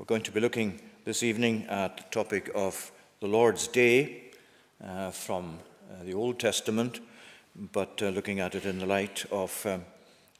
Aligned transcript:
We're 0.00 0.06
going 0.06 0.22
to 0.22 0.32
be 0.32 0.40
looking 0.40 0.80
this 1.04 1.22
evening 1.22 1.66
at 1.68 1.98
the 1.98 2.04
topic 2.04 2.50
of 2.54 2.90
the 3.20 3.26
Lord's 3.26 3.68
Day 3.68 4.30
uh, 4.82 5.10
from 5.10 5.58
uh, 5.90 6.04
the 6.04 6.14
Old 6.14 6.40
Testament, 6.40 7.00
but 7.54 8.00
uh, 8.00 8.08
looking 8.08 8.40
at 8.40 8.54
it 8.54 8.64
in 8.64 8.78
the 8.78 8.86
light 8.86 9.26
of 9.30 9.66
um, 9.66 9.84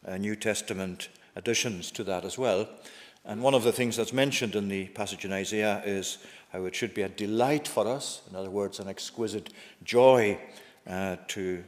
uh, 0.09 0.17
New 0.17 0.35
Testament 0.35 1.11
additions 1.37 1.91
to 1.91 2.05
that 2.05 2.25
as 2.25 2.39
well. 2.39 2.71
And 3.27 3.43
one 3.43 3.53
of 3.53 3.63
the 3.63 3.71
things 3.71 3.99
that's 3.99 4.15
mentioned 4.15 4.55
in 4.57 4.69
the 4.69 4.87
passage 4.87 5.27
in 5.27 5.33
Isaiah 5.35 5.83
is 5.85 6.17
how 6.55 6.65
it 6.65 6.75
should 6.75 6.95
be 6.95 7.03
a 7.03 7.11
delight 7.11 7.69
for 7.69 7.87
us, 7.87 8.23
in 8.31 8.37
other 8.37 8.49
words, 8.49 8.81
an 8.81 8.89
exquisite 8.89 9.51
joy 9.85 10.39
uh, 10.87 11.17
to 11.29 11.63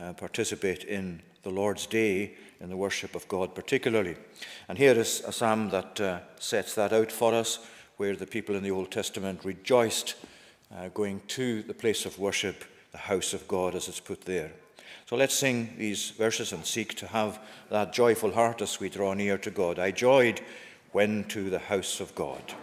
uh, 0.00 0.14
participate 0.14 0.84
in 0.84 1.20
the 1.44 1.50
Lord's 1.50 1.86
Day 1.86 2.34
in 2.60 2.68
the 2.68 2.76
worship 2.76 3.14
of 3.14 3.28
God, 3.28 3.54
particularly. 3.54 4.16
And 4.68 4.76
here 4.76 4.98
is 4.98 5.22
a 5.26 5.32
psalm 5.32 5.70
that 5.70 6.00
uh, 6.00 6.20
sets 6.38 6.74
that 6.74 6.92
out 6.92 7.12
for 7.12 7.34
us, 7.34 7.64
where 7.96 8.16
the 8.16 8.26
people 8.26 8.56
in 8.56 8.62
the 8.62 8.70
Old 8.70 8.90
Testament 8.90 9.44
rejoiced 9.44 10.16
uh, 10.74 10.88
going 10.88 11.20
to 11.28 11.62
the 11.62 11.74
place 11.74 12.06
of 12.06 12.18
worship, 12.18 12.64
the 12.92 12.98
house 12.98 13.34
of 13.34 13.46
God, 13.46 13.74
as 13.74 13.88
it's 13.88 14.00
put 14.00 14.22
there. 14.22 14.50
So 15.06 15.16
let's 15.16 15.34
sing 15.34 15.74
these 15.76 16.10
verses 16.10 16.52
and 16.52 16.64
seek 16.64 16.94
to 16.94 17.06
have 17.06 17.38
that 17.70 17.92
joyful 17.92 18.32
heart 18.32 18.62
as 18.62 18.80
we 18.80 18.88
draw 18.88 19.12
near 19.12 19.38
to 19.38 19.50
God. 19.50 19.78
I 19.78 19.90
joyed 19.90 20.40
when 20.92 21.24
to 21.24 21.50
the 21.50 21.58
house 21.58 22.00
of 22.00 22.14
God. 22.14 22.54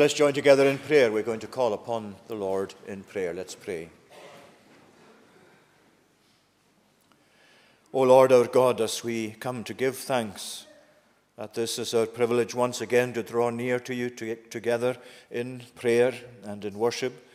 Let's 0.00 0.14
join 0.14 0.32
together 0.32 0.66
in 0.66 0.78
prayer. 0.78 1.12
We're 1.12 1.22
going 1.22 1.40
to 1.40 1.46
call 1.46 1.74
upon 1.74 2.14
the 2.26 2.34
Lord 2.34 2.72
in 2.88 3.02
prayer. 3.02 3.34
Let's 3.34 3.54
pray. 3.54 3.90
O 7.92 8.00
Lord 8.00 8.32
our 8.32 8.46
God, 8.46 8.80
as 8.80 9.04
we 9.04 9.32
come 9.32 9.62
to 9.64 9.74
give 9.74 9.98
thanks 9.98 10.64
that 11.36 11.52
this 11.52 11.78
is 11.78 11.92
our 11.92 12.06
privilege 12.06 12.54
once 12.54 12.80
again 12.80 13.12
to 13.12 13.22
draw 13.22 13.50
near 13.50 13.78
to 13.80 13.94
you 13.94 14.08
to, 14.08 14.36
together 14.36 14.96
in 15.30 15.64
prayer 15.74 16.14
and 16.44 16.64
in 16.64 16.78
worship, 16.78 17.28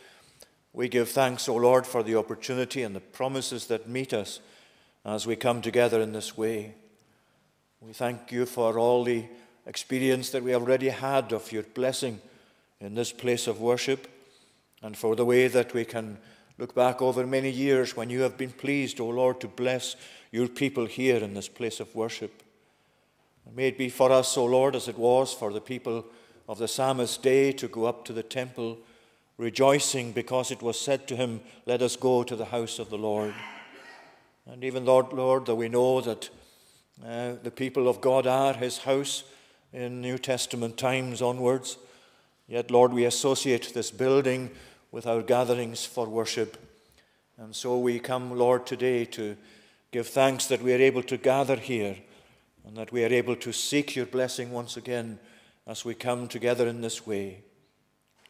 we 0.72 0.88
give 0.88 1.08
thanks, 1.08 1.48
O 1.48 1.54
Lord, 1.54 1.86
for 1.86 2.02
the 2.02 2.16
opportunity 2.16 2.82
and 2.82 2.96
the 2.96 3.00
promises 3.00 3.68
that 3.68 3.88
meet 3.88 4.12
us 4.12 4.40
as 5.04 5.24
we 5.24 5.36
come 5.36 5.62
together 5.62 6.00
in 6.00 6.12
this 6.12 6.36
way. 6.36 6.74
We 7.80 7.92
thank 7.92 8.32
you 8.32 8.44
for 8.44 8.76
all 8.76 9.04
the 9.04 9.24
experience 9.66 10.30
that 10.30 10.42
we 10.42 10.52
already 10.52 10.88
had 10.88 11.32
of 11.32 11.52
your 11.52 11.62
blessing 11.62 12.20
in 12.80 12.94
this 12.94 13.12
place 13.12 13.46
of 13.46 13.60
worship 13.60 14.08
and 14.82 14.96
for 14.96 15.16
the 15.16 15.24
way 15.24 15.48
that 15.48 15.72
we 15.72 15.84
can 15.84 16.18
look 16.58 16.74
back 16.74 17.02
over 17.02 17.26
many 17.26 17.50
years 17.50 17.96
when 17.96 18.10
you 18.10 18.22
have 18.22 18.36
been 18.36 18.50
pleased, 18.50 19.00
O 19.00 19.08
Lord, 19.08 19.40
to 19.40 19.48
bless 19.48 19.96
your 20.30 20.48
people 20.48 20.86
here 20.86 21.18
in 21.18 21.34
this 21.34 21.48
place 21.48 21.80
of 21.80 21.94
worship. 21.94 22.42
May 23.54 23.68
it 23.68 23.78
be 23.78 23.88
for 23.88 24.10
us, 24.10 24.36
O 24.36 24.44
Lord, 24.44 24.74
as 24.74 24.88
it 24.88 24.98
was 24.98 25.32
for 25.32 25.52
the 25.52 25.60
people 25.60 26.04
of 26.48 26.58
the 26.58 26.68
psalmist's 26.68 27.16
day 27.16 27.52
to 27.52 27.68
go 27.68 27.84
up 27.84 28.04
to 28.04 28.12
the 28.12 28.22
temple, 28.22 28.78
rejoicing 29.38 30.12
because 30.12 30.50
it 30.50 30.62
was 30.62 30.78
said 30.78 31.06
to 31.08 31.16
him, 31.16 31.40
Let 31.64 31.82
us 31.82 31.96
go 31.96 32.24
to 32.24 32.36
the 32.36 32.46
house 32.46 32.78
of 32.78 32.90
the 32.90 32.98
Lord. 32.98 33.34
And 34.46 34.64
even, 34.64 34.84
Lord, 34.84 35.12
Lord, 35.12 35.46
though 35.46 35.54
we 35.54 35.68
know 35.68 36.00
that 36.00 36.30
uh, 37.04 37.34
the 37.42 37.50
people 37.50 37.88
of 37.88 38.00
God 38.00 38.26
are 38.26 38.54
his 38.54 38.78
house 38.78 39.24
in 39.72 40.00
New 40.00 40.18
Testament 40.18 40.76
times 40.76 41.20
onwards, 41.20 41.78
Yet, 42.48 42.70
Lord, 42.70 42.92
we 42.92 43.04
associate 43.04 43.74
this 43.74 43.90
building 43.90 44.50
with 44.92 45.06
our 45.06 45.22
gatherings 45.22 45.84
for 45.84 46.06
worship. 46.06 46.56
And 47.38 47.54
so 47.54 47.78
we 47.78 47.98
come, 47.98 48.36
Lord, 48.38 48.66
today 48.66 49.04
to 49.06 49.36
give 49.90 50.08
thanks 50.08 50.46
that 50.46 50.62
we 50.62 50.72
are 50.72 50.80
able 50.80 51.02
to 51.04 51.16
gather 51.16 51.56
here 51.56 51.96
and 52.64 52.76
that 52.76 52.92
we 52.92 53.04
are 53.04 53.12
able 53.12 53.36
to 53.36 53.52
seek 53.52 53.96
your 53.96 54.06
blessing 54.06 54.52
once 54.52 54.76
again 54.76 55.18
as 55.66 55.84
we 55.84 55.94
come 55.94 56.28
together 56.28 56.66
in 56.68 56.80
this 56.80 57.06
way. 57.06 57.42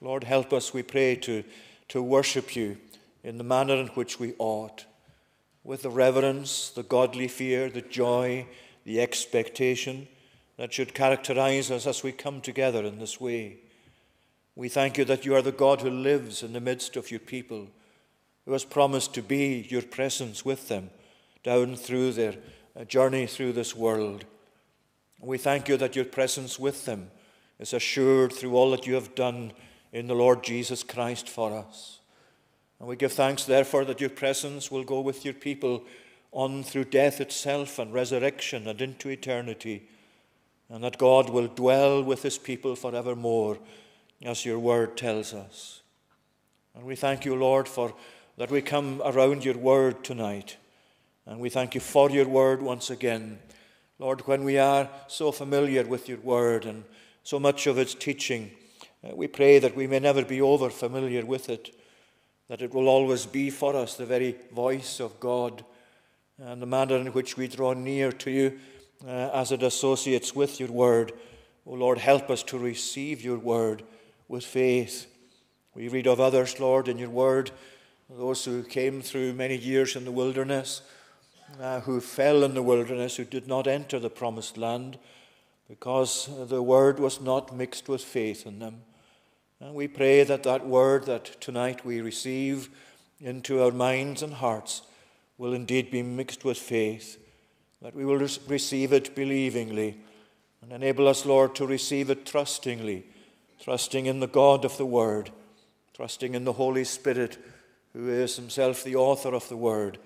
Lord, 0.00 0.24
help 0.24 0.52
us, 0.52 0.74
we 0.74 0.82
pray, 0.82 1.16
to, 1.16 1.44
to 1.88 2.02
worship 2.02 2.56
you 2.56 2.78
in 3.22 3.38
the 3.38 3.44
manner 3.44 3.74
in 3.74 3.88
which 3.88 4.18
we 4.18 4.34
ought, 4.38 4.84
with 5.64 5.82
the 5.82 5.90
reverence, 5.90 6.70
the 6.70 6.82
godly 6.82 7.28
fear, 7.28 7.68
the 7.68 7.80
joy, 7.80 8.46
the 8.84 9.00
expectation 9.00 10.06
that 10.56 10.72
should 10.72 10.94
characterize 10.94 11.70
us 11.70 11.86
as 11.86 12.02
we 12.02 12.12
come 12.12 12.40
together 12.40 12.84
in 12.84 12.98
this 12.98 13.20
way. 13.20 13.58
We 14.56 14.70
thank 14.70 14.96
you 14.96 15.04
that 15.04 15.26
you 15.26 15.34
are 15.34 15.42
the 15.42 15.52
God 15.52 15.82
who 15.82 15.90
lives 15.90 16.42
in 16.42 16.54
the 16.54 16.60
midst 16.60 16.96
of 16.96 17.10
your 17.10 17.20
people, 17.20 17.68
who 18.46 18.52
has 18.52 18.64
promised 18.64 19.12
to 19.14 19.22
be 19.22 19.66
your 19.68 19.82
presence 19.82 20.44
with 20.46 20.68
them 20.68 20.88
down 21.44 21.76
through 21.76 22.12
their 22.12 22.34
uh, 22.74 22.84
journey 22.84 23.26
through 23.26 23.52
this 23.52 23.76
world. 23.76 24.24
We 25.20 25.36
thank 25.36 25.68
you 25.68 25.76
that 25.76 25.94
your 25.94 26.06
presence 26.06 26.58
with 26.58 26.86
them 26.86 27.10
is 27.58 27.74
assured 27.74 28.32
through 28.32 28.56
all 28.56 28.70
that 28.70 28.86
you 28.86 28.94
have 28.94 29.14
done 29.14 29.52
in 29.92 30.06
the 30.06 30.14
Lord 30.14 30.42
Jesus 30.42 30.82
Christ 30.82 31.28
for 31.28 31.56
us. 31.56 32.00
And 32.78 32.88
we 32.88 32.96
give 32.96 33.12
thanks, 33.12 33.44
therefore, 33.44 33.84
that 33.84 34.00
your 34.00 34.10
presence 34.10 34.70
will 34.70 34.84
go 34.84 35.00
with 35.00 35.24
your 35.24 35.34
people 35.34 35.84
on 36.32 36.62
through 36.62 36.84
death 36.84 37.20
itself 37.20 37.78
and 37.78 37.92
resurrection 37.92 38.66
and 38.68 38.80
into 38.80 39.08
eternity, 39.08 39.88
and 40.68 40.82
that 40.82 40.98
God 40.98 41.30
will 41.30 41.46
dwell 41.46 42.02
with 42.02 42.22
his 42.22 42.38
people 42.38 42.74
forevermore, 42.74 43.58
as 44.22 44.44
your 44.44 44.58
word 44.58 44.96
tells 44.96 45.34
us. 45.34 45.82
And 46.74 46.84
we 46.84 46.96
thank 46.96 47.24
you, 47.24 47.34
Lord, 47.34 47.68
for 47.68 47.94
that 48.36 48.50
we 48.50 48.60
come 48.60 49.00
around 49.04 49.44
your 49.44 49.56
word 49.56 50.04
tonight. 50.04 50.56
And 51.24 51.40
we 51.40 51.48
thank 51.48 51.74
you 51.74 51.80
for 51.80 52.10
your 52.10 52.28
word 52.28 52.62
once 52.62 52.90
again. 52.90 53.38
Lord, 53.98 54.26
when 54.26 54.44
we 54.44 54.58
are 54.58 54.88
so 55.08 55.32
familiar 55.32 55.84
with 55.84 56.08
your 56.08 56.18
word 56.18 56.66
and 56.66 56.84
so 57.22 57.40
much 57.40 57.66
of 57.66 57.78
its 57.78 57.94
teaching, 57.94 58.50
uh, 59.02 59.14
we 59.14 59.26
pray 59.26 59.58
that 59.58 59.74
we 59.74 59.86
may 59.86 59.98
never 59.98 60.24
be 60.24 60.40
over 60.40 60.68
familiar 60.68 61.24
with 61.24 61.48
it, 61.48 61.74
that 62.48 62.62
it 62.62 62.74
will 62.74 62.88
always 62.88 63.26
be 63.26 63.50
for 63.50 63.74
us 63.74 63.94
the 63.94 64.06
very 64.06 64.36
voice 64.52 65.00
of 65.00 65.18
God 65.18 65.64
and 66.38 66.60
the 66.60 66.66
manner 66.66 66.96
in 66.96 67.06
which 67.08 67.36
we 67.36 67.48
draw 67.48 67.72
near 67.72 68.12
to 68.12 68.30
you 68.30 68.58
uh, 69.06 69.30
as 69.32 69.50
it 69.50 69.62
associates 69.62 70.34
with 70.34 70.60
your 70.60 70.70
word. 70.70 71.12
O 71.66 71.72
oh 71.72 71.74
Lord, 71.74 71.98
help 71.98 72.30
us 72.30 72.42
to 72.44 72.58
receive 72.58 73.22
your 73.22 73.38
word 73.38 73.82
with 74.28 74.44
faith. 74.44 75.06
We 75.74 75.88
read 75.88 76.06
of 76.06 76.20
others, 76.20 76.58
Lord, 76.58 76.88
in 76.88 76.98
your 76.98 77.10
word, 77.10 77.50
those 78.08 78.44
who 78.44 78.62
came 78.62 79.02
through 79.02 79.32
many 79.32 79.56
years 79.56 79.96
in 79.96 80.04
the 80.04 80.12
wilderness, 80.12 80.82
uh, 81.60 81.80
who 81.80 82.00
fell 82.00 82.42
in 82.42 82.54
the 82.54 82.62
wilderness, 82.62 83.16
who 83.16 83.24
did 83.24 83.46
not 83.46 83.66
enter 83.66 83.98
the 83.98 84.10
promised 84.10 84.56
land 84.56 84.98
because 85.68 86.28
the 86.48 86.62
word 86.62 86.98
was 86.98 87.20
not 87.20 87.54
mixed 87.54 87.88
with 87.88 88.02
faith 88.02 88.46
in 88.46 88.58
them. 88.58 88.82
And 89.60 89.74
we 89.74 89.88
pray 89.88 90.22
that 90.22 90.42
that 90.44 90.66
word 90.66 91.06
that 91.06 91.40
tonight 91.40 91.84
we 91.84 92.00
receive 92.00 92.68
into 93.20 93.62
our 93.62 93.72
minds 93.72 94.22
and 94.22 94.34
hearts 94.34 94.82
will 95.38 95.54
indeed 95.54 95.90
be 95.90 96.02
mixed 96.02 96.44
with 96.44 96.58
faith, 96.58 97.18
that 97.82 97.94
we 97.94 98.04
will 98.04 98.18
receive 98.18 98.92
it 98.92 99.14
believingly, 99.14 99.96
and 100.62 100.72
enable 100.72 101.08
us, 101.08 101.26
Lord, 101.26 101.54
to 101.56 101.66
receive 101.66 102.10
it 102.10 102.26
trustingly, 102.26 103.04
trusting 103.60 104.06
in 104.06 104.20
the 104.20 104.26
God 104.26 104.64
of 104.64 104.76
the 104.76 104.86
word, 104.86 105.30
trusting 105.94 106.34
in 106.34 106.44
the 106.44 106.52
Holy 106.52 106.84
Spirit, 106.84 107.38
who 107.92 108.08
is 108.08 108.36
himself 108.36 108.84
the 108.84 108.96
author 108.96 109.34
of 109.34 109.48
the 109.48 109.56
word, 109.56 109.98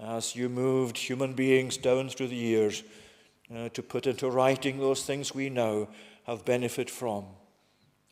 as 0.00 0.36
you 0.36 0.48
moved 0.48 0.96
human 0.96 1.34
beings 1.34 1.76
down 1.76 2.08
through 2.08 2.28
the 2.28 2.34
years 2.34 2.82
uh, 3.54 3.68
to 3.70 3.82
put 3.82 4.06
into 4.06 4.30
writing 4.30 4.78
those 4.78 5.04
things 5.04 5.34
we 5.34 5.50
now 5.50 5.88
have 6.24 6.44
benefit 6.44 6.88
from. 6.88 7.24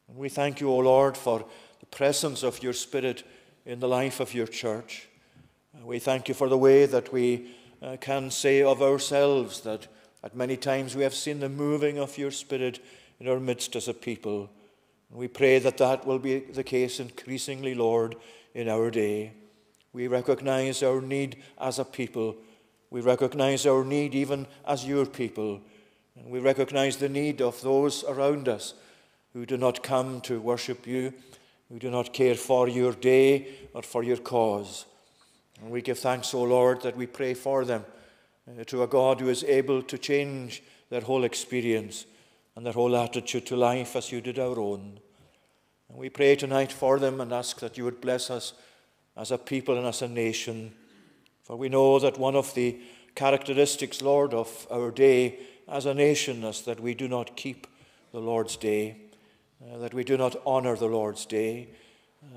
And 0.09 0.17
we 0.17 0.29
thank 0.29 0.61
you, 0.61 0.69
O 0.71 0.79
Lord, 0.79 1.17
for 1.17 1.45
the 1.81 1.87
presence 1.87 2.43
of 2.43 2.63
your 2.63 2.73
Spirit 2.73 3.25
in 3.65 3.81
the 3.81 3.89
life 3.89 4.21
of 4.21 4.35
your 4.35 4.47
church. 4.47 5.09
Uh, 5.75 5.87
we 5.87 5.99
thank 5.99 6.29
you 6.29 6.35
for 6.35 6.49
the 6.49 6.59
way 6.59 6.87
that 6.87 7.13
we 7.13 7.51
uh, 7.81 7.97
can 8.01 8.31
say 8.31 8.63
of 8.63 8.83
ourselves 8.83 9.61
that 9.63 9.89
at 10.23 10.37
many 10.37 10.57
times 10.57 10.95
we 10.95 11.03
have 11.03 11.15
seen 11.15 11.41
the 11.41 11.49
moving 11.49 11.99
of 11.99 12.19
your 12.19 12.31
Spirit 12.31 12.85
in 13.19 13.29
our 13.29 13.41
midst 13.41 13.75
as 13.75 13.89
a 13.89 13.95
people. 13.95 14.51
And 15.13 15.21
we 15.21 15.29
pray 15.29 15.61
that 15.61 15.77
that 15.77 16.05
will 16.05 16.19
be 16.19 16.41
the 16.41 16.65
case 16.65 16.99
increasingly, 16.99 17.77
Lord, 17.77 18.17
in 18.53 18.69
our 18.69 18.91
day. 18.91 19.35
We 19.93 20.09
recognize 20.09 20.83
our 20.83 21.01
need 21.01 21.37
as 21.61 21.79
a 21.79 21.85
people 21.85 22.35
we 22.93 23.01
recognize 23.01 23.65
our 23.65 23.85
need 23.85 24.15
even 24.15 24.47
as 24.67 24.87
your 24.87 25.07
people. 25.07 25.63
And 26.15 26.27
we 26.31 26.41
recognize 26.41 26.99
the 26.99 27.09
need 27.09 27.41
of 27.41 27.59
those 27.63 28.05
around 28.05 28.51
us 28.51 28.75
who 29.33 29.47
do 29.47 29.57
not 29.57 29.83
come 29.83 30.21
to 30.23 30.39
worship 30.43 30.87
you, 30.87 31.15
who 31.71 31.79
do 31.79 31.91
not 31.91 32.13
care 32.13 32.35
for 32.35 32.69
your 32.69 32.93
day 32.93 33.49
or 33.73 33.81
for 33.81 34.05
your 34.05 34.19
cause. 34.19 34.85
And 35.63 35.71
we 35.71 35.81
give 35.81 36.01
thanks, 36.01 36.35
O 36.35 36.43
Lord, 36.43 36.83
that 36.83 36.95
we 36.95 37.07
pray 37.07 37.33
for 37.33 37.65
them 37.65 37.87
uh, 38.47 38.65
to 38.65 38.83
a 38.83 38.87
God 38.87 39.21
who 39.21 39.31
is 39.31 39.43
able 39.45 39.81
to 39.85 39.97
change 39.97 40.63
their 40.91 41.01
whole 41.01 41.25
experience 41.25 42.05
and 42.57 42.67
their 42.67 42.73
whole 42.73 42.97
attitude 42.97 43.47
to 43.47 43.57
life 43.57 43.97
as 43.97 44.13
you 44.13 44.21
did 44.21 44.39
our 44.39 44.59
own. 44.59 45.01
And 45.89 45.99
we 45.99 46.09
pray 46.09 46.37
tonight 46.37 46.73
for 46.73 46.99
them 46.99 47.21
and 47.21 47.33
ask 47.33 47.61
that 47.61 47.77
you 47.79 47.85
would 47.85 48.01
bless 48.01 48.31
us 48.31 48.53
as 49.17 49.31
a 49.31 49.39
people 49.39 49.77
and 49.77 49.87
as 49.87 50.03
a 50.03 50.09
nation 50.09 50.73
for 51.43 51.57
we 51.57 51.69
know 51.69 51.99
that 51.99 52.19
one 52.19 52.37
of 52.37 52.55
the 52.55 52.79
characteristics, 53.15 54.01
Lord, 54.01 54.33
of 54.33 54.67
our 54.71 54.91
day 54.91 55.41
as 55.69 55.87
a 55.87 55.95
nation 55.95 56.45
is 56.45 56.63
that 56.63 56.81
we 56.81 56.95
do 56.95 57.09
not 57.09 57.37
keep 57.37 57.67
the 58.13 58.21
Lord's 58.21 58.57
day, 58.57 58.97
uh, 59.63 59.79
that 59.79 59.93
we 59.93 60.05
do 60.05 60.17
not 60.17 60.37
honor 60.47 60.77
the 60.77 60.87
Lord's 60.87 61.27
day, 61.27 61.69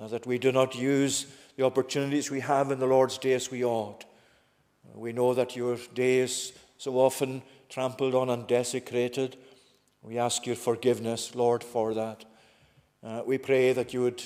uh, 0.01 0.07
that 0.07 0.25
we 0.25 0.39
do 0.39 0.51
not 0.51 0.75
use 0.75 1.27
the 1.55 1.63
opportunities 1.63 2.31
we 2.31 2.39
have 2.39 2.71
in 2.71 2.79
the 2.79 2.87
Lord's 2.87 3.17
day 3.17 3.33
as 3.33 3.51
we 3.51 3.63
ought. 3.63 4.05
We 4.93 5.13
know 5.13 5.33
that 5.33 5.55
your 5.55 5.77
day 5.93 6.19
is 6.19 6.53
so 6.77 6.95
often 6.95 7.41
trampled 7.69 8.15
on 8.15 8.29
and 8.29 8.47
desecrated. 8.47 9.37
We 10.05 10.19
ask 10.19 10.45
your 10.45 10.55
forgiveness, 10.55 11.33
Lord, 11.33 11.63
for 11.63 11.95
that. 11.95 12.25
Uh, 13.03 13.23
we 13.25 13.39
pray 13.39 13.73
that 13.73 13.91
you 13.91 14.01
would 14.01 14.21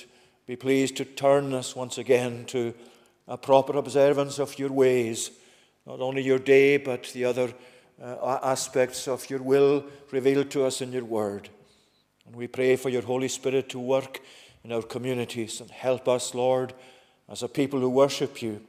be 0.45 0.57
pleased 0.57 0.97
to 0.97 1.05
turn 1.05 1.53
us 1.53 1.73
once 1.73 1.97
again 1.97 2.43
to 2.47 2.73
a 3.29 3.37
proper 3.37 3.77
observance 3.77 4.39
of 4.39 4.59
your 4.59 4.73
ways, 4.73 5.31
not 5.85 6.01
only 6.01 6.21
your 6.21 6.37
day, 6.37 6.75
but 6.75 7.03
the 7.13 7.23
other 7.23 7.53
uh, 8.03 8.39
aspects 8.43 9.07
of 9.07 9.29
your 9.29 9.41
will 9.41 9.85
revealed 10.11 10.51
to 10.51 10.65
us 10.65 10.81
in 10.81 10.91
your 10.91 11.05
word. 11.05 11.47
And 12.27 12.35
we 12.35 12.47
pray 12.47 12.75
for 12.75 12.89
your 12.89 13.03
Holy 13.03 13.29
Spirit 13.29 13.69
to 13.69 13.79
work 13.79 14.19
in 14.65 14.73
our 14.73 14.81
communities 14.81 15.61
and 15.61 15.71
help 15.71 16.09
us, 16.09 16.35
Lord, 16.35 16.73
as 17.29 17.41
a 17.41 17.47
people 17.47 17.79
who 17.79 17.89
worship 17.89 18.41
you, 18.41 18.59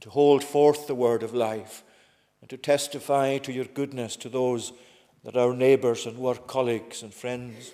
to 0.00 0.10
hold 0.10 0.44
forth 0.44 0.86
the 0.86 0.94
word 0.94 1.24
of 1.24 1.34
life 1.34 1.82
and 2.40 2.48
to 2.50 2.56
testify 2.56 3.38
to 3.38 3.52
your 3.52 3.64
goodness 3.64 4.14
to 4.14 4.28
those 4.28 4.72
that 5.24 5.36
our 5.36 5.54
neighbours 5.54 6.06
and 6.06 6.18
work 6.18 6.46
colleagues 6.46 7.02
and 7.02 7.14
friends. 7.14 7.72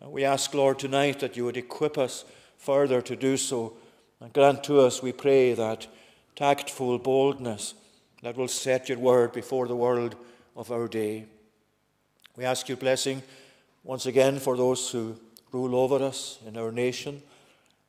And 0.00 0.12
we 0.12 0.24
ask, 0.24 0.54
Lord, 0.54 0.78
tonight 0.78 1.20
that 1.20 1.36
you 1.36 1.44
would 1.44 1.56
equip 1.56 1.98
us 1.98 2.24
further 2.56 3.02
to 3.02 3.16
do 3.16 3.36
so 3.36 3.76
and 4.20 4.32
grant 4.32 4.64
to 4.64 4.80
us, 4.80 5.02
we 5.02 5.12
pray, 5.12 5.54
that 5.54 5.86
tactful 6.34 6.98
boldness 6.98 7.74
that 8.22 8.36
will 8.36 8.48
set 8.48 8.88
your 8.88 8.98
word 8.98 9.32
before 9.32 9.68
the 9.68 9.76
world 9.76 10.16
of 10.56 10.72
our 10.72 10.88
day. 10.88 11.26
We 12.36 12.44
ask 12.44 12.68
your 12.68 12.76
blessing 12.76 13.22
once 13.84 14.06
again 14.06 14.38
for 14.38 14.56
those 14.56 14.90
who 14.90 15.16
rule 15.52 15.76
over 15.76 16.04
us 16.04 16.38
in 16.46 16.56
our 16.56 16.72
nation. 16.72 17.22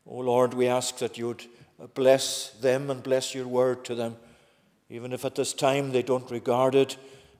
O 0.07 0.17
oh 0.17 0.19
Lord, 0.19 0.53
we 0.53 0.67
ask 0.67 0.97
that 0.99 1.17
you 1.17 1.27
would 1.27 1.45
bless 1.93 2.51
them 2.51 2.89
and 2.89 3.01
bless 3.01 3.33
your 3.33 3.47
word 3.47 3.83
to 3.85 3.95
them, 3.95 4.15
even 4.89 5.13
if 5.13 5.25
at 5.25 5.35
this 5.35 5.53
time 5.53 5.91
they 5.91 6.03
don't 6.03 6.29
regard 6.29 6.75
it 6.75 6.95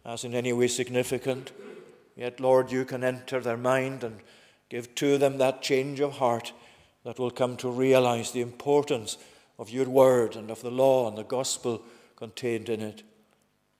as 0.06 0.24
in 0.24 0.34
any 0.34 0.53
way 0.53 0.68
significant. 0.68 1.51
Yet, 2.15 2.39
Lord, 2.39 2.72
you 2.72 2.86
can 2.86 3.03
enter 3.03 3.39
their 3.39 3.58
mind 3.58 4.03
and 4.03 4.20
give 4.70 4.94
to 4.96 5.18
them 5.18 5.38
that 5.38 5.62
change 5.62 6.00
of 6.00 6.13
heart 6.13 6.53
that 7.03 7.20
will 7.20 7.32
come 7.32 7.56
to 7.58 7.70
realize 7.70 8.32
the 8.32 8.41
importance 8.41 9.18
of 9.58 9.70
your 9.70 9.89
word 9.89 10.36
and 10.36 10.51
of 10.51 10.62
the 10.62 10.72
law 10.72 11.08
and 11.08 11.18
the 11.18 11.24
gospel 11.24 11.82
contained 12.15 12.70
in 12.70 12.82
it. 12.82 13.03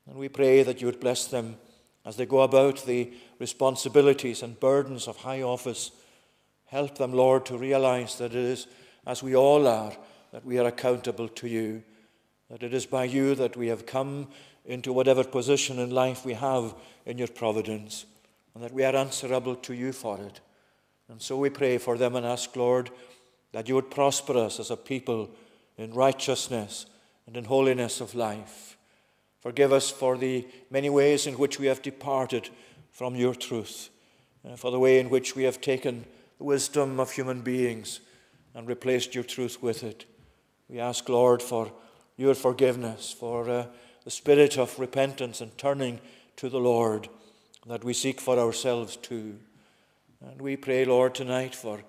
And 0.08 0.18
we 0.18 0.30
pray 0.30 0.64
that 0.64 0.82
you 0.82 0.88
would 0.88 1.00
bless 1.00 1.26
them 1.28 1.58
as 2.06 2.16
they 2.16 2.26
go 2.26 2.42
about 2.42 2.86
the 2.86 3.14
responsibilities 3.38 4.42
and 4.42 4.60
burdens 4.60 5.08
of 5.08 5.18
high 5.18 5.42
office. 5.42 5.92
Help 6.66 6.98
them, 6.98 7.14
Lord, 7.14 7.46
to 7.48 7.58
realize 7.58 8.18
that 8.18 8.32
it 8.32 8.36
is, 8.36 8.68
as 9.06 9.22
we 9.22 9.36
all 9.36 9.68
are, 9.68 9.94
that 10.32 10.46
we 10.46 10.58
are 10.58 10.68
accountable 10.68 11.28
to 11.28 11.48
you, 11.48 11.84
that 12.50 12.64
it 12.64 12.74
is 12.74 12.86
by 12.86 13.04
you 13.04 13.36
that 13.36 13.56
we 13.56 13.68
have 13.68 13.86
come 13.86 14.28
into 14.70 14.94
whatever 14.94 15.24
position 15.24 15.80
in 15.80 15.90
life 15.90 16.24
we 16.24 16.34
have 16.34 16.76
in 17.06 17.18
your 17.18 17.28
providence, 17.28 18.06
and 18.54 18.64
that 18.64 18.74
we 18.74 18.86
are 18.86 18.96
answerable 18.96 19.56
to 19.56 19.74
you 19.74 19.92
for 19.92 20.20
it. 20.20 20.40
And 21.10 21.20
so 21.22 21.36
we 21.38 21.50
pray 21.50 21.80
for 21.80 21.98
them 21.98 22.16
and 22.16 22.26
ask, 22.26 22.56
Lord, 22.56 22.92
that 23.52 23.68
you 23.68 23.74
would 23.76 23.90
prosper 23.90 24.38
us 24.38 24.60
as 24.60 24.70
a 24.70 24.78
people 24.78 25.32
in 25.76 25.92
righteousness 25.94 26.86
and 27.26 27.36
in 27.36 27.46
holiness 27.46 28.00
of 28.00 28.14
life. 28.14 28.78
Forgive 29.40 29.74
us 29.74 29.90
for 29.90 30.18
the 30.18 30.46
many 30.70 30.90
ways 30.90 31.26
in 31.26 31.34
which 31.34 31.60
we 31.60 31.66
have 31.66 31.82
departed 31.82 32.50
from 32.92 33.16
your 33.16 33.34
truth, 33.34 33.90
uh, 34.48 34.56
for 34.56 34.70
the 34.70 34.80
way 34.80 35.00
in 35.00 35.10
which 35.10 35.36
we 35.36 35.44
have 35.44 35.62
taken 35.62 36.06
the 36.38 36.44
wisdom 36.44 37.00
of 37.00 37.12
human 37.12 37.42
beings 37.42 38.02
and 38.54 38.68
replaced 38.68 39.16
your 39.16 39.24
truth 39.24 39.64
with 39.64 39.84
it. 39.84 40.06
We 40.68 40.80
ask, 40.80 41.10
Lord, 41.10 41.42
for 41.42 41.72
your 42.18 42.36
forgiveness, 42.36 43.16
for 43.18 43.50
uh, 43.50 43.66
the 44.04 44.12
spirit 44.12 44.58
of 44.58 44.80
repentance 44.80 45.42
and 45.42 45.58
turning 45.58 46.00
to 46.38 46.50
the 46.50 46.60
Lord 46.60 47.10
that 47.68 47.84
we 47.84 47.94
seek 47.94 48.22
for 48.22 48.40
ourselves 48.40 48.96
too. 48.96 49.38
And 50.22 50.42
we 50.42 50.58
pray, 50.58 50.86
Lord, 50.86 51.16
tonight 51.16 51.54
for 51.54 51.82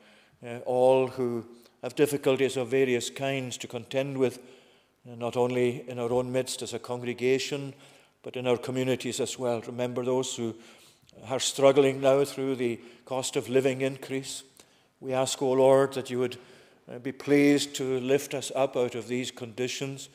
uh, 0.46 0.58
all 0.66 1.08
who 1.08 1.46
have 1.82 1.94
difficulties 1.94 2.56
of 2.56 2.68
various 2.68 3.10
kinds 3.10 3.56
to 3.58 3.66
contend 3.66 4.18
with, 4.18 4.38
uh, 5.10 5.14
not 5.14 5.36
only 5.36 5.88
in 5.88 5.98
our 5.98 6.12
own 6.12 6.30
midst 6.30 6.62
as 6.62 6.74
a 6.74 6.78
congregation, 6.78 7.74
but 8.22 8.36
in 8.36 8.46
our 8.46 8.58
communities 8.58 9.20
as 9.20 9.38
well. 9.38 9.60
Remember 9.62 10.04
those 10.04 10.36
who 10.36 10.54
are 11.28 11.40
struggling 11.40 12.00
now 12.00 12.24
through 12.24 12.56
the 12.56 12.80
cost 13.04 13.36
of 13.36 13.48
living 13.48 13.80
increase. 13.80 14.42
We 15.00 15.12
ask, 15.12 15.40
O 15.42 15.46
oh 15.46 15.52
Lord, 15.52 15.94
that 15.94 16.10
you 16.10 16.18
would 16.18 16.36
uh, 16.92 16.98
be 16.98 17.12
pleased 17.12 17.74
to 17.76 18.00
lift 18.00 18.34
us 18.34 18.52
up 18.54 18.76
out 18.76 18.94
of 18.94 19.08
these 19.08 19.30
conditions. 19.30 20.08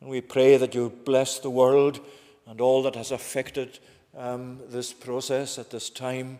And 0.00 0.08
we 0.08 0.20
pray 0.20 0.56
that 0.56 0.74
you 0.74 0.90
bless 1.04 1.38
the 1.38 1.50
world 1.50 2.00
and 2.46 2.60
all 2.60 2.82
that 2.82 2.94
has 2.94 3.10
affected 3.10 3.78
um, 4.16 4.60
this 4.68 4.92
process 4.92 5.58
at 5.58 5.70
this 5.70 5.90
time. 5.90 6.38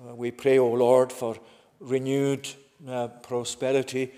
Uh, 0.00 0.14
we 0.14 0.30
pray, 0.30 0.58
O 0.58 0.64
oh 0.64 0.72
Lord, 0.72 1.12
for 1.12 1.36
renewed 1.80 2.48
uh, 2.88 3.08
prosperity 3.08 4.12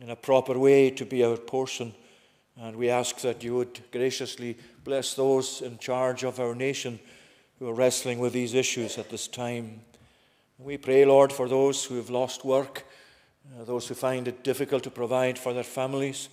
in 0.00 0.10
a 0.10 0.16
proper 0.16 0.58
way 0.58 0.90
to 0.90 1.04
be 1.04 1.24
our 1.24 1.36
portion. 1.36 1.94
And 2.60 2.76
we 2.76 2.90
ask 2.90 3.20
that 3.20 3.42
you 3.42 3.56
would 3.56 3.80
graciously 3.90 4.56
bless 4.84 5.14
those 5.14 5.62
in 5.62 5.78
charge 5.78 6.22
of 6.22 6.38
our 6.38 6.54
nation 6.54 6.98
who 7.58 7.68
are 7.68 7.74
wrestling 7.74 8.18
with 8.18 8.32
these 8.32 8.54
issues 8.54 8.98
at 8.98 9.10
this 9.10 9.28
time. 9.28 9.80
We 10.58 10.76
pray, 10.76 11.04
Lord, 11.04 11.32
for 11.32 11.48
those 11.48 11.84
who 11.84 11.96
have 11.96 12.10
lost 12.10 12.44
work, 12.44 12.84
uh, 13.58 13.64
those 13.64 13.88
who 13.88 13.94
find 13.94 14.28
it 14.28 14.44
difficult 14.44 14.82
to 14.84 14.90
provide 14.90 15.38
for 15.38 15.52
their 15.52 15.64
families. 15.64 16.28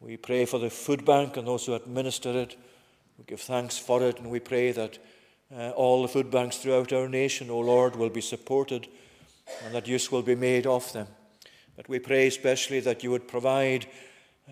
We 0.00 0.16
pray 0.16 0.46
for 0.46 0.58
the 0.58 0.70
food 0.70 1.04
bank 1.04 1.36
and 1.36 1.46
those 1.46 1.66
who 1.66 1.74
administer 1.74 2.30
it. 2.30 2.56
We 3.18 3.24
give 3.26 3.40
thanks 3.40 3.76
for 3.76 4.02
it, 4.02 4.18
and 4.18 4.30
we 4.30 4.40
pray 4.40 4.72
that 4.72 4.98
uh, 5.54 5.70
all 5.70 6.02
the 6.02 6.08
food 6.08 6.30
banks 6.30 6.56
throughout 6.56 6.92
our 6.92 7.08
nation, 7.08 7.50
O 7.50 7.54
oh 7.54 7.60
Lord, 7.60 7.96
will 7.96 8.08
be 8.08 8.20
supported 8.20 8.88
and 9.64 9.74
that 9.74 9.88
use 9.88 10.10
will 10.10 10.22
be 10.22 10.34
made 10.34 10.66
of 10.66 10.92
them. 10.92 11.06
But 11.76 11.88
we 11.88 11.98
pray 11.98 12.26
especially 12.26 12.80
that 12.80 13.02
you 13.02 13.10
would 13.10 13.28
provide 13.28 13.86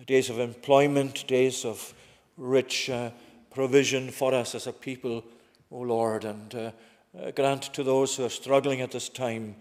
days 0.05 0.29
of 0.29 0.39
employment, 0.39 1.25
days 1.27 1.65
of 1.65 1.93
rich 2.37 2.89
uh, 2.89 3.11
provision 3.51 4.11
for 4.11 4.33
us 4.33 4.55
as 4.55 4.67
a 4.67 4.73
people, 4.73 5.23
O 5.71 5.79
Lord, 5.79 6.25
and 6.25 6.55
uh, 6.55 6.71
uh, 7.19 7.31
grant 7.31 7.63
to 7.73 7.83
those 7.83 8.15
who 8.15 8.25
are 8.25 8.29
struggling 8.29 8.81
at 8.81 8.91
this 8.91 9.09
time 9.09 9.55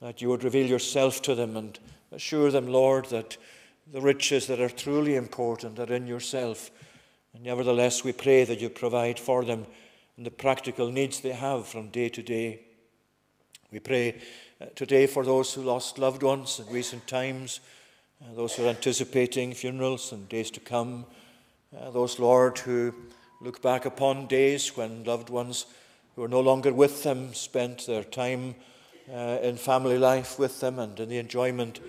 that 0.00 0.20
you 0.20 0.28
would 0.28 0.44
reveal 0.44 0.66
yourself 0.66 1.22
to 1.22 1.34
them 1.34 1.56
and 1.56 1.78
assure 2.12 2.50
them, 2.50 2.68
Lord, 2.68 3.06
that 3.06 3.36
the 3.92 4.00
riches 4.00 4.46
that 4.46 4.60
are 4.60 4.68
truly 4.68 5.16
important 5.16 5.78
are 5.78 5.92
in 5.92 6.06
yourself. 6.06 6.70
And 7.34 7.42
nevertheless, 7.42 8.04
we 8.04 8.12
pray 8.12 8.44
that 8.44 8.60
you 8.60 8.68
provide 8.68 9.18
for 9.18 9.44
them 9.44 9.66
and 10.16 10.26
the 10.26 10.30
practical 10.30 10.90
needs 10.90 11.20
they 11.20 11.32
have 11.32 11.66
from 11.66 11.88
day 11.88 12.08
to 12.10 12.22
day. 12.22 12.60
We 13.72 13.80
pray 13.80 14.20
uh, 14.60 14.66
today 14.74 15.06
for 15.06 15.24
those 15.24 15.54
who 15.54 15.62
lost 15.62 15.98
loved 15.98 16.22
ones 16.22 16.60
in 16.60 16.72
recent 16.72 17.06
times, 17.06 17.60
uh, 18.20 18.34
those 18.34 18.54
who 18.54 18.66
are 18.66 18.68
anticipating 18.68 19.54
funerals 19.54 20.12
and 20.12 20.28
days 20.28 20.50
to 20.52 20.60
come, 20.60 21.06
uh, 21.76 21.90
those, 21.90 22.18
Lord, 22.18 22.58
who 22.58 22.94
look 23.40 23.62
back 23.62 23.86
upon 23.86 24.26
days 24.26 24.76
when 24.76 25.04
loved 25.04 25.30
ones 25.30 25.66
who 26.14 26.24
are 26.24 26.28
no 26.28 26.40
longer 26.40 26.72
with 26.72 27.02
them 27.02 27.32
spent 27.32 27.86
their 27.86 28.04
time 28.04 28.54
in 29.42 29.56
family 29.56 29.98
life 29.98 30.38
with 30.38 30.60
them 30.60 30.78
and 30.78 31.00
in 31.00 31.08
the 31.08 31.18
enjoyment 31.18 31.80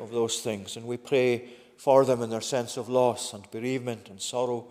of 0.00 0.10
those 0.10 0.40
things. 0.40 0.76
And 0.76 0.86
we 0.86 0.96
pray 0.96 1.48
for 1.76 2.04
them 2.04 2.22
in 2.22 2.30
their 2.30 2.40
sense 2.40 2.76
of 2.76 2.88
loss 2.88 3.32
and 3.32 3.50
bereavement 3.50 4.08
and 4.08 4.20
sorrow. 4.20 4.66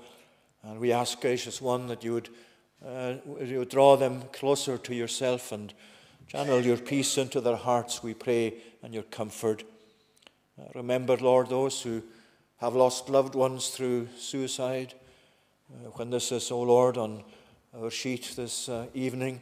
And 0.63 0.79
we 0.79 0.91
ask, 0.91 1.21
gracious 1.21 1.61
one, 1.61 1.87
that 1.87 2.03
you 2.03 2.13
would 2.13 2.29
uh, 2.85 3.15
you 3.41 3.65
draw 3.65 3.95
them 3.95 4.21
closer 4.31 4.77
to 4.77 4.93
yourself 4.93 5.51
and 5.51 5.73
channel 6.27 6.61
your 6.61 6.77
peace 6.77 7.17
into 7.17 7.41
their 7.41 7.55
hearts, 7.55 8.03
we 8.03 8.13
pray, 8.13 8.53
and 8.83 8.93
your 8.93 9.03
comfort. 9.03 9.63
Uh, 10.59 10.65
remember, 10.75 11.17
Lord, 11.17 11.49
those 11.49 11.81
who 11.81 12.03
have 12.57 12.75
lost 12.75 13.09
loved 13.09 13.33
ones 13.33 13.69
through 13.69 14.07
suicide. 14.17 14.93
Uh, 15.73 15.89
when 15.91 16.11
this 16.11 16.31
is, 16.31 16.51
O 16.51 16.61
Lord, 16.61 16.97
on 16.97 17.23
our 17.75 17.89
sheet 17.89 18.33
this 18.35 18.69
uh, 18.69 18.85
evening, 18.93 19.41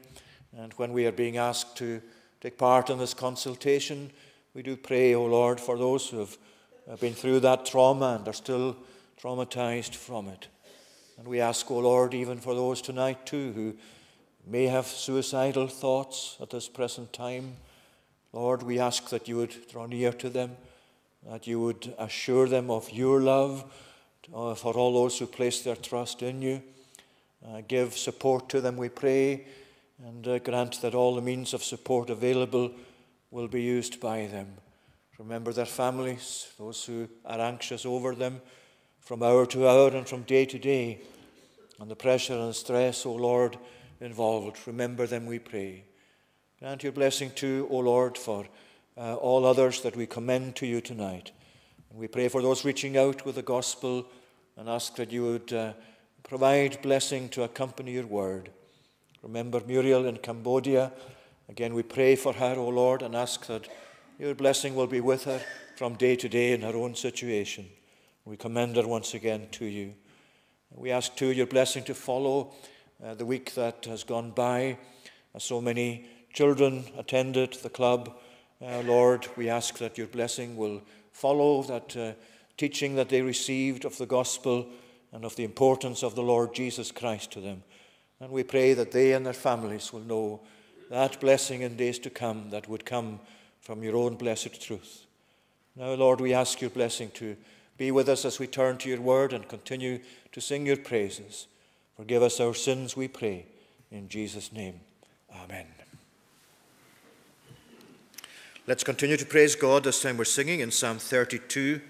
and 0.57 0.71
when 0.73 0.93
we 0.93 1.05
are 1.05 1.11
being 1.11 1.37
asked 1.37 1.75
to 1.77 2.01
take 2.39 2.57
part 2.57 2.89
in 2.89 2.97
this 2.97 3.13
consultation, 3.13 4.09
we 4.53 4.61
do 4.61 4.77
pray, 4.77 5.15
O 5.15 5.23
oh 5.23 5.25
Lord, 5.25 5.59
for 5.59 5.77
those 5.77 6.09
who 6.09 6.19
have 6.19 6.37
been 6.99 7.13
through 7.13 7.39
that 7.39 7.65
trauma 7.65 8.17
and 8.19 8.27
are 8.27 8.33
still 8.33 8.75
traumatized 9.19 9.95
from 9.95 10.27
it. 10.27 10.47
And 11.17 11.27
we 11.27 11.39
ask, 11.39 11.69
O 11.71 11.75
oh 11.75 11.79
Lord, 11.79 12.13
even 12.13 12.37
for 12.37 12.53
those 12.53 12.81
tonight 12.81 13.25
too 13.25 13.51
who 13.53 13.73
may 14.45 14.67
have 14.67 14.85
suicidal 14.85 15.67
thoughts 15.67 16.37
at 16.39 16.51
this 16.51 16.69
present 16.69 17.13
time. 17.13 17.53
Lord, 18.31 18.61
we 18.61 18.79
ask 18.79 19.09
that 19.09 19.27
you 19.27 19.37
would 19.37 19.55
draw 19.71 19.87
near 19.87 20.11
to 20.13 20.29
them, 20.29 20.51
that 21.27 21.47
you 21.47 21.59
would 21.59 21.93
assure 21.97 22.47
them 22.47 22.69
of 22.69 22.91
your 22.91 23.21
love 23.21 23.63
uh, 24.33 24.53
for 24.53 24.73
all 24.73 24.93
those 24.93 25.17
who 25.17 25.25
place 25.25 25.61
their 25.61 25.75
trust 25.75 26.21
in 26.21 26.41
you. 26.41 26.61
Uh, 27.47 27.61
give 27.67 27.97
support 27.97 28.49
to 28.49 28.61
them, 28.61 28.77
we 28.77 28.89
pray, 28.89 29.45
and 30.05 30.27
uh, 30.27 30.39
grant 30.39 30.81
that 30.81 30.93
all 30.93 31.15
the 31.15 31.21
means 31.21 31.53
of 31.53 31.63
support 31.63 32.09
available 32.09 32.71
will 33.33 33.47
be 33.47 33.63
used 33.63 33.99
by 33.99 34.27
them. 34.27 34.47
Remember 35.17 35.51
their 35.51 35.65
families, 35.65 36.53
those 36.59 36.85
who 36.85 37.09
are 37.25 37.39
anxious 37.39 37.83
over 37.83 38.13
them 38.13 38.39
from 38.99 39.23
hour 39.23 39.47
to 39.47 39.67
hour 39.67 39.89
and 39.89 40.07
from 40.07 40.21
day 40.21 40.45
to 40.45 40.59
day. 40.59 41.01
And 41.79 41.89
the 41.89 41.95
pressure 41.95 42.37
and 42.37 42.55
stress, 42.55 43.07
O 43.07 43.13
Lord, 43.13 43.57
involved. 43.99 44.59
Remember 44.67 45.07
them, 45.07 45.25
we 45.25 45.39
pray. 45.39 45.83
Grant 46.59 46.83
your 46.83 46.91
blessing 46.91 47.31
too, 47.31 47.67
O 47.71 47.79
Lord, 47.79 48.19
for 48.19 48.45
uh, 48.95 49.15
all 49.15 49.45
others 49.45 49.81
that 49.81 49.95
we 49.95 50.05
commend 50.05 50.55
to 50.57 50.67
you 50.67 50.79
tonight. 50.79 51.31
And 51.89 51.99
we 51.99 52.07
pray 52.07 52.27
for 52.27 52.43
those 52.43 52.63
reaching 52.63 52.97
out 52.97 53.25
with 53.25 53.33
the 53.33 53.41
gospel 53.41 54.05
and 54.57 54.69
ask 54.69 54.95
that 54.97 55.11
you 55.11 55.23
would 55.23 55.51
uh, 55.51 55.73
provide 56.21 56.83
blessing 56.83 57.29
to 57.29 57.43
accompany 57.43 57.93
your 57.93 58.05
word. 58.05 58.51
Remember 59.23 59.59
Muriel 59.65 60.05
in 60.05 60.17
Cambodia. 60.17 60.91
Again, 61.53 61.75
we 61.75 61.83
pray 61.83 62.15
for 62.15 62.33
her, 62.33 62.55
O 62.57 62.67
Lord, 62.69 63.03
and 63.03 63.15
ask 63.15 63.45
that 63.45 63.67
your 64.17 64.33
blessing 64.33 64.73
will 64.73 64.87
be 64.87 65.01
with 65.01 65.25
her 65.25 65.39
from 65.75 65.93
day 65.93 66.15
to 66.15 66.27
day 66.27 66.51
in 66.51 66.61
her 66.61 66.75
own 66.75 66.95
situation. 66.95 67.67
We 68.25 68.37
commend 68.37 68.75
her 68.75 68.87
once 68.87 69.13
again 69.13 69.49
to 69.51 69.65
you. 69.65 69.93
We 70.71 70.89
ask 70.89 71.15
too 71.15 71.31
your 71.31 71.45
blessing 71.45 71.83
to 71.83 71.93
follow 71.93 72.55
uh, 73.05 73.13
the 73.13 73.27
week 73.27 73.53
that 73.53 73.85
has 73.85 74.03
gone 74.03 74.31
by. 74.31 74.79
Uh, 75.35 75.37
so 75.37 75.61
many 75.61 76.07
children 76.33 76.85
attended 76.97 77.53
the 77.61 77.69
club. 77.69 78.17
Uh, 78.59 78.81
Lord, 78.81 79.27
we 79.37 79.47
ask 79.47 79.77
that 79.77 79.95
your 79.95 80.07
blessing 80.07 80.57
will 80.57 80.81
follow 81.11 81.61
that 81.61 81.95
uh, 81.95 82.13
teaching 82.57 82.95
that 82.95 83.09
they 83.09 83.21
received 83.21 83.85
of 83.85 83.95
the 83.99 84.07
gospel 84.07 84.69
and 85.11 85.23
of 85.23 85.35
the 85.35 85.43
importance 85.43 86.01
of 86.01 86.15
the 86.15 86.23
Lord 86.23 86.55
Jesus 86.55 86.91
Christ 86.91 87.29
to 87.33 87.41
them. 87.41 87.61
And 88.19 88.31
we 88.31 88.41
pray 88.41 88.73
that 88.73 88.91
they 88.91 89.13
and 89.13 89.23
their 89.23 89.33
families 89.33 89.93
will 89.93 90.01
know 90.01 90.41
that 90.93 91.19
blessing 91.19 91.63
in 91.63 91.75
days 91.75 91.97
to 91.97 92.11
come 92.11 92.51
that 92.51 92.69
would 92.69 92.85
come 92.85 93.19
from 93.61 93.81
your 93.81 93.97
own 93.97 94.13
blessed 94.13 94.61
truth. 94.61 95.07
Now, 95.75 95.93
Lord, 95.93 96.21
we 96.21 96.35
ask 96.35 96.61
your 96.61 96.69
blessing 96.69 97.09
to 97.15 97.35
be 97.79 97.89
with 97.89 98.07
us 98.07 98.25
as 98.25 98.37
we 98.37 98.45
turn 98.45 98.77
to 98.77 98.89
your 98.89 99.01
word 99.01 99.33
and 99.33 99.49
continue 99.49 99.99
to 100.33 100.39
sing 100.39 100.67
your 100.67 100.77
praises. 100.77 101.47
Forgive 101.97 102.21
us 102.21 102.39
our 102.39 102.53
sins, 102.53 102.95
we 102.95 103.07
pray. 103.07 103.47
In 103.89 104.07
Jesus' 104.07 104.53
name, 104.53 104.81
Amen. 105.43 105.65
Let's 108.67 108.83
continue 108.83 109.17
to 109.17 109.25
praise 109.25 109.55
God. 109.55 109.85
This 109.85 109.99
time 109.99 110.17
we're 110.17 110.25
singing 110.25 110.59
in 110.59 110.69
Psalm 110.69 110.99
32. 110.99 111.81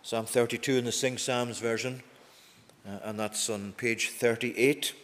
Psalm 0.00 0.24
32 0.24 0.78
in 0.78 0.86
the 0.86 0.92
Sing 0.92 1.18
Psalms 1.18 1.58
version, 1.58 2.02
uh, 2.88 3.00
and 3.04 3.20
that's 3.20 3.50
on 3.50 3.72
page 3.72 4.10
38. 4.10 4.94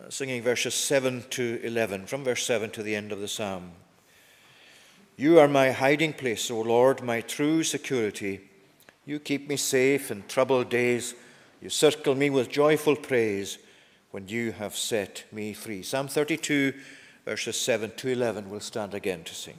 Uh, 0.00 0.08
singing 0.10 0.40
verses 0.40 0.74
7 0.74 1.24
to 1.30 1.60
11, 1.64 2.06
from 2.06 2.22
verse 2.22 2.46
7 2.46 2.70
to 2.70 2.84
the 2.84 2.94
end 2.94 3.10
of 3.10 3.18
the 3.18 3.26
psalm. 3.26 3.72
You 5.16 5.40
are 5.40 5.48
my 5.48 5.72
hiding 5.72 6.12
place, 6.12 6.52
O 6.52 6.60
Lord, 6.60 7.02
my 7.02 7.20
true 7.20 7.64
security. 7.64 8.40
You 9.04 9.18
keep 9.18 9.48
me 9.48 9.56
safe 9.56 10.12
in 10.12 10.22
troubled 10.28 10.68
days. 10.68 11.14
You 11.60 11.68
circle 11.68 12.14
me 12.14 12.30
with 12.30 12.48
joyful 12.48 12.94
praise 12.94 13.58
when 14.12 14.28
you 14.28 14.52
have 14.52 14.76
set 14.76 15.24
me 15.32 15.52
free. 15.52 15.82
Psalm 15.82 16.06
32, 16.06 16.74
verses 17.24 17.60
7 17.60 17.90
to 17.96 18.08
11, 18.08 18.48
we'll 18.48 18.60
stand 18.60 18.94
again 18.94 19.24
to 19.24 19.34
sing. 19.34 19.58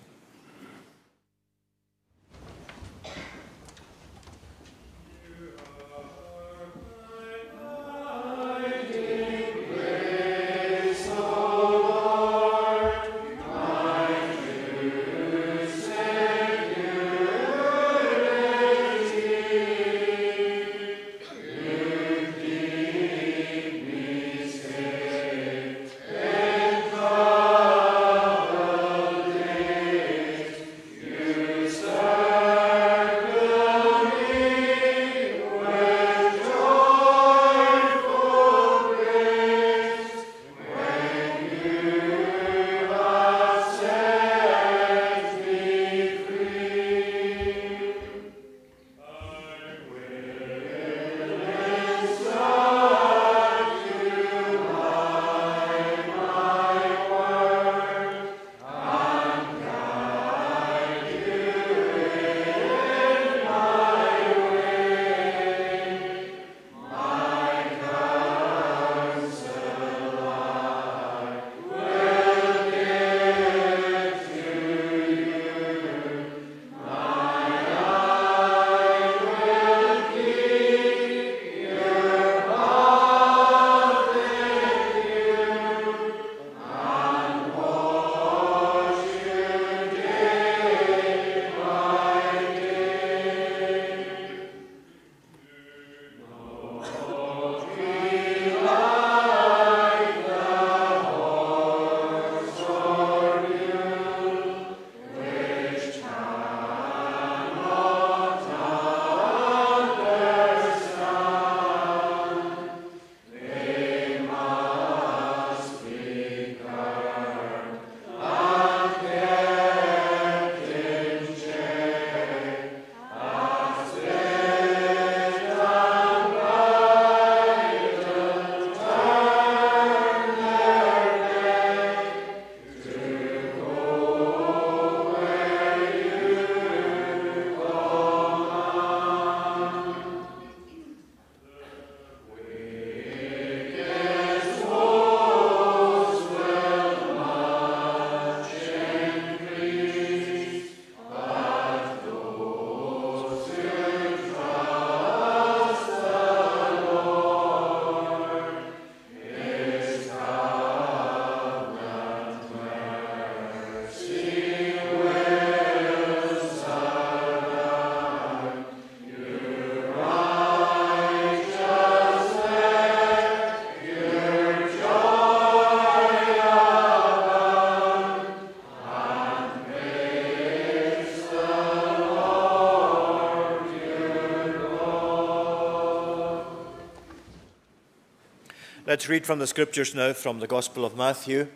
Let's 189.00 189.08
read 189.08 189.26
from 189.26 189.40
the 189.40 189.48
scriptures 189.48 189.96
now 189.96 190.12
from 190.12 190.42
the 190.42 190.46
Gospel 190.46 190.84
of 190.84 190.98
Matthew, 190.98 191.48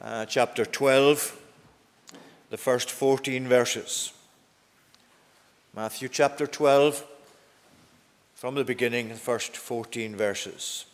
uh, 0.00 0.26
chapter 0.26 0.64
12, 0.64 1.36
the 2.50 2.56
first 2.56 2.88
14 2.88 3.48
verses. 3.48 4.12
Matthew 5.74 6.08
chapter 6.08 6.46
12, 6.46 7.04
from 8.36 8.54
the 8.54 8.62
beginning, 8.62 9.08
the 9.08 9.16
first 9.16 9.56
14 9.56 10.14
verses. 10.14 10.84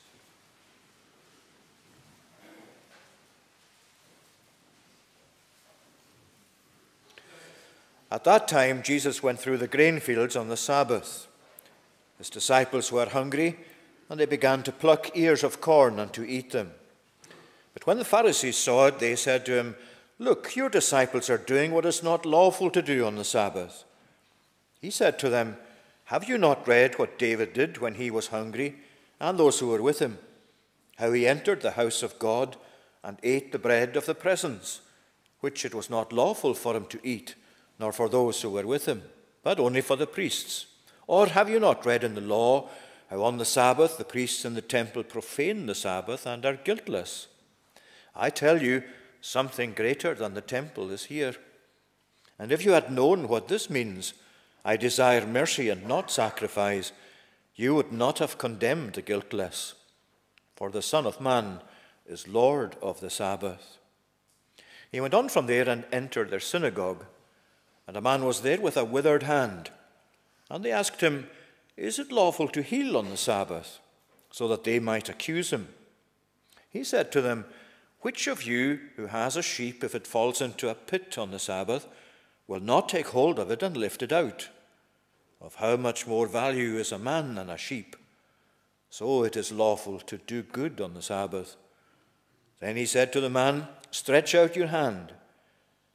At 8.10 8.24
that 8.24 8.48
time, 8.48 8.82
Jesus 8.82 9.22
went 9.22 9.38
through 9.38 9.58
the 9.58 9.68
grain 9.68 10.00
fields 10.00 10.34
on 10.34 10.48
the 10.48 10.56
Sabbath. 10.56 11.28
His 12.16 12.30
disciples 12.30 12.90
were 12.90 13.10
hungry 13.10 13.58
and 14.14 14.20
they 14.20 14.26
began 14.26 14.62
to 14.62 14.70
pluck 14.70 15.10
ears 15.16 15.42
of 15.42 15.60
corn 15.60 15.98
and 15.98 16.12
to 16.12 16.24
eat 16.24 16.52
them. 16.52 16.70
But 17.72 17.84
when 17.84 17.98
the 17.98 18.04
Pharisees 18.04 18.56
saw 18.56 18.86
it, 18.86 19.00
they 19.00 19.16
said 19.16 19.44
to 19.46 19.58
him, 19.58 19.74
Look, 20.20 20.54
your 20.54 20.68
disciples 20.68 21.28
are 21.28 21.36
doing 21.36 21.72
what 21.72 21.84
is 21.84 22.00
not 22.00 22.24
lawful 22.24 22.70
to 22.70 22.80
do 22.80 23.04
on 23.04 23.16
the 23.16 23.24
Sabbath. 23.24 23.82
He 24.80 24.90
said 24.90 25.18
to 25.18 25.28
them, 25.28 25.56
Have 26.04 26.28
you 26.28 26.38
not 26.38 26.68
read 26.68 26.96
what 26.96 27.18
David 27.18 27.54
did 27.54 27.78
when 27.78 27.96
he 27.96 28.08
was 28.08 28.28
hungry, 28.28 28.76
and 29.18 29.36
those 29.36 29.58
who 29.58 29.66
were 29.66 29.82
with 29.82 29.98
him? 29.98 30.18
How 30.98 31.10
he 31.10 31.26
entered 31.26 31.62
the 31.62 31.72
house 31.72 32.04
of 32.04 32.20
God 32.20 32.56
and 33.02 33.18
ate 33.24 33.50
the 33.50 33.58
bread 33.58 33.96
of 33.96 34.06
the 34.06 34.14
presence, 34.14 34.80
which 35.40 35.64
it 35.64 35.74
was 35.74 35.90
not 35.90 36.12
lawful 36.12 36.54
for 36.54 36.76
him 36.76 36.86
to 36.86 37.00
eat, 37.04 37.34
nor 37.80 37.90
for 37.90 38.08
those 38.08 38.40
who 38.40 38.50
were 38.50 38.64
with 38.64 38.86
him, 38.86 39.02
but 39.42 39.58
only 39.58 39.80
for 39.80 39.96
the 39.96 40.06
priests. 40.06 40.66
Or 41.08 41.26
have 41.26 41.50
you 41.50 41.58
not 41.58 41.84
read 41.84 42.04
in 42.04 42.14
the 42.14 42.20
law 42.20 42.68
how 43.08 43.22
on 43.22 43.38
the 43.38 43.44
Sabbath 43.44 43.98
the 43.98 44.04
priests 44.04 44.44
in 44.44 44.54
the 44.54 44.62
temple 44.62 45.02
profane 45.02 45.66
the 45.66 45.74
Sabbath 45.74 46.26
and 46.26 46.44
are 46.44 46.56
guiltless. 46.56 47.28
I 48.14 48.30
tell 48.30 48.62
you, 48.62 48.82
something 49.20 49.72
greater 49.72 50.14
than 50.14 50.34
the 50.34 50.40
temple 50.40 50.90
is 50.90 51.04
here. 51.04 51.34
And 52.38 52.52
if 52.52 52.64
you 52.64 52.72
had 52.72 52.92
known 52.92 53.28
what 53.28 53.48
this 53.48 53.70
means, 53.70 54.14
I 54.64 54.76
desire 54.76 55.26
mercy 55.26 55.68
and 55.68 55.86
not 55.86 56.10
sacrifice, 56.10 56.92
you 57.54 57.74
would 57.74 57.92
not 57.92 58.18
have 58.18 58.38
condemned 58.38 58.94
the 58.94 59.02
guiltless. 59.02 59.74
For 60.56 60.70
the 60.70 60.82
Son 60.82 61.06
of 61.06 61.20
Man 61.20 61.60
is 62.06 62.28
Lord 62.28 62.76
of 62.82 63.00
the 63.00 63.10
Sabbath. 63.10 63.78
He 64.90 65.00
went 65.00 65.14
on 65.14 65.28
from 65.28 65.46
there 65.46 65.68
and 65.68 65.84
entered 65.90 66.30
their 66.30 66.40
synagogue. 66.40 67.04
And 67.86 67.96
a 67.96 68.00
man 68.00 68.24
was 68.24 68.42
there 68.42 68.60
with 68.60 68.76
a 68.76 68.84
withered 68.84 69.24
hand. 69.24 69.70
And 70.50 70.64
they 70.64 70.72
asked 70.72 71.00
him, 71.00 71.28
is 71.76 71.98
it 71.98 72.12
lawful 72.12 72.48
to 72.48 72.62
heal 72.62 72.96
on 72.96 73.10
the 73.10 73.16
Sabbath? 73.16 73.80
So 74.30 74.48
that 74.48 74.64
they 74.64 74.78
might 74.80 75.08
accuse 75.08 75.52
him. 75.52 75.68
He 76.68 76.82
said 76.82 77.12
to 77.12 77.20
them, 77.20 77.44
Which 78.00 78.26
of 78.26 78.42
you 78.42 78.80
who 78.96 79.06
has 79.06 79.36
a 79.36 79.42
sheep, 79.42 79.84
if 79.84 79.94
it 79.94 80.06
falls 80.06 80.40
into 80.40 80.68
a 80.68 80.74
pit 80.74 81.16
on 81.18 81.30
the 81.30 81.38
Sabbath, 81.38 81.86
will 82.48 82.60
not 82.60 82.88
take 82.88 83.08
hold 83.08 83.38
of 83.38 83.50
it 83.50 83.62
and 83.62 83.76
lift 83.76 84.02
it 84.02 84.12
out? 84.12 84.48
Of 85.40 85.56
how 85.56 85.76
much 85.76 86.06
more 86.06 86.26
value 86.26 86.78
is 86.78 86.90
a 86.90 86.98
man 86.98 87.36
than 87.36 87.48
a 87.48 87.56
sheep? 87.56 87.96
So 88.90 89.24
it 89.24 89.36
is 89.36 89.52
lawful 89.52 90.00
to 90.00 90.18
do 90.18 90.42
good 90.42 90.80
on 90.80 90.94
the 90.94 91.02
Sabbath. 91.02 91.56
Then 92.60 92.76
he 92.76 92.86
said 92.86 93.12
to 93.12 93.20
the 93.20 93.30
man, 93.30 93.68
Stretch 93.90 94.34
out 94.34 94.56
your 94.56 94.68
hand. 94.68 95.12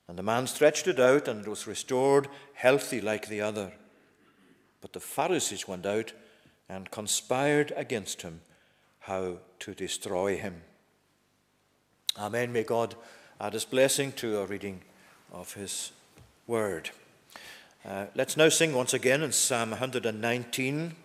And 0.07 0.17
the 0.17 0.23
man 0.23 0.47
stretched 0.47 0.87
it 0.87 0.99
out, 0.99 1.27
and 1.27 1.41
it 1.41 1.47
was 1.47 1.67
restored, 1.67 2.27
healthy 2.53 2.99
like 3.01 3.27
the 3.27 3.41
other. 3.41 3.73
But 4.81 4.93
the 4.93 4.99
Pharisees 4.99 5.67
went 5.67 5.85
out 5.85 6.13
and 6.67 6.91
conspired 6.91 7.73
against 7.75 8.21
him 8.21 8.41
how 9.01 9.37
to 9.59 9.73
destroy 9.73 10.37
him. 10.37 10.61
Amen. 12.17 12.53
May 12.53 12.63
God 12.63 12.95
add 13.39 13.53
his 13.53 13.65
blessing 13.65 14.11
to 14.13 14.39
our 14.39 14.45
reading 14.45 14.81
of 15.31 15.53
his 15.53 15.91
word. 16.47 16.89
Uh, 17.87 18.05
let's 18.13 18.35
now 18.35 18.49
sing 18.49 18.73
once 18.73 18.93
again 18.93 19.23
in 19.23 19.31
Psalm 19.31 19.71
119. 19.71 20.95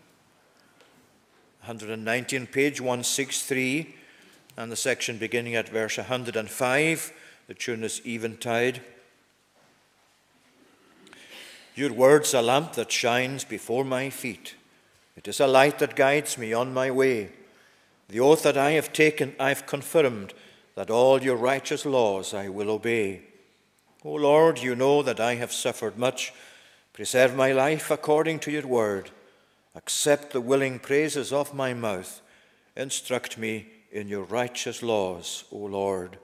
119, 1.65 2.47
page 2.49 2.79
163, 2.79 3.95
and 4.59 4.71
the 4.71 4.77
section 4.77 5.17
beginning 5.17 5.55
at 5.55 5.71
verse 5.71 5.97
105. 5.97 7.13
The 7.47 7.55
tune 7.55 7.83
is 7.85 8.03
Eventide. 8.05 8.83
Your 11.75 11.93
word's 11.93 12.35
a 12.35 12.43
lamp 12.43 12.75
that 12.75 12.93
shines 12.93 13.45
before 13.45 13.85
my 13.85 14.09
feet. 14.09 14.55
It 15.17 15.27
is 15.27 15.41
a 15.41 15.47
light 15.47 15.81
that 15.81 15.97
guides 15.97 16.39
me 16.39 16.53
on 16.53 16.73
my 16.73 16.91
way. 16.91 17.31
The 18.09 18.21
oath 18.21 18.43
that 18.45 18.57
I 18.57 18.73
have 18.73 18.93
taken, 18.93 19.35
I've 19.41 19.67
confirmed 19.67 20.35
that 20.77 20.91
all 20.91 21.23
your 21.23 21.37
righteous 21.37 21.85
laws 21.85 22.33
I 22.33 22.49
will 22.49 22.71
obey. 22.71 23.23
O 24.05 24.13
Lord, 24.13 24.61
you 24.61 24.77
know 24.77 25.03
that 25.03 25.19
I 25.19 25.35
have 25.37 25.53
suffered 25.53 25.99
much. 25.99 26.33
Preserve 26.93 27.35
my 27.35 27.53
life 27.53 27.91
according 27.91 28.39
to 28.41 28.53
your 28.53 28.67
word. 28.67 29.11
Accept 29.75 30.33
the 30.33 30.41
willing 30.41 30.79
praises 30.79 31.33
of 31.33 31.55
my 31.55 31.75
mouth. 31.75 32.21
Instruct 32.77 33.37
me 33.37 33.67
in 33.91 34.09
your 34.09 34.25
righteous 34.25 34.83
laws, 34.83 35.45
O 35.51 35.57
Lord. 35.57 36.19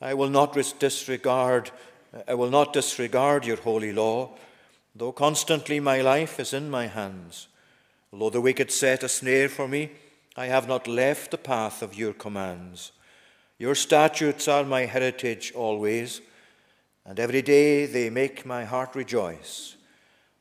I 0.00 0.12
will 0.12 0.30
not 0.30 0.54
disregard 0.78 1.70
I 2.28 2.34
will 2.34 2.50
not 2.50 2.72
disregard 2.72 3.44
your 3.44 3.56
holy 3.56 3.92
law. 3.92 4.30
Though 4.94 5.12
constantly 5.12 5.80
my 5.80 6.00
life 6.00 6.38
is 6.38 6.52
in 6.52 6.70
my 6.70 6.86
hands, 6.86 7.48
although 8.12 8.30
the 8.30 8.40
wicked 8.40 8.70
set 8.70 9.02
a 9.02 9.08
snare 9.08 9.48
for 9.48 9.66
me, 9.66 9.90
I 10.36 10.46
have 10.46 10.68
not 10.68 10.86
left 10.86 11.30
the 11.30 11.38
path 11.38 11.82
of 11.82 11.94
your 11.94 12.12
commands. 12.12 12.92
Your 13.58 13.74
statutes 13.74 14.46
are 14.46 14.64
my 14.64 14.82
heritage 14.86 15.52
always, 15.54 16.20
and 17.04 17.18
every 17.18 17.42
day 17.42 17.86
they 17.86 18.08
make 18.10 18.46
my 18.46 18.64
heart 18.64 18.94
rejoice. 18.94 19.76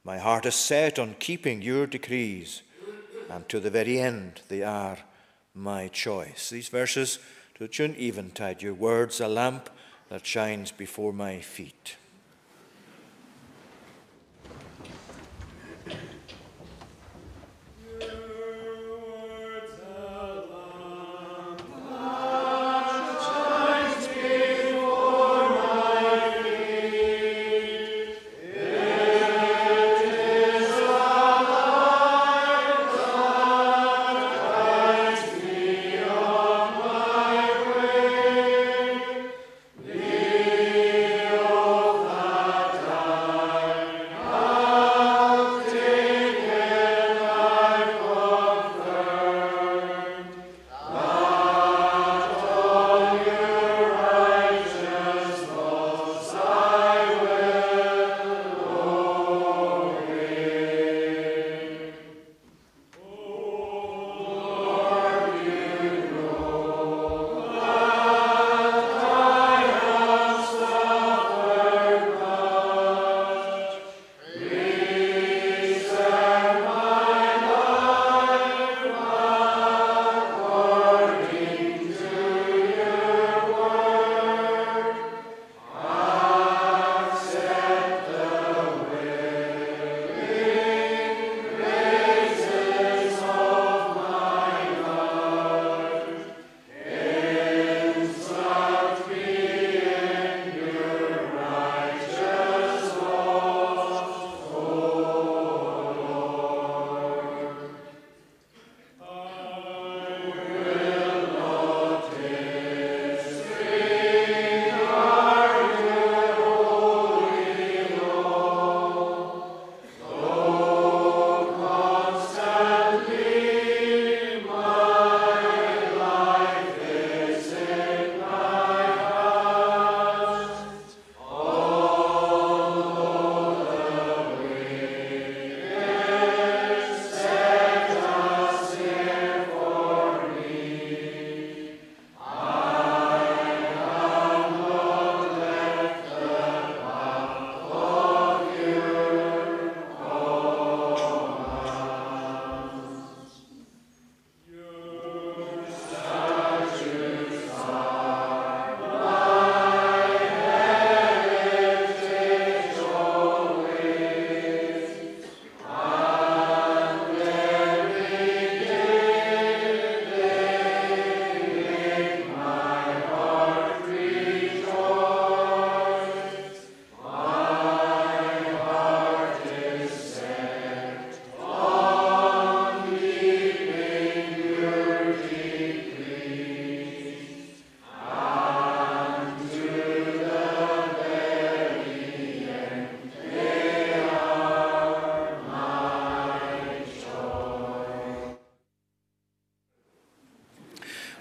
My 0.03 0.17
heart 0.17 0.45
is 0.45 0.55
set 0.55 0.99
on 0.99 1.15
keeping 1.19 1.61
your 1.61 1.87
decrees, 1.87 2.61
and 3.29 3.47
to 3.49 3.59
the 3.59 3.69
very 3.69 3.99
end 3.99 4.41
they 4.49 4.61
are 4.61 4.97
my 5.55 5.87
choice. 5.87 6.49
These 6.49 6.69
verses 6.69 7.19
to 7.55 7.67
tune 7.67 7.95
eventide, 7.97 8.61
your 8.61 8.73
words 8.73 9.19
a 9.19 9.27
lamp 9.27 9.69
that 10.09 10.25
shines 10.25 10.71
before 10.71 11.13
my 11.13 11.39
feet. 11.39 11.97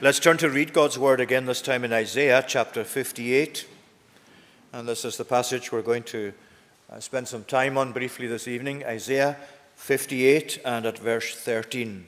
Let's 0.02 0.18
turn 0.18 0.36
to 0.38 0.50
read 0.50 0.72
God's 0.72 0.98
word 0.98 1.20
again, 1.20 1.46
this 1.46 1.62
time 1.62 1.84
in 1.84 1.92
Isaiah 1.92 2.44
chapter 2.44 2.82
58. 2.82 3.68
And 4.72 4.88
this 4.88 5.04
is 5.04 5.16
the 5.16 5.24
passage 5.24 5.70
we're 5.70 5.80
going 5.80 6.02
to 6.02 6.32
uh, 6.90 6.98
spend 6.98 7.28
some 7.28 7.44
time 7.44 7.78
on 7.78 7.92
briefly 7.92 8.26
this 8.26 8.48
evening 8.48 8.84
Isaiah 8.84 9.36
58 9.76 10.60
and 10.64 10.86
at 10.86 10.98
verse 10.98 11.36
13. 11.36 12.04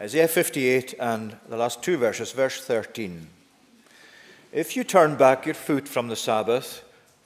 Isaiah 0.00 0.26
58 0.26 0.94
and 0.98 1.36
the 1.48 1.56
last 1.56 1.80
two 1.80 1.96
verses, 1.96 2.32
verse 2.32 2.60
13. 2.64 3.28
If 4.50 4.74
you 4.76 4.82
turn 4.82 5.14
back 5.14 5.46
your 5.46 5.54
foot 5.54 5.86
from 5.86 6.08
the 6.08 6.16
Sabbath, 6.16 6.82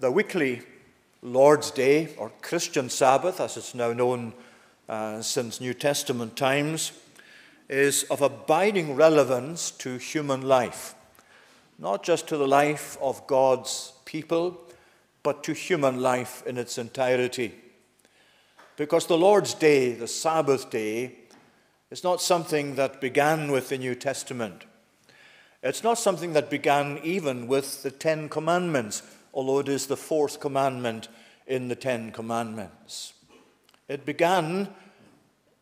The 0.00 0.12
weekly 0.12 0.62
Lord's 1.22 1.72
Day, 1.72 2.14
or 2.18 2.30
Christian 2.40 2.88
Sabbath, 2.88 3.40
as 3.40 3.56
it's 3.56 3.74
now 3.74 3.92
known 3.92 4.32
uh, 4.88 5.20
since 5.22 5.60
New 5.60 5.74
Testament 5.74 6.36
times, 6.36 6.92
is 7.68 8.04
of 8.04 8.22
abiding 8.22 8.94
relevance 8.94 9.72
to 9.72 9.96
human 9.96 10.42
life, 10.42 10.94
not 11.80 12.04
just 12.04 12.28
to 12.28 12.36
the 12.36 12.46
life 12.46 12.96
of 13.00 13.26
God's 13.26 13.92
people, 14.04 14.60
but 15.24 15.42
to 15.42 15.52
human 15.52 16.00
life 16.00 16.46
in 16.46 16.58
its 16.58 16.78
entirety. 16.78 17.56
Because 18.76 19.08
the 19.08 19.18
Lord's 19.18 19.52
Day, 19.52 19.94
the 19.94 20.06
Sabbath 20.06 20.70
day, 20.70 21.16
is 21.90 22.04
not 22.04 22.22
something 22.22 22.76
that 22.76 23.00
began 23.00 23.50
with 23.50 23.68
the 23.68 23.78
New 23.78 23.96
Testament. 23.96 24.62
It's 25.60 25.82
not 25.82 25.98
something 25.98 26.34
that 26.34 26.50
began 26.50 27.00
even 27.02 27.48
with 27.48 27.82
the 27.82 27.90
Ten 27.90 28.28
Commandments 28.28 29.02
although 29.32 29.58
it 29.58 29.68
is 29.68 29.86
the 29.86 29.96
fourth 29.96 30.40
commandment 30.40 31.08
in 31.46 31.68
the 31.68 31.76
Ten 31.76 32.12
Commandments. 32.12 33.14
It 33.88 34.04
began 34.04 34.68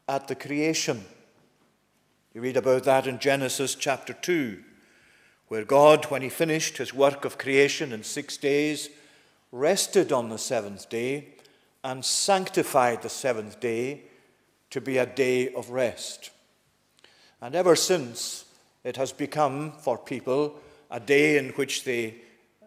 at 0.09 0.29
the 0.29 0.35
creation. 0.35 1.05
You 2.35 2.41
read 2.41 2.57
about 2.57 2.85
that 2.85 3.07
in 3.07 3.19
Genesis 3.19 3.75
chapter 3.75 4.13
2, 4.13 4.63
where 5.49 5.65
God, 5.65 6.07
when 6.07 6.23
he 6.23 6.29
finished 6.29 6.79
his 6.79 6.93
work 6.93 7.25
of 7.25 7.39
creation 7.39 7.93
in 7.93 8.03
six 8.03 8.37
days, 8.37 8.91
rested 9.53 10.13
on 10.13 10.29
the 10.29 10.39
seventh 10.39 10.89
day 10.89 11.29
and 11.85 12.05
sanctified 12.05 13.03
the 13.03 13.09
seventh 13.09 13.61
day 13.61 14.03
to 14.71 14.81
be 14.81 14.99
a 14.99 15.07
day 15.07 15.53
of 15.55 15.71
rest. 15.71 16.31
And 17.41 17.55
ever 17.55 17.77
since, 17.77 18.45
it 18.83 18.97
has 18.97 19.13
become 19.13 19.73
for 19.73 19.97
people 19.97 20.59
a 20.91 21.01
day 21.01 21.39
in 21.39 21.51
which 21.51 21.85
they 21.85 22.17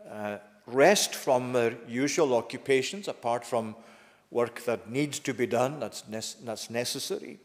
uh, 0.10 0.38
rest 0.74 1.16
from 1.16 1.54
their 1.54 1.76
usual 1.88 2.36
occupations, 2.36 3.08
apart 3.08 3.46
from 3.46 3.76
work 4.32 4.64
that 4.66 4.90
needs 4.90 5.20
to 5.20 5.34
be 5.34 5.48
done, 5.48 5.80
that's, 5.80 6.08
ne- 6.08 6.46
that's 6.46 6.70
necessary. 6.70 7.40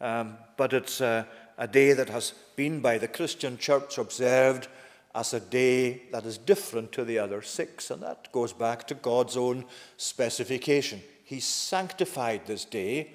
Um, 0.00 0.36
but 0.56 0.72
it's 0.72 1.00
a, 1.00 1.26
a 1.58 1.68
day 1.68 1.92
that 1.92 2.08
has 2.08 2.32
been 2.56 2.80
by 2.80 2.98
the 2.98 3.08
Christian 3.08 3.58
church 3.58 3.98
observed 3.98 4.68
as 5.14 5.34
a 5.34 5.40
day 5.40 6.02
that 6.12 6.24
is 6.24 6.38
different 6.38 6.92
to 6.92 7.04
the 7.04 7.18
other 7.18 7.42
six, 7.42 7.90
and 7.90 8.02
that 8.02 8.30
goes 8.32 8.52
back 8.52 8.86
to 8.86 8.94
God's 8.94 9.36
own 9.36 9.64
specification. 9.96 11.02
He 11.24 11.40
sanctified 11.40 12.46
this 12.46 12.64
day, 12.64 13.12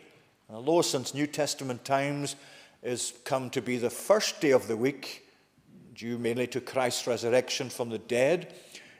and 0.47 0.57
although 0.57 0.81
since 0.81 1.13
New 1.13 1.27
Testament 1.27 1.83
times 1.83 2.35
is 2.83 3.13
come 3.23 3.49
to 3.49 3.61
be 3.61 3.77
the 3.77 3.89
first 3.89 4.41
day 4.41 4.51
of 4.51 4.67
the 4.67 4.77
week, 4.77 5.25
due 5.95 6.17
mainly 6.17 6.47
to 6.47 6.61
Christ's 6.61 7.07
resurrection 7.07 7.69
from 7.69 7.89
the 7.89 7.97
dead, 7.97 8.53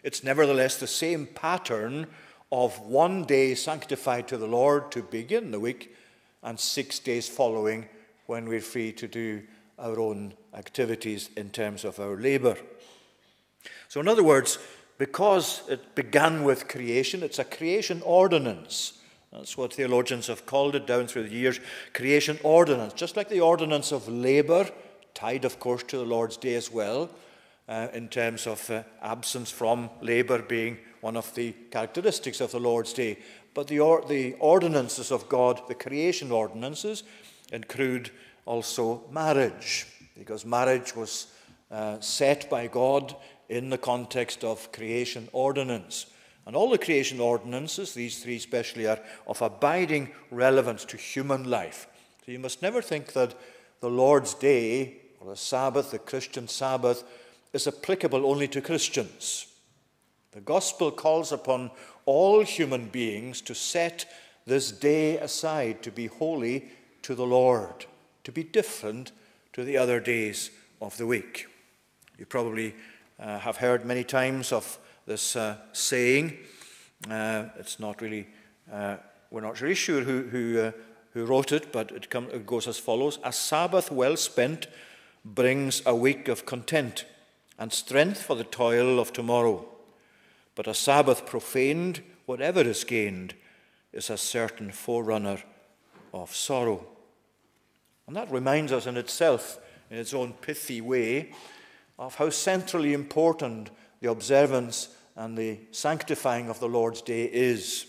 it's 0.05 0.23
nevertheless 0.23 0.77
the 0.77 0.85
same 0.85 1.25
pattern 1.25 2.05
of 2.51 2.79
one 2.79 3.23
day 3.23 3.55
sanctified 3.55 4.27
to 4.27 4.37
the 4.37 4.45
Lord 4.45 4.91
to 4.91 5.01
begin 5.01 5.49
the 5.49 5.59
week 5.59 5.95
and 6.43 6.59
six 6.59 6.99
days 6.99 7.27
following 7.27 7.89
when 8.27 8.47
we're 8.47 8.61
free 8.61 8.91
to 8.93 9.07
do 9.07 9.41
our 9.79 9.99
own 9.99 10.35
activities 10.53 11.31
in 11.35 11.49
terms 11.49 11.83
of 11.83 11.99
our 11.99 12.17
labor. 12.17 12.55
So, 13.87 13.99
in 13.99 14.07
other 14.07 14.23
words, 14.23 14.59
because 14.99 15.63
it 15.67 15.95
began 15.95 16.43
with 16.43 16.67
creation, 16.67 17.23
it's 17.23 17.39
a 17.39 17.43
creation 17.43 18.03
ordinance. 18.05 18.93
That's 19.33 19.57
what 19.57 19.73
theologians 19.73 20.27
have 20.27 20.45
called 20.45 20.75
it 20.75 20.85
down 20.85 21.07
through 21.07 21.23
the 21.23 21.35
years 21.35 21.59
creation 21.95 22.37
ordinance, 22.43 22.93
just 22.93 23.17
like 23.17 23.29
the 23.29 23.41
ordinance 23.41 23.91
of 23.91 24.07
labor, 24.07 24.69
tied, 25.15 25.45
of 25.45 25.59
course, 25.59 25.81
to 25.87 25.97
the 25.97 26.05
Lord's 26.05 26.37
day 26.37 26.53
as 26.53 26.71
well 26.71 27.09
uh, 27.67 27.87
in 27.93 28.07
terms 28.07 28.47
of 28.47 28.69
uh, 28.69 28.83
absence 29.01 29.51
from 29.51 29.89
labour 30.01 30.41
being 30.41 30.77
one 31.01 31.17
of 31.17 31.33
the 31.35 31.51
characteristics 31.71 32.41
of 32.41 32.51
the 32.51 32.59
Lord's 32.59 32.93
Day. 32.93 33.17
But 33.53 33.67
the, 33.67 33.79
or- 33.79 34.05
the 34.07 34.33
ordinances 34.39 35.11
of 35.11 35.29
God, 35.29 35.61
the 35.67 35.75
creation 35.75 36.31
ordinances, 36.31 37.03
include 37.51 38.11
also 38.45 39.03
marriage, 39.11 39.87
because 40.17 40.45
marriage 40.45 40.95
was 40.95 41.27
uh, 41.71 41.99
set 41.99 42.49
by 42.49 42.67
God 42.67 43.15
in 43.49 43.69
the 43.69 43.77
context 43.77 44.43
of 44.43 44.71
creation 44.71 45.29
ordinance. 45.31 46.07
And 46.45 46.55
all 46.55 46.69
the 46.69 46.77
creation 46.77 47.19
ordinances, 47.19 47.93
these 47.93 48.21
three 48.21 48.35
especially, 48.35 48.87
are 48.87 48.99
of 49.25 49.41
abiding 49.41 50.11
relevance 50.29 50.85
to 50.85 50.97
human 50.97 51.49
life. 51.49 51.87
So 52.25 52.31
you 52.31 52.39
must 52.39 52.61
never 52.61 52.81
think 52.81 53.13
that 53.13 53.33
the 53.79 53.89
Lord's 53.89 54.33
Day, 54.35 54.97
or 55.19 55.31
the 55.31 55.37
Sabbath, 55.37 55.91
the 55.91 55.99
Christian 55.99 56.47
Sabbath, 56.47 57.03
is 57.55 57.67
applicable 57.67 58.25
only 58.25 58.49
to 58.49 58.61
Christians. 58.61 59.47
The 60.33 60.41
gospel 60.41 60.91
calls 60.91 61.31
upon 61.31 61.71
all 62.05 62.43
human 62.43 62.89
beings 62.89 63.39
to 63.43 63.55
set 63.55 64.05
this 64.45 64.71
day 64.71 65.17
aside 65.17 65.81
to 65.83 65.91
be 65.91 66.07
holy 66.07 66.65
to 67.03 67.15
the 67.15 67.25
Lord, 67.25 67.85
to 68.25 68.33
be 68.33 68.43
different 68.43 69.13
to 69.53 69.63
the 69.63 69.77
other 69.77 70.01
days 70.01 70.51
of 70.81 70.97
the 70.97 71.07
week. 71.07 71.47
You 72.19 72.25
probably 72.25 72.75
uh, 73.17 73.39
have 73.39 73.57
heard 73.57 73.85
many 73.85 74.03
times 74.03 74.51
of 74.51 74.77
this 75.05 75.37
uh, 75.37 75.55
saying. 75.71 76.37
Uh, 77.09 77.45
it's 77.57 77.79
not 77.79 78.01
really, 78.01 78.27
uh, 78.69 78.97
we're 79.31 79.39
not 79.39 79.61
really 79.61 79.75
sure 79.75 80.01
who, 80.01 80.23
who, 80.23 80.59
uh, 80.59 80.71
who 81.13 81.25
wrote 81.25 81.53
it, 81.53 81.71
but 81.71 81.91
it, 81.91 82.09
come, 82.09 82.27
it 82.33 82.45
goes 82.45 82.67
as 82.67 82.77
follows 82.77 83.17
A 83.23 83.31
Sabbath 83.31 83.91
well 83.91 84.17
spent 84.17 84.67
brings 85.23 85.81
a 85.85 85.95
week 85.95 86.27
of 86.27 86.45
content 86.45 87.05
and 87.57 87.71
strength 87.71 88.21
for 88.21 88.35
the 88.35 88.43
toil 88.43 88.99
of 88.99 89.13
tomorrow. 89.13 89.65
But 90.55 90.67
a 90.67 90.73
Sabbath 90.73 91.25
profaned, 91.25 92.01
whatever 92.25 92.61
is 92.61 92.83
gained, 92.83 93.33
is 93.93 94.09
a 94.09 94.17
certain 94.17 94.71
forerunner 94.71 95.39
of 96.13 96.35
sorrow. 96.35 96.85
And 98.07 98.15
that 98.15 98.31
reminds 98.31 98.71
us 98.71 98.85
in 98.85 98.97
itself, 98.97 99.59
in 99.89 99.97
its 99.97 100.13
own 100.13 100.33
pithy 100.33 100.81
way, 100.81 101.31
of 101.97 102.15
how 102.15 102.29
centrally 102.29 102.93
important 102.93 103.69
the 104.01 104.09
observance 104.09 104.89
and 105.15 105.37
the 105.37 105.59
sanctifying 105.71 106.49
of 106.49 106.59
the 106.59 106.67
Lord's 106.67 107.01
Day 107.01 107.25
is. 107.25 107.85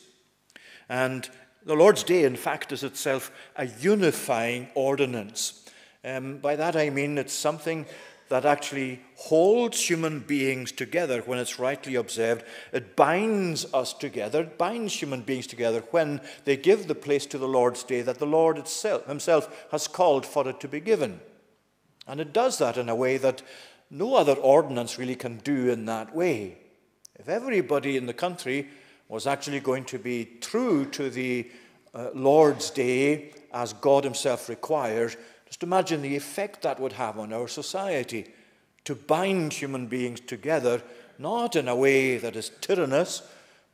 And 0.89 1.29
the 1.65 1.75
Lord's 1.75 2.05
Day, 2.05 2.25
in 2.25 2.37
fact, 2.37 2.71
is 2.71 2.85
itself 2.85 3.33
a 3.57 3.67
unifying 3.67 4.69
ordinance. 4.75 5.69
Um, 6.05 6.39
by 6.39 6.55
that 6.55 6.77
I 6.77 6.91
mean 6.91 7.19
it's 7.19 7.33
something 7.33 7.85
that 8.29 8.45
actually 8.45 9.01
holds 9.17 9.89
human 9.89 10.21
beings 10.21 10.73
together 10.73 11.21
when 11.23 11.39
it's 11.39 11.59
rightly 11.59 11.95
observed. 11.95 12.45
It 12.73 12.97
binds 12.97 13.67
us 13.73 13.93
together, 13.93 14.43
it 14.43 14.59
binds 14.59 14.95
human 14.95 15.23
beings 15.23 15.47
together 15.47 15.83
when 15.91 16.21
they 16.45 16.57
give 16.57 16.89
the 16.89 16.95
place 16.95 17.27
to 17.27 17.39
the 17.39 17.49
Lord's 17.49 17.85
day 17.85 18.03
that 18.03 18.19
the 18.19 18.27
Lord 18.27 18.59
itself, 18.59 19.07
Himself 19.07 19.67
has 19.71 19.87
called 19.87 20.27
for 20.27 20.49
it 20.49 20.61
to 20.61 20.69
be 20.69 20.81
given. 20.81 21.21
And 22.07 22.21
it 22.21 22.33
does 22.33 22.59
that 22.59 22.77
in 22.77 22.89
a 22.89 22.95
way 22.95 23.17
that 23.19 23.43
no 23.91 24.15
other 24.15 24.35
ordinance 24.35 24.99
really 24.99 25.17
can 25.17 25.39
do 25.39 25.71
in 25.71 25.87
that 25.87 26.15
way. 26.15 26.59
If 27.19 27.29
everybody 27.29 27.97
in 27.97 28.07
the 28.07 28.13
country 28.13 28.69
was 29.09 29.27
actually 29.27 29.61
going 29.61 29.85
to 29.85 29.99
be 29.99 30.25
true 30.41 30.85
to 30.87 31.11
the 31.11 31.51
uh, 31.95 32.11
Lord's 32.15 32.71
day 32.71 33.33
as 33.53 33.73
God 33.73 34.05
Himself 34.05 34.49
requires, 34.49 35.17
just 35.47 35.63
imagine 35.63 36.03
the 36.03 36.17
effect 36.17 36.63
that 36.63 36.81
would 36.81 36.93
have 36.93 37.19
on 37.19 37.33
our 37.33 37.49
society 37.49 38.27
to 38.85 38.95
bind 38.95 39.53
human 39.53 39.87
beings 39.87 40.21
together 40.21 40.83
not 41.19 41.57
in 41.57 41.69
a 41.69 41.77
way 41.77 42.19
that 42.19 42.37
is 42.37 42.51
tyrannous, 42.61 43.23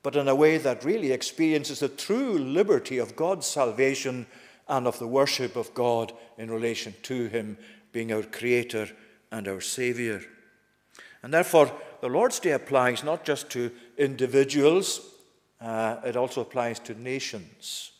but 0.02 0.16
in 0.16 0.28
a 0.28 0.35
way 0.35 0.58
that 0.58 0.85
really 0.85 1.12
experiences 1.12 1.80
the 1.80 1.88
true 1.88 2.38
liberty 2.38 2.98
of 2.98 3.16
God's 3.16 3.46
salvation 3.46 4.26
and 4.68 4.87
of 4.87 4.98
the 4.98 5.06
worship 5.06 5.56
of 5.56 5.74
God 5.74 6.12
in 6.38 6.50
relation 6.50 6.94
to 7.02 7.26
Him 7.26 7.56
being 7.92 8.12
our 8.12 8.22
Creator 8.22 8.88
and 9.30 9.48
our 9.48 9.61
Saviour. 9.61 10.20
And 11.22 11.32
therefore, 11.32 11.70
the 12.00 12.08
Lord's 12.08 12.40
Day 12.40 12.52
applies 12.52 13.04
not 13.04 13.24
just 13.24 13.50
to 13.50 13.70
individuals, 13.96 15.00
uh, 15.61 15.96
it 16.04 16.16
also 16.16 16.40
applies 16.40 16.78
to 16.80 17.00
nations, 17.00 17.92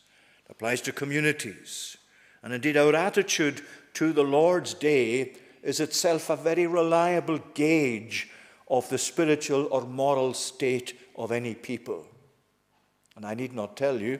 it 0.45 0.51
applies 0.51 0.81
to 0.81 0.91
communities. 0.91 1.97
And 2.43 2.53
indeed, 2.53 2.77
our 2.77 2.93
attitude 2.93 3.61
to 3.93 4.11
the 4.11 4.23
Lord's 4.23 4.73
Day 4.73 5.33
is 5.61 5.79
itself 5.79 6.29
a 6.29 6.35
very 6.35 6.67
reliable 6.67 7.39
gauge 7.53 8.29
of 8.67 8.89
the 8.89 8.97
spiritual 8.97 9.67
or 9.71 9.81
moral 9.81 10.33
state 10.33 10.99
of 11.15 11.31
any 11.31 11.55
people. 11.55 12.05
And 13.15 13.25
I 13.25 13.33
need 13.33 13.53
not 13.53 13.77
tell 13.77 13.99
you, 13.99 14.19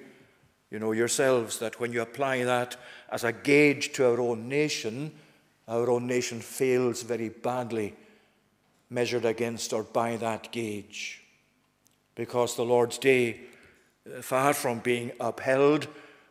you 0.72 0.80
know 0.80 0.94
yourselves, 0.94 1.60
that 1.60 1.80
when 1.80 1.92
you 1.92 2.02
apply 2.02 2.44
that 2.46 2.78
as 3.10 3.24
a 3.24 3.34
gauge 3.34 3.92
to 3.94 4.06
our 4.08 4.22
own 4.22 4.48
nation, 4.48 5.12
our 5.68 5.90
own 5.90 6.08
nation 6.08 6.40
fails 6.40 7.04
very 7.04 7.30
badly 7.30 7.96
measured 8.90 9.26
against 9.26 9.74
or 9.74 9.84
by 9.84 10.16
that 10.18 10.52
gauge. 10.52 11.22
Because 12.16 12.56
the 12.56 12.66
Lord's 12.66 12.98
day, 12.98 13.42
far 14.22 14.54
from 14.54 14.80
being 14.80 15.12
upheld 15.20 15.88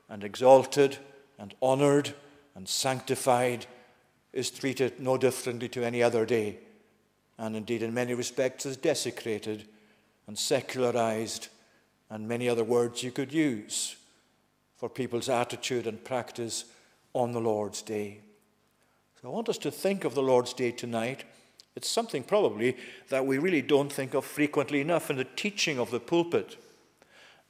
and 0.09 0.23
exalted 0.23 0.99
and 1.43 1.55
honored 1.61 2.15
and 2.55 2.69
sanctified, 2.69 3.67
is 4.33 4.49
treated 4.49 5.01
no 5.01 5.19
differently 5.19 5.69
to 5.69 5.85
any 5.85 6.03
other 6.03 6.25
day, 6.25 6.57
and 7.37 7.57
indeed 7.57 7.83
in 7.83 7.93
many 7.93 8.15
respects 8.15 8.65
is 8.65 8.77
desecrated 8.77 9.67
and 10.29 10.39
secularized, 10.39 11.49
and 12.09 12.29
many 12.29 12.49
other 12.49 12.63
words 12.63 13.03
you 13.03 13.11
could 13.11 13.33
use 13.33 13.97
for 14.77 14.89
people's 14.89 15.29
attitude 15.29 15.87
and 15.87 16.05
practice 16.05 16.65
on 17.13 17.33
the 17.33 17.41
Lord's 17.41 17.83
day. 17.83 18.21
So 19.21 19.29
I 19.29 19.33
want 19.33 19.49
us 19.49 19.59
to 19.59 19.71
think 19.71 20.05
of 20.05 20.15
the 20.15 20.23
Lord's 20.23 20.53
day 20.53 20.71
tonight. 20.71 21.25
It's 21.75 21.89
something 21.89 22.23
probably 22.23 22.77
that 23.09 23.27
we 23.27 23.39
really 23.39 23.63
don't 23.63 23.93
think 23.93 24.15
of 24.15 24.25
frequently 24.25 24.81
enough 24.81 25.11
in 25.11 25.17
the 25.17 25.25
teaching 25.25 25.79
of 25.81 25.91
the 25.91 26.01
pulpit, 26.01 26.57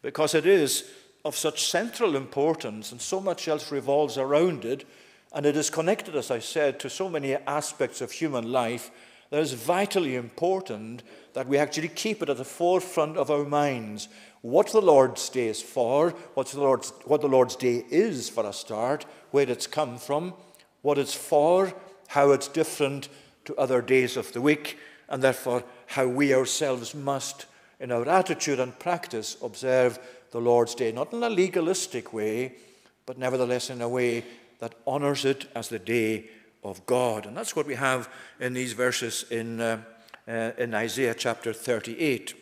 because 0.01 0.35
it 0.35 0.47
is 0.47 0.91
of 1.25 1.37
such 1.37 1.67
central 1.67 2.17
importance 2.17 2.93
and 2.93 3.01
so 3.01 3.21
much 3.21 3.49
else 3.49 3.71
revolves 3.71 4.19
around 4.19 4.65
it 4.65 4.85
and 5.33 5.47
it 5.47 5.57
is 5.57 5.71
connected, 5.71 6.15
as 6.15 6.31
I 6.31 6.41
said, 6.41 6.79
to 6.81 6.91
so 6.91 7.09
many 7.09 7.35
aspects 7.35 8.01
of 8.01 8.13
human 8.13 8.53
life 8.53 8.91
that 9.31 9.41
it's 9.41 9.53
vitally 9.53 10.15
important 10.15 11.03
that 11.33 11.49
we 11.49 11.57
actually 11.57 11.89
keep 11.89 12.23
it 12.23 12.29
at 12.29 12.37
the 12.37 12.45
forefront 12.45 13.17
of 13.17 13.31
our 13.31 13.45
minds. 13.45 14.09
What 14.43 14.71
the 14.73 14.83
Lord's 14.83 15.31
Day 15.31 15.49
is 15.49 15.63
for, 15.63 16.11
what's 16.35 16.53
the 16.53 16.61
Lord's, 16.61 16.93
what 17.07 17.23
the 17.23 17.29
Lord's 17.29 17.57
Day 17.57 17.85
is 17.89 18.29
for 18.29 18.45
a 18.45 18.53
start, 18.53 19.07
where 19.31 19.49
it's 19.49 19.67
come 19.67 19.97
from, 19.97 20.35
what 20.83 20.99
it's 20.99 21.15
for, 21.15 21.73
how 22.09 22.33
it's 22.33 22.49
different 22.49 23.09
to 23.47 23.57
other 23.57 23.81
days 23.81 24.19
of 24.19 24.33
the 24.33 24.43
week, 24.43 24.77
and 25.09 25.23
therefore 25.23 25.65
how 25.87 26.07
we 26.07 26.35
ourselves 26.35 26.95
must, 26.95 27.47
in 27.81 27.91
our 27.91 28.07
attitude 28.07 28.61
and 28.61 28.79
practice, 28.79 29.39
observe 29.43 29.99
the 30.33 30.41
Lord's 30.41 30.75
Day, 30.75 30.91
not 30.91 31.13
in 31.13 31.23
a 31.23 31.31
legalistic 31.31 32.13
way, 32.13 32.55
but 33.07 33.19
nevertheless 33.19 33.71
in 33.71 33.81
a 33.81 33.89
way 33.89 34.25
that 34.59 34.75
honors 34.87 35.25
it 35.25 35.47
as 35.55 35.69
the 35.69 35.79
day 35.79 36.27
of 36.65 36.85
God. 36.87 37.27
And 37.27 37.37
that's 37.37 37.55
what 37.55 37.67
we 37.67 37.75
have 37.75 38.09
in 38.41 38.55
these 38.55 38.73
verses 38.73 39.25
in, 39.31 39.61
uh, 39.61 39.83
uh, 40.27 40.53
in 40.59 40.75
Isaiah 40.75 41.15
chapter 41.15 41.53
38. 41.53 42.35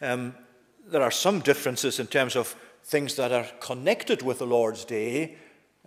Um, 0.00 0.34
there 0.86 1.02
are 1.02 1.10
some 1.10 1.40
differences 1.40 1.98
in 1.98 2.06
terms 2.06 2.36
of 2.36 2.56
things 2.84 3.16
that 3.16 3.32
are 3.32 3.46
connected 3.60 4.22
with 4.22 4.38
the 4.38 4.46
Lord's 4.46 4.84
day 4.84 5.36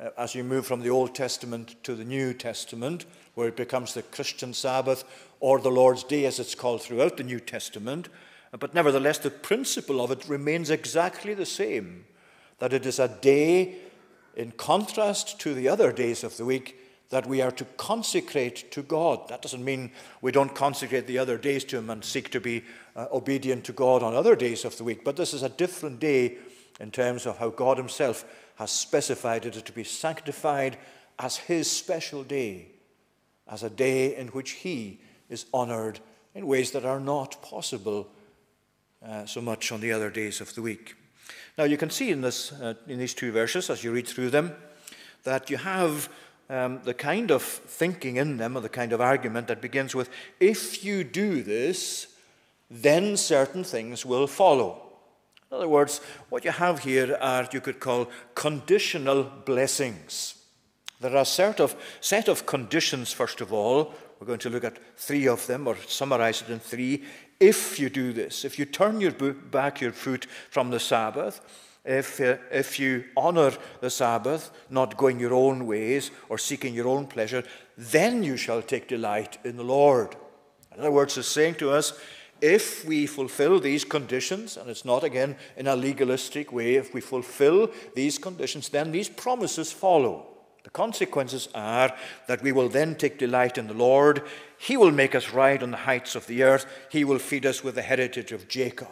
uh, 0.02 0.10
as 0.18 0.36
you 0.36 0.44
move 0.44 0.66
from 0.66 0.82
the 0.82 0.90
Old 0.90 1.14
Testament 1.14 1.76
to 1.84 1.96
the 1.96 2.06
New 2.06 2.34
Testament, 2.34 3.06
where 3.36 3.48
it 3.48 3.56
becomes 3.56 3.94
the 3.94 4.04
Christian 4.04 4.54
Sabbath 4.54 5.04
or 5.40 5.60
the 5.60 5.72
Lord's 5.72 6.04
day 6.04 6.26
as 6.26 6.40
it's 6.40 6.56
called 6.56 6.82
throughout 6.82 7.18
the 7.18 7.24
New 7.24 7.40
Testament. 7.40 8.10
But 8.60 8.74
nevertheless, 8.74 9.18
the 9.18 9.32
principle 9.32 10.02
of 10.02 10.12
it 10.12 10.28
remains 10.28 10.70
exactly 10.70 11.34
the 11.34 11.46
same 11.46 12.06
that 12.60 12.74
it 12.74 12.86
is 12.86 13.00
a 13.00 13.08
day 13.08 13.76
in 14.36 14.52
contrast 14.52 15.40
to 15.40 15.54
the 15.54 15.68
other 15.68 15.92
days 15.92 16.24
of 16.24 16.38
the 16.38 16.46
week, 16.46 16.78
that 17.10 17.28
we 17.28 17.42
are 17.42 17.52
to 17.52 17.66
consecrate 17.78 18.72
to 18.72 18.82
God. 18.82 19.28
That 19.28 19.42
doesn't 19.42 19.64
mean 19.64 19.92
we 20.22 20.32
don't 20.32 20.56
consecrate 20.56 21.08
the 21.08 21.18
other 21.18 21.38
days 21.38 21.64
to 21.66 21.78
Him 21.78 21.90
and 21.90 22.04
seek 22.04 22.32
to 22.32 22.40
be 22.40 22.64
uh, 22.96 23.08
obedient 23.12 23.66
to 23.66 23.74
God 23.74 24.02
on 24.02 24.14
other 24.14 24.36
days 24.36 24.64
of 24.64 24.78
the 24.78 24.84
week, 24.84 25.04
but 25.04 25.18
this 25.18 25.34
is 25.34 25.44
a 25.44 25.50
different 25.50 26.00
day 26.00 26.38
in 26.80 26.90
terms 26.92 27.26
of 27.26 27.38
how 27.38 27.50
God 27.50 27.78
Himself 27.78 28.26
has 28.56 28.72
specified 28.72 29.46
it 29.46 29.54
to 29.66 29.72
be 29.74 29.84
sanctified 29.84 30.78
as 31.20 31.38
His 31.38 31.70
special 31.70 32.24
day, 32.24 32.68
as 33.48 33.64
a 33.64 33.70
day 33.70 34.16
in 34.16 34.28
which 34.30 34.52
He 34.52 35.02
is 35.30 35.46
honored 35.54 36.00
in 36.34 36.48
ways 36.48 36.72
that 36.72 36.86
are 36.86 37.00
not 37.00 37.42
possible 37.42 38.10
uh, 39.06 39.26
so 39.26 39.42
much 39.42 39.72
on 39.72 39.82
the 39.82 39.92
other 39.92 40.10
days 40.10 40.42
of 40.42 40.54
the 40.56 40.62
week. 40.62 40.96
Now, 41.58 41.66
you 41.66 41.78
can 41.78 41.90
see 41.90 42.12
in, 42.12 42.22
this, 42.22 42.52
uh, 42.52 42.76
in 42.88 43.00
these 43.00 43.14
two 43.14 43.32
verses, 43.32 43.70
as 43.70 43.84
you 43.84 43.92
read 43.92 44.08
through 44.08 44.30
them, 44.30 44.56
that 45.24 45.50
you 45.50 45.58
have 45.58 46.10
um, 46.50 46.82
the 46.84 46.94
kind 46.94 47.32
of 47.32 47.44
thinking 47.44 48.18
in 48.18 48.38
them, 48.38 48.58
or 48.58 48.62
the 48.62 48.70
kind 48.70 48.94
of 48.94 49.02
argument 49.02 49.48
that 49.48 49.62
begins 49.62 49.96
with, 49.96 50.10
if 50.40 50.84
you 50.84 51.04
do 51.04 51.44
this, 51.44 52.08
then 52.70 53.18
certain 53.18 53.64
things 53.64 54.06
will 54.06 54.28
follow. 54.28 54.82
In 55.50 55.58
other 55.58 55.68
words, 55.68 56.00
what 56.30 56.46
you 56.46 56.52
have 56.52 56.80
here 56.80 57.18
are, 57.20 57.48
you 57.52 57.60
could 57.60 57.80
call, 57.80 58.10
conditional 58.36 59.24
blessings. 59.24 60.36
There 61.02 61.12
are 61.12 61.24
a 61.24 61.26
set 61.26 61.60
of, 61.60 61.76
set 62.00 62.30
of 62.30 62.46
conditions, 62.46 63.12
first 63.12 63.42
of 63.42 63.52
all. 63.52 63.94
We're 64.20 64.28
going 64.28 64.40
to 64.40 64.50
look 64.50 64.64
at 64.64 64.78
three 64.98 65.28
of 65.28 65.46
them, 65.48 65.68
or 65.68 65.76
summarize 65.88 66.42
it 66.42 66.50
in 66.50 66.60
three 66.60 67.04
if 67.42 67.80
you 67.80 67.90
do 67.90 68.14
this, 68.14 68.46
if 68.46 68.60
you 68.60 68.66
turn 68.66 69.02
your 69.02 69.12
back 69.12 69.82
your 69.82 69.92
foot 69.92 70.28
from 70.52 70.70
the 70.70 70.80
Sabbath, 70.80 71.42
if, 71.84 72.22
uh, 72.22 72.38
if 72.52 72.80
you 72.80 73.06
honor 73.18 73.52
the 73.82 73.90
Sabbath, 73.90 74.52
not 74.70 74.96
going 74.96 75.20
your 75.20 75.34
own 75.34 75.66
ways 75.66 76.12
or 76.30 76.38
seeking 76.38 76.76
your 76.76 76.88
own 76.88 77.08
pleasure, 77.08 77.44
then 77.76 78.24
you 78.24 78.38
shall 78.38 78.62
take 78.62 78.88
delight 78.88 79.40
in 79.44 79.58
the 79.58 79.64
Lord. 79.64 80.16
In 80.76 80.82
other 80.82 80.92
words, 80.92 81.18
it's 81.18 81.28
saying 81.28 81.56
to 81.56 81.72
us, 81.72 82.00
if 82.40 82.86
we 82.86 83.08
fulfill 83.08 83.60
these 83.60 83.84
conditions, 83.84 84.58
and 84.58 84.70
it's 84.70 84.86
not 84.86 85.04
again 85.04 85.36
in 85.58 85.66
a 85.66 85.76
legalistic 85.76 86.52
way, 86.52 86.76
if 86.76 86.94
we 86.94 87.02
fulfill 87.02 87.72
these 87.96 88.20
conditions, 88.20 88.70
then 88.70 88.92
these 88.92 89.10
promises 89.10 89.72
follow. 89.72 90.31
The 90.64 90.70
consequences 90.70 91.50
are 91.56 91.96
that 92.28 92.44
we 92.44 92.52
will 92.52 92.70
then 92.70 92.96
take 92.96 93.18
delight 93.18 93.58
in 93.58 93.68
the 93.68 93.74
Lord. 93.74 94.24
He 94.58 94.78
will 94.78 94.92
make 94.92 95.16
us 95.16 95.32
ride 95.32 95.64
on 95.64 95.72
the 95.72 95.78
heights 95.78 96.16
of 96.16 96.28
the 96.28 96.44
earth. 96.44 96.66
He 96.90 97.04
will 97.04 97.20
feed 97.20 97.46
us 97.46 97.64
with 97.64 97.76
the 97.76 97.82
heritage 97.82 98.32
of 98.32 98.48
Jacob. 98.48 98.88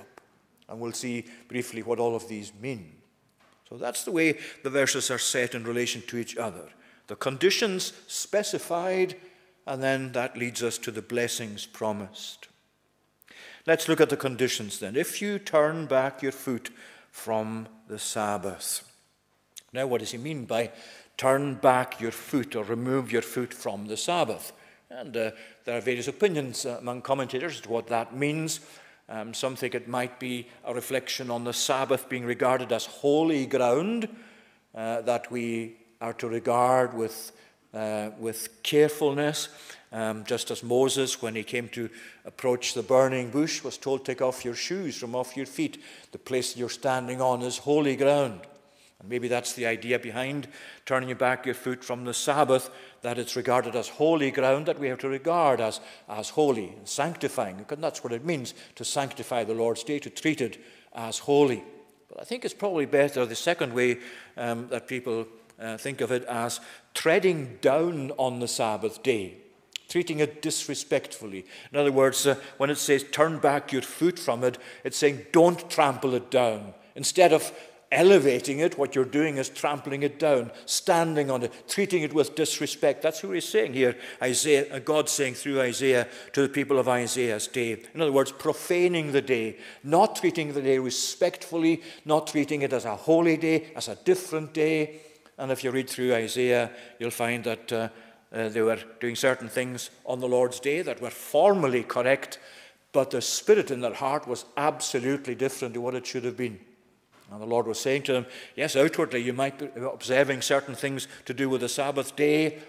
And 0.67 0.79
we'll 0.79 0.93
see 0.93 1.25
briefly 1.47 1.83
what 1.83 1.99
all 1.99 2.15
of 2.15 2.27
these 2.27 2.51
mean. 2.59 2.95
So 3.69 3.77
that's 3.77 4.03
the 4.03 4.11
way 4.11 4.39
the 4.63 4.69
verses 4.69 5.11
are 5.11 5.19
set 5.19 5.53
in 5.53 5.63
relation 5.63 6.01
to 6.07 6.17
each 6.17 6.37
other. 6.37 6.69
The 7.07 7.15
conditions 7.15 7.93
specified, 8.07 9.15
and 9.67 9.81
then 9.81 10.11
that 10.13 10.37
leads 10.37 10.63
us 10.63 10.77
to 10.79 10.91
the 10.91 11.01
blessings 11.01 11.65
promised. 11.65 12.47
Let's 13.67 13.87
look 13.87 14.01
at 14.01 14.09
the 14.09 14.17
conditions 14.17 14.79
then. 14.79 14.95
If 14.95 15.21
you 15.21 15.37
turn 15.37 15.85
back 15.85 16.23
your 16.23 16.31
foot 16.31 16.71
from 17.11 17.67
the 17.87 17.99
Sabbath. 17.99 18.83
Now, 19.73 19.85
what 19.85 19.99
does 19.99 20.11
he 20.11 20.17
mean 20.17 20.45
by 20.45 20.71
turn 21.19 21.53
back 21.55 21.99
your 21.99 22.11
foot 22.11 22.55
or 22.55 22.63
remove 22.63 23.11
your 23.11 23.21
foot 23.21 23.53
from 23.53 23.87
the 23.87 23.97
Sabbath. 23.97 24.53
And 24.89 25.15
uh, 25.17 25.31
there 25.65 25.77
are 25.77 25.81
various 25.81 26.07
opinions 26.07 26.65
uh, 26.65 26.77
among 26.79 27.01
commentators 27.01 27.55
as 27.55 27.61
to 27.61 27.69
what 27.69 27.87
that 27.87 28.15
means. 28.15 28.61
Um, 29.09 29.33
some 29.33 29.57
think 29.57 29.75
it 29.75 29.89
might 29.89 30.17
be 30.17 30.47
a 30.63 30.73
reflection 30.73 31.29
on 31.29 31.43
the 31.43 31.51
Sabbath 31.51 32.07
being 32.07 32.23
regarded 32.23 32.71
as 32.71 32.85
holy 32.85 33.45
ground 33.45 34.07
uh, 34.73 35.01
that 35.01 35.29
we 35.29 35.75
are 35.99 36.13
to 36.13 36.29
regard 36.29 36.93
with, 36.93 37.33
uh, 37.73 38.11
with 38.17 38.63
carefulness. 38.63 39.49
Um, 39.91 40.23
just 40.23 40.51
as 40.51 40.63
Moses, 40.63 41.21
when 41.21 41.35
he 41.35 41.43
came 41.43 41.67
to 41.69 41.89
approach 42.23 42.75
the 42.75 42.83
burning 42.83 43.29
bush, 43.29 43.61
was 43.61 43.77
told, 43.77 44.05
Take 44.05 44.21
off 44.21 44.45
your 44.45 44.55
shoes 44.55 44.97
from 44.97 45.15
off 45.15 45.35
your 45.35 45.47
feet. 45.47 45.83
The 46.13 46.17
place 46.17 46.55
you're 46.55 46.69
standing 46.69 47.19
on 47.19 47.41
is 47.41 47.57
holy 47.57 47.97
ground. 47.97 48.39
And 48.99 49.07
maybe 49.07 49.29
that's 49.29 49.53
the 49.53 49.65
idea 49.65 49.97
behind 49.97 50.47
turning 50.85 51.15
back 51.15 51.45
your 51.45 51.55
foot 51.55 51.83
from 51.85 52.03
the 52.03 52.13
Sabbath, 52.13 52.69
that 53.01 53.17
it's 53.17 53.37
regarded 53.37 53.75
as 53.75 53.87
holy 53.87 54.29
ground 54.29 54.65
that 54.65 54.79
we 54.79 54.89
have 54.89 54.99
to 54.99 55.07
regard 55.07 55.61
as, 55.61 55.79
as 56.09 56.29
holy 56.29 56.69
and 56.77 56.87
sanctifying. 56.87 57.65
And 57.69 57.83
that's 57.83 58.03
what 58.03 58.13
it 58.13 58.25
means 58.25 58.53
to 58.75 58.83
sanctify 58.83 59.45
the 59.45 59.53
Lord's 59.53 59.83
day, 59.83 59.99
to 59.99 60.09
treat 60.09 60.41
it 60.41 60.61
as 60.93 61.19
holy. 61.19 61.63
But 62.09 62.19
I 62.21 62.23
think 62.25 62.43
it's 62.43 62.53
probably 62.53 62.85
better 62.87 63.25
the 63.25 63.35
second 63.35 63.73
way 63.73 63.99
um, 64.35 64.67
that 64.69 64.87
people 64.87 65.27
uh, 65.61 65.77
think 65.77 66.01
of 66.01 66.11
it 66.11 66.25
as 66.25 66.59
treading 66.93 67.57
down 67.61 68.11
on 68.17 68.39
the 68.39 68.47
Sabbath 68.47 69.01
day. 69.01 69.37
treating 69.89 70.19
it 70.19 70.41
disrespectfully. 70.41 71.45
In 71.73 71.79
other 71.79 71.91
words, 71.91 72.25
uh, 72.25 72.35
when 72.57 72.69
it 72.69 72.77
says 72.77 73.03
turn 73.11 73.39
back 73.39 73.73
your 73.73 73.81
foot 73.81 74.17
from 74.17 74.43
it, 74.43 74.57
it's 74.83 74.97
saying 74.97 75.25
don't 75.33 75.69
trample 75.69 76.13
it 76.13 76.31
down. 76.31 76.73
Instead 76.95 77.33
of 77.33 77.51
elevating 77.91 78.59
it, 78.59 78.77
what 78.77 78.93
you're 78.93 79.05
doing 79.05 79.37
is 79.37 79.49
trampling 79.49 80.03
it 80.03 80.19
down, 80.19 80.51
standing 80.65 81.31
on 81.31 81.43
it, 81.43 81.67
treating 81.67 82.03
it 82.03 82.13
with 82.13 82.35
disrespect. 82.35 83.01
That's 83.01 83.23
what 83.23 83.33
he's 83.33 83.47
saying 83.47 83.73
here. 83.73 83.95
Isaiah, 84.21 84.75
uh, 84.75 84.79
God 84.79 85.09
saying 85.09 85.33
through 85.33 85.61
Isaiah 85.61 86.07
to 86.33 86.41
the 86.43 86.49
people 86.49 86.77
of 86.77 86.87
Isaiah's 86.87 87.47
day. 87.47 87.81
In 87.93 88.01
other 88.01 88.11
words, 88.11 88.31
profaning 88.31 89.11
the 89.11 89.21
day, 89.21 89.57
not 89.83 90.17
treating 90.17 90.53
the 90.53 90.61
day 90.61 90.77
respectfully, 90.77 91.81
not 92.05 92.27
treating 92.27 92.61
it 92.61 92.73
as 92.73 92.85
a 92.85 92.95
holy 92.95 93.37
day, 93.37 93.71
as 93.75 93.87
a 93.87 93.95
different 93.95 94.53
day. 94.53 95.01
And 95.37 95.51
if 95.51 95.63
you 95.63 95.71
read 95.71 95.89
through 95.89 96.13
Isaiah, 96.13 96.69
you'll 96.99 97.11
find 97.11 97.43
that 97.45 97.73
uh, 97.73 97.89
uh, 98.31 98.49
they 98.49 98.61
were 98.61 98.79
doing 98.99 99.15
certain 99.15 99.47
things 99.47 99.89
on 100.05 100.19
the 100.19 100.27
Lord's 100.27 100.59
day 100.59 100.83
that 100.83 101.01
were 101.01 101.09
formally 101.09 101.81
correct, 101.83 102.37
but 102.91 103.09
the 103.09 103.21
spirit 103.21 103.71
in 103.71 103.81
their 103.81 103.93
heart 103.93 104.27
was 104.27 104.45
absolutely 104.57 105.33
different 105.33 105.73
to 105.73 105.81
what 105.81 105.95
it 105.95 106.05
should 106.05 106.25
have 106.25 106.37
been. 106.37 106.59
And 107.31 107.41
the 107.41 107.45
Lord 107.45 107.67
was 107.67 107.79
saying 107.79 108.03
to 108.03 108.13
them, 108.13 108.25
Yes, 108.55 108.75
outwardly 108.75 109.21
you 109.21 109.33
might 109.33 109.59
be 109.59 109.67
observing 109.81 110.41
certain 110.41 110.75
things 110.75 111.07
to 111.25 111.33
do 111.33 111.49
with 111.49 111.61
the 111.61 111.69
Sabbath 111.69 112.15
day, 112.15 112.59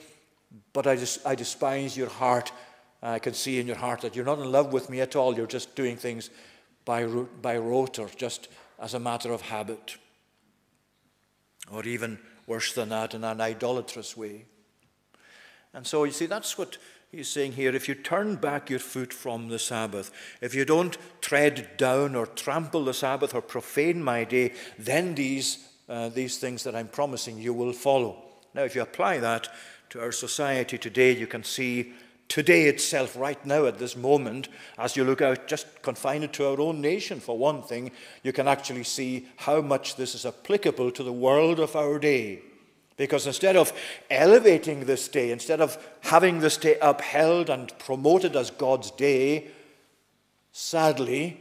but 0.73 0.87
I, 0.87 0.97
just, 0.97 1.27
I 1.27 1.35
despise 1.35 1.97
your 1.97 2.09
heart. 2.09 2.53
I 3.03 3.19
can 3.19 3.35
see 3.35 3.59
in 3.59 3.67
your 3.67 3.77
heart 3.77 4.03
that 4.03 4.15
you're 4.15 4.25
not 4.25 4.39
in 4.39 4.53
love 4.53 4.73
with 4.73 4.91
me 4.91 5.01
at 5.01 5.17
all. 5.17 5.35
You're 5.35 5.47
just 5.47 5.75
doing 5.75 5.97
things 5.97 6.29
by, 6.85 7.07
by 7.07 7.57
rote 7.57 7.99
or 7.99 8.09
just 8.09 8.49
as 8.79 8.95
a 8.95 9.01
matter 9.01 9.33
of 9.33 9.41
habit. 9.43 9.97
Or 11.71 11.85
even 11.85 12.19
worse 12.47 12.73
than 12.73 12.89
that, 12.89 13.15
in 13.15 13.25
an 13.25 13.41
idolatrous 13.41 14.17
way. 14.17 14.45
And 15.73 15.87
so 15.87 16.05
you 16.05 16.11
see, 16.11 16.27
that's 16.27 16.59
what 16.59 16.79
he's 17.13 17.29
saying 17.29 17.53
here. 17.53 17.75
If 17.75 17.89
you 17.89 17.95
turn 17.95 18.37
back 18.37 18.71
your 18.71 18.79
foot 18.79 19.13
from 19.13 19.49
the 19.49 19.59
Sabbath, 19.59 20.11
if 20.41 20.55
you 20.55 20.65
don't 20.65 20.97
tread 21.21 21.77
down 21.77 22.15
or 22.15 22.27
trample 22.27 22.85
the 22.85 22.95
Sabbath 22.95 23.35
or 23.35 23.43
profane 23.43 24.03
my 24.03 24.25
day, 24.25 24.53
then 24.79 25.15
these, 25.15 25.67
uh, 25.89 26.09
these 26.09 26.39
things 26.39 26.65
that 26.65 26.75
I'm 26.75 26.89
promising 26.89 27.39
you 27.39 27.53
will 27.53 27.73
follow. 27.73 28.23
Now, 28.55 28.63
if 28.63 28.75
you 28.75 28.83
apply 28.83 29.19
that 29.19 29.49
to 29.91 30.01
our 30.01 30.13
society 30.13 30.79
today, 30.79 31.13
you 31.17 31.27
can 31.27 31.45
see 31.45 31.93
today 32.29 32.67
itself, 32.67 33.17
right 33.17 33.45
now 33.45 33.67
at 33.67 33.79
this 33.79 33.97
moment, 33.97 34.49
as 34.79 34.97
you 34.97 35.05
look 35.05 35.21
out, 35.21 35.49
just 35.49 35.83
confine 35.83 36.23
it 36.23 36.33
to 36.35 36.47
our 36.47 36.61
own 36.61 36.81
nation 36.81 37.19
for 37.19 37.37
one 37.37 37.61
thing, 37.63 37.91
you 38.23 38.33
can 38.33 38.47
actually 38.47 38.85
see 38.85 39.27
how 39.37 39.61
much 39.61 39.97
this 39.97 40.15
is 40.15 40.25
applicable 40.25 40.93
to 40.93 41.03
the 41.03 41.13
world 41.13 41.59
of 41.59 41.75
our 41.75 41.99
day. 41.99 42.41
Because 43.01 43.27
instead 43.27 43.57
of 43.57 43.73
elevating 44.11 44.85
this 44.85 45.09
day, 45.09 45.31
instead 45.31 45.63
of 45.63 45.83
having 46.01 46.41
this 46.41 46.59
day 46.59 46.77
upheld 46.83 47.49
and 47.49 47.73
promoted 47.79 48.37
as 48.37 48.51
God's 48.51 48.91
day, 48.91 49.49
sadly, 50.53 51.41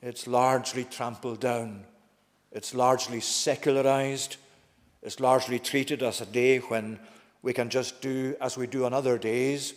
it's 0.00 0.26
largely 0.26 0.84
trampled 0.84 1.40
down. 1.40 1.84
It's 2.50 2.72
largely 2.74 3.20
secularized. 3.20 4.38
It's 5.02 5.20
largely 5.20 5.58
treated 5.58 6.02
as 6.02 6.22
a 6.22 6.26
day 6.26 6.60
when 6.60 6.98
we 7.42 7.52
can 7.52 7.68
just 7.68 8.00
do 8.00 8.34
as 8.40 8.56
we 8.56 8.66
do 8.66 8.86
on 8.86 8.94
other 8.94 9.18
days 9.18 9.74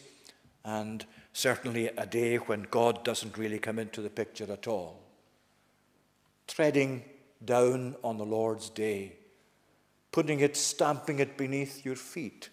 and 0.64 1.06
certainly 1.34 1.88
a 1.98 2.06
day 2.06 2.38
when 2.38 2.66
God 2.72 3.04
doesn't 3.04 3.38
really 3.38 3.60
come 3.60 3.78
into 3.78 4.02
the 4.02 4.10
picture 4.10 4.50
at 4.50 4.70
all. 4.70 5.02
Treading 6.48 7.04
down 7.44 7.98
on 8.06 8.18
the 8.18 8.26
Lord's 8.26 8.70
day, 8.70 9.18
putting 10.18 10.40
it, 10.40 10.58
stamping 10.58 11.20
it 11.20 11.38
beneath 11.38 11.86
your 11.86 11.96
feet, 11.96 12.50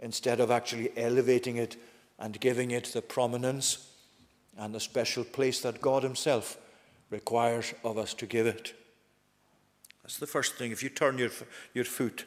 instead 0.00 0.40
of 0.40 0.50
actually 0.50 0.90
elevating 0.96 1.58
it 1.58 1.76
and 2.18 2.40
giving 2.40 2.72
it 2.72 2.86
the 2.86 3.00
prominence 3.00 3.88
and 4.58 4.74
the 4.74 4.80
special 4.80 5.22
place 5.22 5.60
that 5.60 5.80
God 5.80 6.02
Himself 6.02 6.58
requires 7.08 7.72
of 7.84 7.98
us 7.98 8.14
to 8.14 8.26
give 8.26 8.48
it. 8.48 8.74
That's 10.02 10.18
the 10.18 10.26
first 10.26 10.56
thing. 10.56 10.72
If 10.72 10.82
you 10.82 10.88
turn 10.88 11.18
your, 11.18 11.30
your 11.72 11.84
foot 11.84 12.24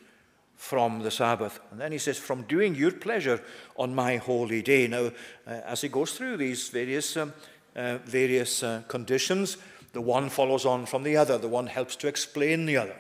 from 0.56 1.00
the 1.00 1.12
Sabbath. 1.12 1.60
And 1.70 1.82
then 1.82 1.92
he 1.92 1.98
says, 1.98 2.18
from 2.18 2.44
doing 2.44 2.76
your 2.76 2.92
pleasure 2.92 3.42
on 3.76 3.94
my 3.94 4.16
holy 4.16 4.62
day. 4.62 4.88
Now, 4.88 5.12
uh, 5.46 5.50
as 5.66 5.82
he 5.82 5.90
goes 5.90 6.14
through 6.14 6.38
these 6.38 6.70
various, 6.70 7.18
um, 7.18 7.34
uh, 7.76 7.98
various 8.06 8.64
uh, 8.64 8.84
conditions, 8.88 9.58
the 9.92 10.00
one 10.00 10.30
follows 10.30 10.66
on 10.66 10.86
from 10.86 11.04
the 11.04 11.18
other, 11.18 11.38
the 11.38 11.50
one 11.50 11.68
helps 11.68 11.98
to 11.98 12.08
explain 12.08 12.66
the 12.66 12.78
other. 12.78 12.96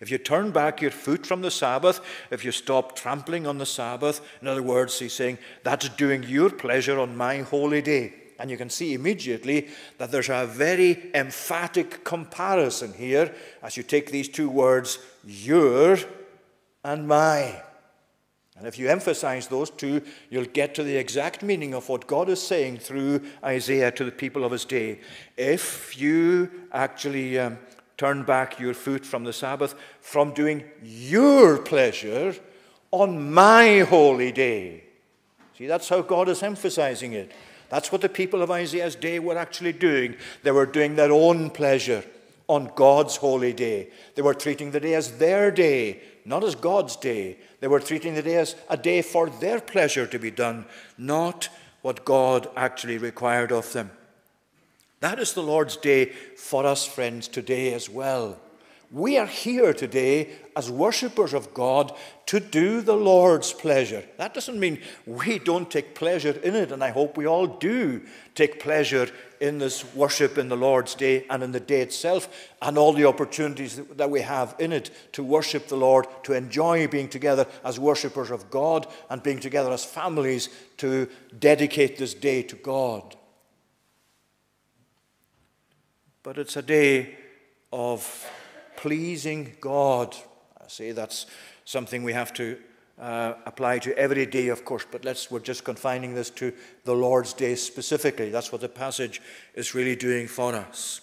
If 0.00 0.10
you 0.10 0.18
turn 0.18 0.50
back 0.50 0.82
your 0.82 0.90
foot 0.90 1.26
from 1.26 1.42
the 1.42 1.50
Sabbath, 1.50 2.00
if 2.30 2.44
you 2.44 2.52
stop 2.52 2.96
trampling 2.96 3.46
on 3.46 3.58
the 3.58 3.66
Sabbath, 3.66 4.20
in 4.40 4.48
other 4.48 4.62
words, 4.62 4.98
he's 4.98 5.12
saying, 5.12 5.38
that's 5.62 5.88
doing 5.90 6.22
your 6.22 6.50
pleasure 6.50 6.98
on 6.98 7.16
my 7.16 7.38
holy 7.38 7.82
day. 7.82 8.14
And 8.38 8.50
you 8.50 8.56
can 8.56 8.68
see 8.68 8.94
immediately 8.94 9.68
that 9.98 10.10
there's 10.10 10.28
a 10.28 10.46
very 10.46 11.10
emphatic 11.14 12.04
comparison 12.04 12.92
here 12.92 13.34
as 13.62 13.76
you 13.76 13.82
take 13.82 14.10
these 14.10 14.28
two 14.28 14.50
words, 14.50 14.98
your 15.24 15.96
and 16.84 17.08
my. 17.08 17.62
And 18.58 18.66
if 18.66 18.78
you 18.78 18.88
emphasize 18.88 19.48
those 19.48 19.68
two, 19.68 20.02
you'll 20.30 20.46
get 20.46 20.74
to 20.76 20.82
the 20.82 20.96
exact 20.96 21.42
meaning 21.42 21.74
of 21.74 21.88
what 21.88 22.06
God 22.06 22.28
is 22.30 22.42
saying 22.42 22.78
through 22.78 23.22
Isaiah 23.44 23.90
to 23.92 24.04
the 24.04 24.12
people 24.12 24.44
of 24.44 24.52
his 24.52 24.64
day. 24.64 25.00
If 25.36 26.00
you 26.00 26.50
actually 26.72 27.38
um, 27.38 27.58
turn 27.96 28.22
back 28.22 28.60
your 28.60 28.74
foot 28.74 29.04
from 29.06 29.24
the 29.24 29.32
Sabbath, 29.32 29.74
from 30.00 30.32
doing 30.32 30.64
your 30.82 31.58
pleasure 31.58 32.34
on 32.90 33.32
my 33.32 33.80
holy 33.80 34.32
day. 34.32 34.84
See, 35.56 35.66
that's 35.66 35.88
how 35.88 36.02
God 36.02 36.28
is 36.28 36.42
emphasizing 36.42 37.12
it. 37.12 37.32
That's 37.68 37.90
what 37.90 38.00
the 38.00 38.08
people 38.08 38.42
of 38.42 38.50
Isaiah's 38.50 38.94
day 38.94 39.18
were 39.18 39.38
actually 39.38 39.72
doing. 39.72 40.16
They 40.42 40.50
were 40.50 40.66
doing 40.66 40.94
their 40.94 41.12
own 41.12 41.50
pleasure 41.50 42.04
on 42.48 42.70
God's 42.76 43.16
holy 43.16 43.52
day. 43.52 43.88
They 44.14 44.22
were 44.22 44.34
treating 44.34 44.70
the 44.70 44.80
day 44.80 44.94
as 44.94 45.18
their 45.18 45.50
day, 45.50 46.00
not 46.24 46.44
as 46.44 46.54
God's 46.54 46.94
day. 46.96 47.38
They 47.60 47.66
were 47.66 47.80
treating 47.80 48.14
the 48.14 48.22
day 48.22 48.36
as 48.36 48.54
a 48.68 48.76
day 48.76 49.02
for 49.02 49.28
their 49.28 49.60
pleasure 49.60 50.06
to 50.06 50.18
be 50.18 50.30
done, 50.30 50.66
not 50.96 51.48
what 51.82 52.04
God 52.04 52.48
actually 52.56 52.98
required 52.98 53.50
of 53.50 53.72
them. 53.72 53.90
That 55.00 55.18
is 55.18 55.34
the 55.34 55.42
Lord's 55.42 55.76
day 55.76 56.06
for 56.36 56.64
us, 56.64 56.86
friends, 56.86 57.28
today 57.28 57.74
as 57.74 57.88
well. 57.90 58.38
We 58.92 59.18
are 59.18 59.26
here 59.26 59.74
today 59.74 60.30
as 60.54 60.70
worshippers 60.70 61.34
of 61.34 61.52
God 61.52 61.92
to 62.26 62.38
do 62.38 62.80
the 62.80 62.96
Lord's 62.96 63.52
pleasure. 63.52 64.04
That 64.16 64.32
doesn't 64.32 64.60
mean 64.60 64.80
we 65.04 65.40
don't 65.40 65.68
take 65.68 65.96
pleasure 65.96 66.30
in 66.30 66.54
it, 66.54 66.70
and 66.70 66.84
I 66.84 66.90
hope 66.90 67.16
we 67.16 67.26
all 67.26 67.48
do 67.48 68.02
take 68.36 68.60
pleasure 68.60 69.08
in 69.40 69.58
this 69.58 69.84
worship 69.94 70.38
in 70.38 70.48
the 70.48 70.56
Lord's 70.56 70.94
day 70.94 71.26
and 71.28 71.42
in 71.42 71.50
the 71.50 71.60
day 71.60 71.80
itself, 71.80 72.28
and 72.62 72.78
all 72.78 72.92
the 72.92 73.06
opportunities 73.06 73.76
that 73.76 74.10
we 74.10 74.20
have 74.20 74.54
in 74.60 74.72
it 74.72 74.90
to 75.12 75.24
worship 75.24 75.66
the 75.66 75.76
Lord, 75.76 76.06
to 76.22 76.32
enjoy 76.32 76.86
being 76.86 77.08
together 77.08 77.46
as 77.64 77.80
worshippers 77.80 78.30
of 78.30 78.50
God, 78.50 78.86
and 79.10 79.22
being 79.22 79.40
together 79.40 79.72
as 79.72 79.84
families 79.84 80.48
to 80.78 81.08
dedicate 81.38 81.98
this 81.98 82.14
day 82.14 82.42
to 82.44 82.56
God. 82.56 83.16
But 86.26 86.38
it's 86.38 86.56
a 86.56 86.62
day 86.62 87.14
of 87.72 88.28
pleasing 88.74 89.54
God. 89.60 90.16
I 90.60 90.64
say 90.66 90.90
that's 90.90 91.26
something 91.64 92.02
we 92.02 92.14
have 92.14 92.34
to 92.34 92.58
uh, 93.00 93.34
apply 93.46 93.78
to 93.78 93.96
every 93.96 94.26
day, 94.26 94.48
of 94.48 94.64
course, 94.64 94.84
but 94.90 95.04
let's, 95.04 95.30
we're 95.30 95.38
just 95.38 95.62
confining 95.62 96.16
this 96.16 96.30
to 96.30 96.52
the 96.82 96.94
Lord's 96.94 97.32
Day 97.32 97.54
specifically. 97.54 98.30
That's 98.30 98.50
what 98.50 98.60
the 98.60 98.68
passage 98.68 99.22
is 99.54 99.72
really 99.72 99.94
doing 99.94 100.26
for 100.26 100.52
us. 100.56 101.00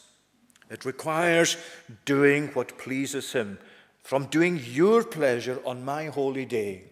It 0.69 0.83
requires 0.83 1.55
doing 2.03 2.49
what 2.49 2.77
pleases 2.77 3.31
Him, 3.31 3.59
from 4.01 4.25
doing 4.25 4.59
your 4.61 5.05
pleasure 5.05 5.61
on 5.65 5.85
my 5.85 6.07
holy 6.07 6.43
day. 6.43 6.83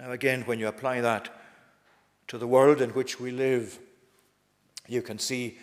Now, 0.00 0.12
again, 0.12 0.44
when 0.44 0.58
you 0.58 0.68
apply 0.68 1.02
that 1.02 1.28
to 2.28 2.38
the 2.38 2.46
world 2.46 2.80
in 2.80 2.88
which 2.94 3.20
we 3.20 3.32
live, 3.32 3.78
you 4.88 5.02
can 5.02 5.18
see 5.18 5.58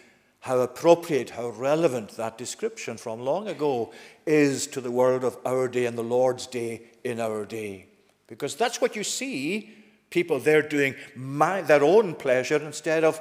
how 0.45 0.59
appropriate, 0.59 1.31
how 1.31 1.49
relevant 1.49 2.11
that 2.11 2.37
description 2.37 2.97
from 2.97 3.19
long 3.19 3.47
ago 3.47 3.91
is 4.27 4.67
to 4.67 4.79
the 4.79 4.91
world 4.91 5.23
of 5.23 5.35
our 5.43 5.67
day 5.67 5.87
and 5.87 5.97
the 5.97 6.03
Lord's 6.03 6.45
day 6.45 6.83
in 7.03 7.19
our 7.19 7.45
day. 7.45 7.87
Because 8.27 8.55
that's 8.55 8.79
what 8.79 8.95
you 8.95 9.03
see 9.03 9.73
people 10.11 10.39
there 10.39 10.61
doing 10.61 10.93
my, 11.15 11.63
their 11.63 11.83
own 11.83 12.13
pleasure 12.13 12.57
instead 12.57 13.03
of 13.03 13.19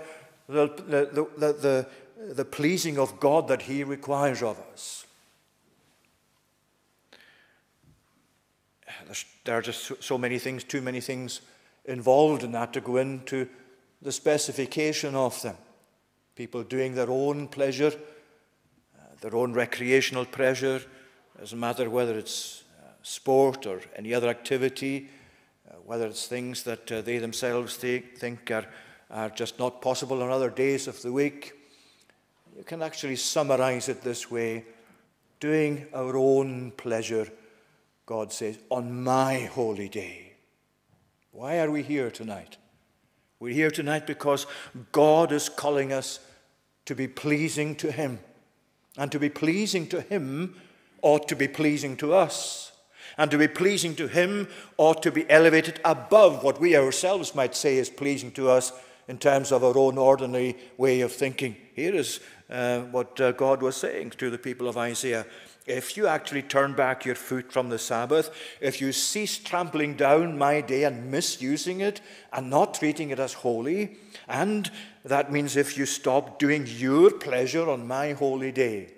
the, 0.50 0.66
the, 0.66 1.26
the, 1.38 1.52
the, 1.54 1.86
the 2.34 2.44
pleasing 2.44 2.98
of 2.98 3.18
God 3.18 3.48
that 3.48 3.62
He 3.62 3.84
requires 3.84 4.42
of 4.42 4.60
us. 4.74 5.06
there 9.44 9.56
are 9.56 9.62
just 9.62 10.02
so 10.02 10.18
many 10.18 10.38
things, 10.38 10.62
too 10.62 10.82
many 10.82 11.00
things 11.00 11.40
involved 11.86 12.42
in 12.42 12.52
that 12.52 12.74
to 12.74 12.82
go 12.82 12.98
into 12.98 13.48
the 14.02 14.12
specification 14.12 15.14
of 15.14 15.40
them 15.40 15.56
people 16.34 16.62
doing 16.62 16.94
their 16.94 17.10
own 17.10 17.48
pleasure, 17.48 17.92
uh, 18.98 19.02
their 19.20 19.36
own 19.36 19.52
recreational 19.52 20.24
pleasure, 20.24 20.80
doesn't 21.38 21.58
matter 21.58 21.90
whether 21.90 22.18
it's 22.18 22.64
uh, 22.82 22.88
sport 23.02 23.66
or 23.66 23.80
any 23.96 24.14
other 24.14 24.28
activity, 24.28 25.08
uh, 25.68 25.74
whether 25.84 26.06
it's 26.06 26.26
things 26.26 26.62
that 26.62 26.90
uh, 26.90 27.02
they 27.02 27.18
themselves 27.18 27.76
think, 27.76 28.16
think 28.16 28.50
are, 28.50 28.66
are 29.10 29.30
just 29.30 29.58
not 29.58 29.82
possible 29.82 30.22
on 30.22 30.30
other 30.30 30.50
days 30.50 30.88
of 30.88 31.00
the 31.02 31.12
week. 31.12 31.52
You 32.56 32.64
can 32.64 32.82
actually 32.82 33.16
summarize 33.16 33.88
it 33.88 34.02
this 34.02 34.30
way 34.30 34.64
doing 35.40 35.86
our 35.92 36.16
own 36.16 36.70
pleasure, 36.72 37.28
God 38.06 38.32
says, 38.32 38.58
on 38.70 39.02
my 39.02 39.40
holy 39.40 39.88
day. 39.88 40.34
Why 41.32 41.58
are 41.58 41.70
we 41.70 41.82
here 41.82 42.10
tonight? 42.10 42.56
We're 43.44 43.52
here 43.52 43.70
tonight 43.70 44.06
because 44.06 44.46
God 44.90 45.30
is 45.30 45.50
calling 45.50 45.92
us 45.92 46.18
to 46.86 46.94
be 46.94 47.06
pleasing 47.06 47.76
to 47.76 47.92
Him. 47.92 48.20
And 48.96 49.12
to 49.12 49.18
be 49.18 49.28
pleasing 49.28 49.86
to 49.88 50.00
Him 50.00 50.54
ought 51.02 51.28
to 51.28 51.36
be 51.36 51.46
pleasing 51.46 51.98
to 51.98 52.14
us. 52.14 52.72
And 53.18 53.30
to 53.30 53.36
be 53.36 53.48
pleasing 53.48 53.96
to 53.96 54.08
Him 54.08 54.48
ought 54.78 55.02
to 55.02 55.12
be 55.12 55.28
elevated 55.28 55.78
above 55.84 56.42
what 56.42 56.58
we 56.58 56.74
ourselves 56.74 57.34
might 57.34 57.54
say 57.54 57.76
is 57.76 57.90
pleasing 57.90 58.32
to 58.32 58.48
us 58.48 58.72
in 59.08 59.18
terms 59.18 59.52
of 59.52 59.62
our 59.62 59.76
own 59.76 59.98
ordinary 59.98 60.56
way 60.78 61.02
of 61.02 61.12
thinking. 61.12 61.54
Here 61.74 61.94
is 61.94 62.20
uh, 62.48 62.80
what 62.80 63.20
uh, 63.20 63.32
God 63.32 63.60
was 63.60 63.76
saying 63.76 64.12
to 64.12 64.30
the 64.30 64.38
people 64.38 64.68
of 64.68 64.78
Isaiah. 64.78 65.26
If 65.66 65.96
you 65.96 66.06
actually 66.06 66.42
turn 66.42 66.74
back 66.74 67.06
your 67.06 67.14
foot 67.14 67.50
from 67.50 67.70
the 67.70 67.78
Sabbath, 67.78 68.30
if 68.60 68.80
you 68.80 68.92
cease 68.92 69.38
trampling 69.38 69.94
down 69.94 70.36
my 70.36 70.60
day 70.60 70.84
and 70.84 71.10
misusing 71.10 71.80
it 71.80 72.02
and 72.32 72.50
not 72.50 72.74
treating 72.74 73.10
it 73.10 73.18
as 73.18 73.32
holy, 73.32 73.96
and 74.28 74.70
that 75.04 75.32
means 75.32 75.56
if 75.56 75.78
you 75.78 75.86
stop 75.86 76.38
doing 76.38 76.66
your 76.68 77.10
pleasure 77.10 77.70
on 77.70 77.86
my 77.86 78.12
holy 78.12 78.52
day. 78.52 78.90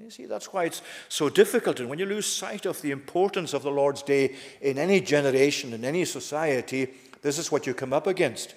You 0.00 0.10
see, 0.10 0.26
that's 0.26 0.52
why 0.52 0.64
it's 0.64 0.82
so 1.08 1.28
difficult. 1.28 1.80
And 1.80 1.88
when 1.88 1.98
you 1.98 2.06
lose 2.06 2.26
sight 2.26 2.66
of 2.66 2.80
the 2.80 2.92
importance 2.92 3.52
of 3.52 3.64
the 3.64 3.70
Lord's 3.70 4.02
day 4.02 4.36
in 4.60 4.78
any 4.78 5.00
generation, 5.00 5.72
in 5.72 5.84
any 5.84 6.04
society, 6.04 6.88
this 7.22 7.38
is 7.38 7.50
what 7.50 7.66
you 7.66 7.74
come 7.74 7.92
up 7.92 8.06
against. 8.06 8.54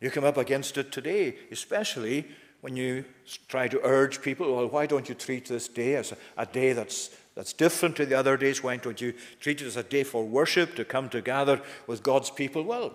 You 0.00 0.10
come 0.10 0.24
up 0.24 0.36
against 0.36 0.76
it 0.76 0.92
today, 0.92 1.36
especially 1.50 2.26
when 2.64 2.78
you 2.78 3.04
try 3.46 3.68
to 3.68 3.78
urge 3.84 4.22
people, 4.22 4.56
well, 4.56 4.66
why 4.66 4.86
don't 4.86 5.06
you 5.06 5.14
treat 5.14 5.44
this 5.44 5.68
day 5.68 5.96
as 5.96 6.12
a, 6.12 6.16
a, 6.38 6.46
day 6.46 6.72
that's, 6.72 7.10
that's 7.34 7.52
different 7.52 7.94
to 7.94 8.06
the 8.06 8.18
other 8.18 8.38
days? 8.38 8.62
Why 8.62 8.78
don't 8.78 8.98
you 8.98 9.12
treat 9.38 9.60
it 9.60 9.66
as 9.66 9.76
a 9.76 9.82
day 9.82 10.02
for 10.02 10.24
worship, 10.24 10.74
to 10.76 10.84
come 10.86 11.10
together 11.10 11.60
with 11.86 12.02
God's 12.02 12.30
people? 12.30 12.62
Well, 12.62 12.94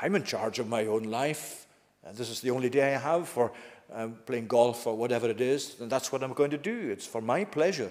I'm 0.00 0.14
in 0.14 0.22
charge 0.22 0.60
of 0.60 0.68
my 0.68 0.86
own 0.86 1.02
life. 1.02 1.66
And 2.04 2.16
this 2.16 2.30
is 2.30 2.40
the 2.40 2.52
only 2.52 2.70
day 2.70 2.94
I 2.94 2.98
have 2.98 3.28
for 3.28 3.50
um, 3.92 4.16
playing 4.26 4.46
golf 4.46 4.86
or 4.86 4.96
whatever 4.96 5.28
it 5.28 5.40
is, 5.40 5.74
and 5.80 5.90
that's 5.90 6.12
what 6.12 6.22
I'm 6.22 6.32
going 6.32 6.52
to 6.52 6.56
do. 6.56 6.90
It's 6.92 7.04
for 7.04 7.20
my 7.20 7.42
pleasure. 7.42 7.90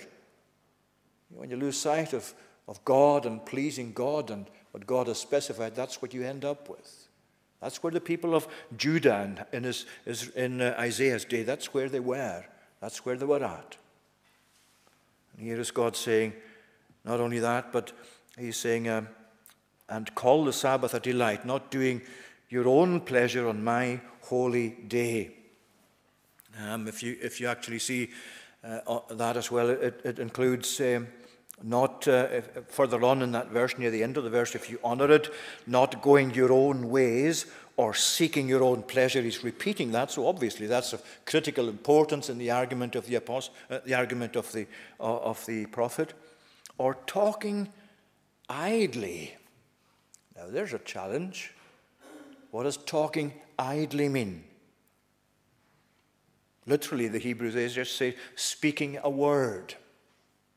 When 1.32 1.50
you 1.50 1.58
lose 1.58 1.78
sight 1.78 2.14
of, 2.14 2.34
of 2.66 2.82
God 2.86 3.26
and 3.26 3.46
pleasing 3.46 3.92
God 3.92 4.32
and 4.32 4.46
what 4.72 4.88
God 4.88 5.08
has 5.08 5.18
specified, 5.18 5.76
that's 5.76 6.02
what 6.02 6.14
you 6.14 6.24
end 6.24 6.46
up 6.46 6.70
with. 6.70 7.03
That's 7.64 7.82
where 7.82 7.92
the 7.92 8.02
people 8.02 8.36
of 8.36 8.46
Judah 8.76 9.48
in, 9.54 9.64
his, 9.64 9.86
his, 10.04 10.28
in 10.32 10.60
uh, 10.60 10.76
Isaiah's 10.78 11.24
day, 11.24 11.44
that's 11.44 11.74
where 11.74 11.88
they 11.88 12.02
were. 12.02 12.44
That's 12.82 13.06
where 13.06 13.16
they 13.16 13.26
were 13.26 13.42
at. 13.42 13.78
And 15.32 15.48
here 15.48 15.58
is 15.62 15.72
God 15.72 15.96
saying, 15.96 16.34
not 17.06 17.22
only 17.22 17.40
that, 17.40 17.72
but 17.72 17.94
He's 18.38 18.58
saying, 18.58 18.90
um, 18.90 19.08
and 19.88 20.14
call 20.14 20.44
the 20.44 20.52
Sabbath 20.52 20.94
a 20.94 21.00
delight, 21.00 21.46
not 21.46 21.72
doing 21.72 22.02
your 22.50 22.68
own 22.68 23.00
pleasure 23.00 23.48
on 23.48 23.64
my 23.64 24.02
holy 24.24 24.70
day. 24.70 25.32
Um, 26.68 26.90
if, 26.90 27.02
you, 27.02 27.16
if 27.22 27.40
you 27.40 27.48
actually 27.48 27.80
see 27.80 28.10
uh, 28.64 29.00
that 29.12 29.38
as 29.38 29.50
well, 29.50 29.70
it, 29.70 30.02
it 30.04 30.20
includes. 30.20 30.82
Um, 30.82 31.08
not 31.64 32.08
uh, 32.08 32.42
further 32.68 33.02
on 33.04 33.22
in 33.22 33.32
that 33.32 33.50
verse, 33.50 33.78
near 33.78 33.90
the 33.90 34.04
end 34.04 34.18
of 34.18 34.24
the 34.24 34.30
verse, 34.30 34.54
if 34.54 34.70
you 34.70 34.80
honor 34.84 35.10
it, 35.12 35.34
not 35.66 36.02
going 36.02 36.34
your 36.34 36.52
own 36.52 36.90
ways 36.90 37.46
or 37.78 37.94
seeking 37.94 38.48
your 38.48 38.62
own 38.62 38.84
pleasure. 38.84 39.22
He's 39.22 39.44
repeating 39.44 39.92
that, 39.94 40.12
so 40.12 40.28
obviously 40.28 40.68
that's 40.68 40.94
of 40.94 41.02
critical 41.26 41.70
importance 41.70 42.30
in 42.30 42.38
the 42.38 42.52
argument 42.52 42.96
of 42.96 43.08
the 43.08 43.16
apostle, 43.16 43.54
uh, 43.70 43.80
the 43.86 43.96
argument 43.96 44.36
of 44.36 44.52
the 44.52 44.68
uh, 45.00 45.04
of 45.04 45.44
the 45.46 45.66
prophet, 45.68 46.14
or 46.78 46.98
talking 47.08 47.70
idly. 48.50 49.36
Now 50.36 50.48
there's 50.50 50.74
a 50.74 50.80
challenge. 50.80 51.54
What 52.52 52.64
does 52.64 52.78
talking 52.78 53.34
idly 53.58 54.10
mean? 54.10 54.44
Literally, 56.66 57.08
the 57.08 57.20
Hebrews 57.20 57.74
just 57.74 57.98
say 57.98 58.16
speaking 58.36 59.00
a 59.04 59.10
word. 59.10 59.76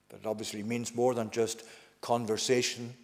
But 0.08 0.20
it 0.20 0.26
obviously 0.26 0.62
means 0.62 0.94
more 0.94 1.14
than 1.14 1.30
just 1.30 1.64
conversation. 2.00 2.94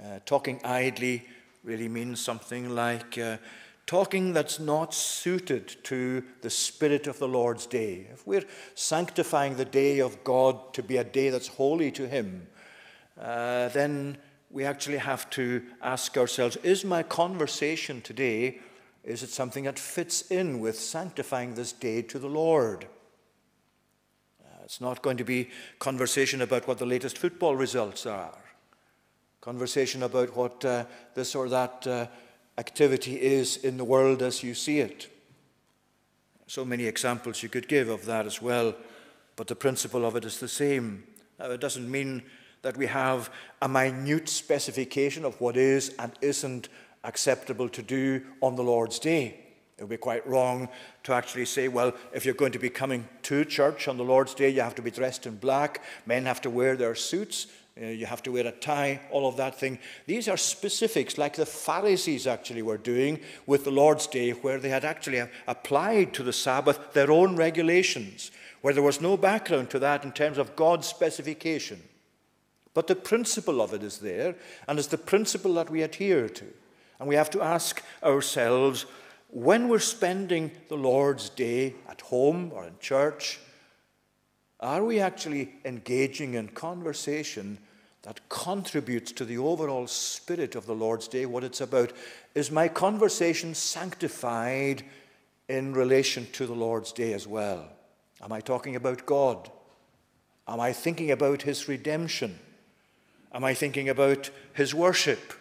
Uh, 0.00 0.20
talking 0.24 0.60
idly 0.64 1.26
really 1.64 1.88
means 1.88 2.20
something 2.20 2.74
like 2.74 3.18
uh, 3.18 3.36
talking 3.86 4.32
that's 4.32 4.58
not 4.58 4.94
suited 4.94 5.76
to 5.84 6.22
the 6.40 6.50
spirit 6.50 7.06
of 7.06 7.18
the 7.18 7.28
Lord's 7.28 7.66
day. 7.66 8.06
If 8.12 8.26
we're 8.26 8.44
sanctifying 8.74 9.56
the 9.56 9.64
day 9.64 10.00
of 10.00 10.24
God 10.24 10.72
to 10.74 10.82
be 10.82 10.96
a 10.96 11.04
day 11.04 11.30
that's 11.30 11.48
holy 11.48 11.90
to 11.92 12.08
Him, 12.08 12.46
uh, 13.20 13.68
then 13.68 14.16
we 14.50 14.64
actually 14.64 14.98
have 14.98 15.28
to 15.30 15.62
ask 15.82 16.16
ourselves 16.16 16.56
is 16.56 16.84
my 16.84 17.02
conversation 17.02 18.00
today 18.02 18.58
is 19.02 19.22
it 19.22 19.30
something 19.30 19.64
that 19.64 19.78
fits 19.78 20.22
in 20.30 20.60
with 20.60 20.78
sanctifying 20.78 21.54
this 21.54 21.72
day 21.72 22.02
to 22.02 22.18
the 22.18 22.28
Lord 22.28 22.86
it's 24.64 24.80
not 24.80 25.02
going 25.02 25.16
to 25.16 25.24
be 25.24 25.50
conversation 25.78 26.42
about 26.42 26.66
what 26.68 26.78
the 26.78 26.86
latest 26.86 27.18
football 27.18 27.56
results 27.56 28.06
are, 28.06 28.38
conversation 29.40 30.02
about 30.02 30.36
what 30.36 30.64
uh, 30.64 30.84
this 31.14 31.34
or 31.34 31.48
that 31.48 31.86
uh, 31.86 32.06
activity 32.58 33.20
is 33.20 33.56
in 33.58 33.76
the 33.76 33.84
world 33.84 34.22
as 34.22 34.42
you 34.42 34.54
see 34.54 34.78
it. 34.80 35.08
So 36.46 36.64
many 36.64 36.84
examples 36.84 37.42
you 37.42 37.48
could 37.48 37.68
give 37.68 37.88
of 37.88 38.04
that 38.06 38.26
as 38.26 38.42
well, 38.42 38.74
but 39.36 39.46
the 39.46 39.56
principle 39.56 40.04
of 40.04 40.16
it 40.16 40.24
is 40.24 40.38
the 40.38 40.48
same. 40.48 41.04
Now, 41.38 41.50
it 41.50 41.60
doesn't 41.60 41.90
mean 41.90 42.22
that 42.62 42.76
we 42.76 42.86
have 42.86 43.30
a 43.60 43.68
minute 43.68 44.28
specification 44.28 45.24
of 45.24 45.40
what 45.40 45.56
is 45.56 45.94
and 45.98 46.12
isn't 46.20 46.68
acceptable 47.04 47.68
to 47.70 47.82
do 47.82 48.22
on 48.40 48.56
the 48.56 48.62
Lord's 48.62 48.98
day. 48.98 49.41
It 49.82 49.86
would 49.86 49.90
be 49.90 49.96
quite 49.96 50.24
wrong 50.28 50.68
to 51.02 51.12
actually 51.12 51.44
say, 51.44 51.66
well, 51.66 51.92
if 52.12 52.24
you're 52.24 52.36
going 52.36 52.52
to 52.52 52.60
be 52.60 52.70
coming 52.70 53.08
to 53.22 53.44
church 53.44 53.88
on 53.88 53.96
the 53.96 54.04
Lord's 54.04 54.32
Day, 54.32 54.48
you 54.48 54.60
have 54.60 54.76
to 54.76 54.82
be 54.82 54.92
dressed 54.92 55.26
in 55.26 55.34
black. 55.34 55.82
Men 56.06 56.24
have 56.24 56.40
to 56.42 56.50
wear 56.50 56.76
their 56.76 56.94
suits. 56.94 57.48
Uh, 57.76 57.86
you 57.86 58.06
have 58.06 58.22
to 58.22 58.30
wear 58.30 58.46
a 58.46 58.52
tie, 58.52 59.00
all 59.10 59.26
of 59.26 59.36
that 59.38 59.58
thing. 59.58 59.80
These 60.06 60.28
are 60.28 60.36
specifics, 60.36 61.18
like 61.18 61.34
the 61.34 61.44
Pharisees 61.44 62.28
actually 62.28 62.62
were 62.62 62.78
doing 62.78 63.18
with 63.44 63.64
the 63.64 63.72
Lord's 63.72 64.06
Day, 64.06 64.30
where 64.30 64.60
they 64.60 64.68
had 64.68 64.84
actually 64.84 65.20
applied 65.48 66.14
to 66.14 66.22
the 66.22 66.32
Sabbath 66.32 66.92
their 66.92 67.10
own 67.10 67.34
regulations, 67.34 68.30
where 68.60 68.74
there 68.74 68.84
was 68.84 69.00
no 69.00 69.16
background 69.16 69.68
to 69.70 69.80
that 69.80 70.04
in 70.04 70.12
terms 70.12 70.38
of 70.38 70.54
God's 70.54 70.86
specification. 70.86 71.82
But 72.72 72.86
the 72.86 72.94
principle 72.94 73.60
of 73.60 73.74
it 73.74 73.82
is 73.82 73.98
there, 73.98 74.36
and 74.68 74.78
it's 74.78 74.86
the 74.86 74.96
principle 74.96 75.54
that 75.54 75.70
we 75.70 75.82
adhere 75.82 76.28
to. 76.28 76.46
And 77.00 77.08
we 77.08 77.16
have 77.16 77.30
to 77.30 77.42
ask 77.42 77.82
ourselves, 78.04 78.86
when 79.32 79.68
we're 79.68 79.78
spending 79.78 80.50
the 80.68 80.76
Lord's 80.76 81.30
day 81.30 81.74
at 81.88 82.02
home 82.02 82.52
or 82.52 82.66
in 82.66 82.74
church, 82.80 83.40
are 84.60 84.84
we 84.84 85.00
actually 85.00 85.54
engaging 85.64 86.34
in 86.34 86.48
conversation 86.48 87.56
that 88.02 88.28
contributes 88.28 89.10
to 89.12 89.24
the 89.24 89.38
overall 89.38 89.86
spirit 89.86 90.54
of 90.54 90.66
the 90.66 90.74
Lord's 90.74 91.08
day, 91.08 91.24
what 91.24 91.44
it's 91.44 91.62
about? 91.62 91.94
Is 92.34 92.50
my 92.50 92.68
conversation 92.68 93.54
sanctified 93.54 94.84
in 95.48 95.72
relation 95.72 96.26
to 96.32 96.46
the 96.46 96.52
Lord's 96.52 96.92
day 96.92 97.14
as 97.14 97.26
well? 97.26 97.66
Am 98.22 98.32
I 98.32 98.40
talking 98.40 98.76
about 98.76 99.06
God? 99.06 99.50
Am 100.46 100.60
I 100.60 100.74
thinking 100.74 101.10
about 101.10 101.40
His 101.42 101.68
redemption? 101.68 102.38
Am 103.32 103.44
I 103.44 103.54
thinking 103.54 103.88
about 103.88 104.28
His 104.52 104.74
worship? 104.74 105.32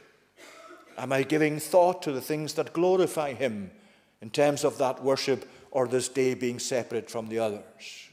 Am 0.98 1.12
I 1.12 1.24
giving 1.24 1.60
thought 1.60 2.02
to 2.04 2.14
the 2.14 2.22
things 2.22 2.54
that 2.54 2.72
glorify 2.72 3.34
Him? 3.34 3.72
In 4.22 4.30
terms 4.30 4.64
of 4.64 4.78
that 4.78 5.04
worship 5.04 5.50
or 5.72 5.88
this 5.88 6.08
day 6.08 6.34
being 6.34 6.60
separate 6.60 7.10
from 7.10 7.28
the 7.28 7.40
others. 7.40 8.10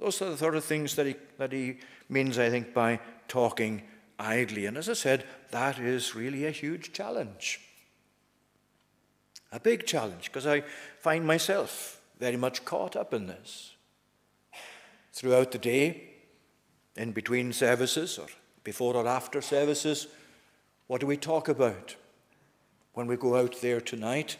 Those 0.00 0.22
are 0.22 0.30
the 0.30 0.38
sort 0.38 0.56
of 0.56 0.64
things 0.64 0.96
that 0.96 1.06
he, 1.06 1.16
that 1.38 1.52
he 1.52 1.78
means, 2.08 2.38
I 2.38 2.50
think, 2.50 2.72
by 2.72 3.00
talking 3.28 3.82
idly. 4.18 4.66
And 4.66 4.76
as 4.76 4.88
I 4.88 4.94
said, 4.94 5.24
that 5.50 5.78
is 5.78 6.14
really 6.14 6.46
a 6.46 6.50
huge 6.50 6.92
challenge. 6.92 7.60
A 9.52 9.60
big 9.60 9.86
challenge, 9.86 10.26
because 10.26 10.46
I 10.46 10.62
find 11.00 11.26
myself 11.26 12.00
very 12.18 12.36
much 12.36 12.64
caught 12.64 12.96
up 12.96 13.12
in 13.12 13.26
this. 13.26 13.74
Throughout 15.12 15.52
the 15.52 15.58
day, 15.58 16.04
in 16.96 17.12
between 17.12 17.52
services, 17.52 18.18
or 18.18 18.26
before 18.64 18.94
or 18.96 19.06
after 19.06 19.42
services, 19.42 20.06
what 20.86 21.00
do 21.00 21.06
we 21.06 21.16
talk 21.16 21.48
about? 21.48 21.96
When 22.94 23.06
we 23.06 23.16
go 23.16 23.36
out 23.36 23.60
there 23.60 23.80
tonight, 23.80 24.36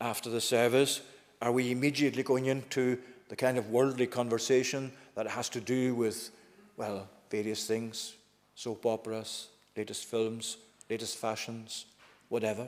after 0.00 0.30
the 0.30 0.40
service? 0.40 1.00
Are 1.40 1.52
we 1.52 1.70
immediately 1.70 2.22
going 2.22 2.46
into 2.46 2.98
the 3.28 3.36
kind 3.36 3.58
of 3.58 3.70
worldly 3.70 4.06
conversation 4.06 4.92
that 5.14 5.26
has 5.28 5.48
to 5.50 5.60
do 5.60 5.94
with, 5.94 6.30
well, 6.76 7.08
various 7.30 7.66
things, 7.66 8.14
soap 8.54 8.86
operas, 8.86 9.48
latest 9.76 10.04
films, 10.06 10.56
latest 10.90 11.16
fashions, 11.16 11.86
whatever. 12.28 12.66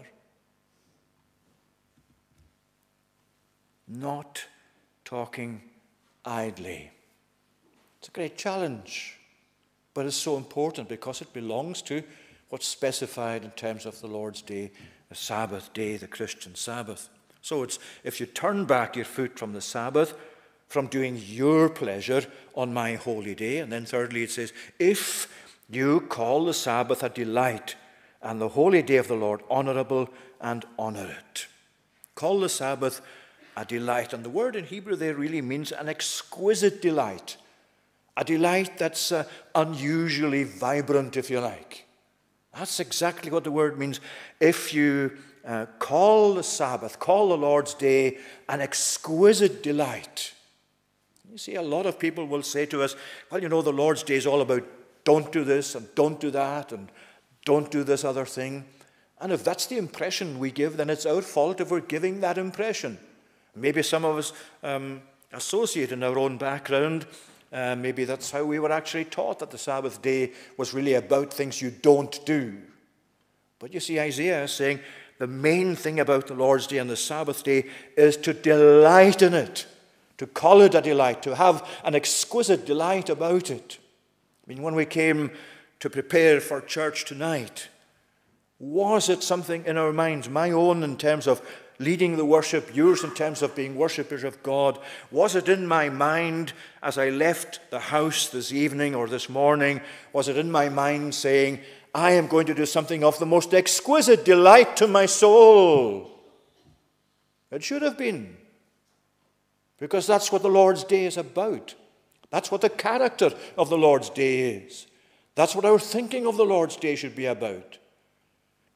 Not 3.89 4.45
talking 5.05 5.63
idly. 6.25 6.91
It's 7.99 8.09
a 8.09 8.13
great 8.13 8.37
challenge, 8.37 9.19
but 9.95 10.07
it's 10.07 10.17
so 10.17 10.37
important 10.37 10.89
because 10.89 11.21
it 11.21 11.33
belongs 11.33 11.83
to 11.83 12.03
what's 12.51 12.67
specified 12.67 13.45
in 13.45 13.51
terms 13.53 13.87
of 13.87 14.01
the 14.01 14.07
Lord's 14.07 14.43
Day, 14.43 14.71
the 15.09 15.15
Sabbath 15.15 15.73
day, 15.73 15.97
the 15.97 16.07
Christian 16.07 16.55
Sabbath. 16.55 17.09
So 17.43 17.63
it's 17.63 17.79
if 18.05 18.21
you 18.21 18.27
turn 18.27 18.65
back 18.65 18.97
your 18.97 19.05
foot 19.05 19.39
from 19.39 19.53
the 19.53 19.61
Sabbath, 19.61 20.15
from 20.69 20.87
doing 20.87 21.21
your 21.25 21.69
pleasure 21.69 22.25
on 22.55 22.73
my 22.73 22.95
holy 22.95 23.35
day. 23.35 23.59
And 23.59 23.73
then 23.73 23.85
thirdly, 23.85 24.23
it 24.23 24.31
says, 24.31 24.53
if 24.79 25.29
you 25.69 26.01
call 26.03 26.45
the 26.45 26.55
Sabbath 26.55 27.03
a 27.03 27.09
delight 27.09 27.75
and 28.23 28.41
the 28.41 28.51
holy 28.51 28.83
day 28.83 28.97
of 28.97 29.09
the 29.09 29.15
Lord 29.15 29.43
honorable 29.49 30.09
and 30.41 30.65
honor 30.79 31.17
it. 31.19 31.47
Call 32.15 32.41
the 32.41 32.49
Sabbath 32.49 33.01
a 33.57 33.65
delight. 33.65 34.13
And 34.13 34.25
the 34.25 34.31
word 34.31 34.57
in 34.57 34.65
Hebrew 34.65 34.97
there 34.97 35.15
really 35.15 35.43
means 35.43 35.73
an 35.73 35.89
exquisite 35.89 36.83
delight, 36.83 37.37
a 38.17 38.25
delight 38.25 38.79
that's 38.79 39.13
uh, 39.13 39.25
unusually 39.55 40.45
vibrant, 40.45 41.17
if 41.17 41.31
you 41.31 41.41
like. 41.41 41.87
That's 42.55 42.81
exactly 42.81 43.31
what 43.31 43.45
the 43.45 43.53
word 43.53 43.79
means. 43.79 44.01
If 44.41 44.75
you 44.75 45.17
uh, 45.51 45.67
call 45.81 46.35
the 46.35 46.43
Sabbath, 46.45 47.01
call 47.01 47.31
the 47.31 47.37
Lord's 47.37 47.75
day 47.75 48.19
an 48.49 48.61
exquisite 48.61 49.63
delight, 49.63 50.33
you 51.31 51.39
see, 51.39 51.55
a 51.55 51.63
lot 51.63 51.87
of 51.87 51.99
people 51.99 52.27
will 52.27 52.43
say 52.43 52.67
to 52.67 52.83
us, 52.83 52.97
well, 53.31 53.43
you 53.43 53.49
know, 53.49 53.63
the 53.63 53.73
Lord's 53.73 54.03
Day 54.03 54.17
is 54.17 54.27
all 54.27 54.41
about 54.41 54.65
don't 55.05 55.31
do 55.33 55.45
this 55.45 55.75
and 55.75 55.93
don't 55.95 56.21
do 56.21 56.31
that 56.31 56.73
and 56.73 56.91
don't 57.45 57.71
do 57.71 57.85
this 57.85 58.05
other 58.05 58.27
thing. 58.27 58.65
And 59.21 59.33
if 59.33 59.45
that's 59.45 59.67
the 59.67 59.79
impression 59.79 60.39
we 60.39 60.51
give, 60.51 60.77
then 60.77 60.91
it's 60.91 61.07
our 61.07 61.23
fault 61.23 61.61
if 61.61 61.71
we're 61.71 61.81
giving 61.81 62.21
that 62.21 62.39
impression. 62.39 62.99
Maybe 63.55 63.83
some 63.83 64.05
of 64.05 64.19
us 64.19 64.33
um, 64.63 65.03
associate 65.33 65.93
in 65.93 66.03
our 66.03 66.19
own 66.19 66.37
background. 66.37 67.07
Uh, 67.53 67.77
maybe 67.77 68.05
that's 68.05 68.31
how 68.31 68.45
we 68.45 68.59
were 68.59 68.73
actually 68.73 69.05
taught 69.05 69.39
that 69.41 69.51
the 69.51 69.59
Sabbath 69.59 70.03
day 70.03 70.33
was 70.57 70.75
really 70.75 70.95
about 70.95 71.33
things 71.33 71.63
you 71.63 71.71
don't 71.71 72.25
do. 72.25 72.57
But 73.59 73.75
you 73.75 73.81
see, 73.81 74.01
Isaiah 74.01 74.45
is 74.45 74.53
saying 74.53 74.81
the 75.21 75.29
main 75.29 75.77
thing 75.77 76.01
about 76.01 76.27
the 76.27 76.35
Lord's 76.35 76.67
day 76.67 76.79
and 76.79 76.91
the 76.91 76.97
Sabbath 76.97 77.45
day 77.45 77.67
is 77.97 78.17
to 78.17 78.33
delight 78.33 79.23
in 79.23 79.35
it 79.35 79.67
to 80.21 80.27
call 80.27 80.61
it 80.61 80.75
a 80.75 80.83
delight, 80.83 81.23
to 81.23 81.35
have 81.35 81.67
an 81.83 81.95
exquisite 81.95 82.67
delight 82.67 83.09
about 83.09 83.49
it. 83.49 83.79
I 84.45 84.53
mean, 84.53 84.61
when 84.61 84.75
we 84.75 84.85
came 84.85 85.31
to 85.79 85.89
prepare 85.89 86.43
for 86.43 86.61
church 86.61 87.07
tonight, 87.07 87.69
was 88.59 89.09
it 89.09 89.23
something 89.23 89.65
in 89.65 89.79
our 89.79 89.95
minds, 89.95 90.29
my 90.29 90.51
own 90.51 90.83
in 90.83 90.99
terms 90.99 91.27
of 91.27 91.41
leading 91.79 92.19
the 92.19 92.27
worship, 92.27 92.77
yours 92.77 93.03
in 93.03 93.15
terms 93.15 93.41
of 93.41 93.57
being 93.57 93.77
worshippers 93.77 94.23
of 94.23 94.43
God? 94.43 94.79
Was 95.11 95.35
it 95.37 95.49
in 95.49 95.67
my 95.67 95.89
mind 95.89 96.53
as 96.83 96.99
I 96.99 97.09
left 97.09 97.59
the 97.71 97.81
house 97.81 98.29
this 98.29 98.53
evening 98.53 98.95
or 98.95 99.09
this 99.09 99.31
morning? 99.31 99.81
Was 100.13 100.29
it 100.29 100.37
in 100.37 100.53
my 100.53 100.69
mind 100.69 101.15
saying, 101.15 101.61
I 101.95 102.13
am 102.13 102.27
going 102.27 102.47
to 102.47 102.55
do 102.55 102.67
something 102.67 103.03
of 103.03 103.19
the 103.19 103.27
most 103.27 103.55
exquisite 103.55 104.25
delight 104.25 104.77
to 104.77 104.87
my 104.87 105.07
soul? 105.07 106.11
It 107.51 107.63
should 107.63 107.83
have 107.83 107.99
been. 107.99 108.37
Because 109.79 110.07
that's 110.07 110.31
what 110.31 110.43
the 110.43 110.49
Lord's 110.49 110.85
Day 110.85 111.07
is 111.07 111.17
about. 111.17 111.75
That's 112.31 112.51
what 112.51 112.61
the 112.61 112.69
character 112.69 113.33
of 113.57 113.71
the 113.71 113.79
Lord's 113.79 114.11
Day 114.11 114.51
is. 114.51 114.87
That's 115.35 115.55
what 115.55 115.65
our 115.65 115.79
thinking 115.79 116.27
of 116.27 116.37
the 116.37 116.45
Lord's 116.45 116.77
Day 116.77 116.97
should 116.97 117.17
be 117.17 117.27
about. 117.27 117.79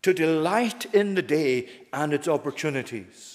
To 0.03 0.15
delight 0.15 0.87
in 0.95 1.15
the 1.15 1.23
day 1.23 1.69
and 1.93 2.13
its 2.13 2.29
opportunities. 2.29 3.34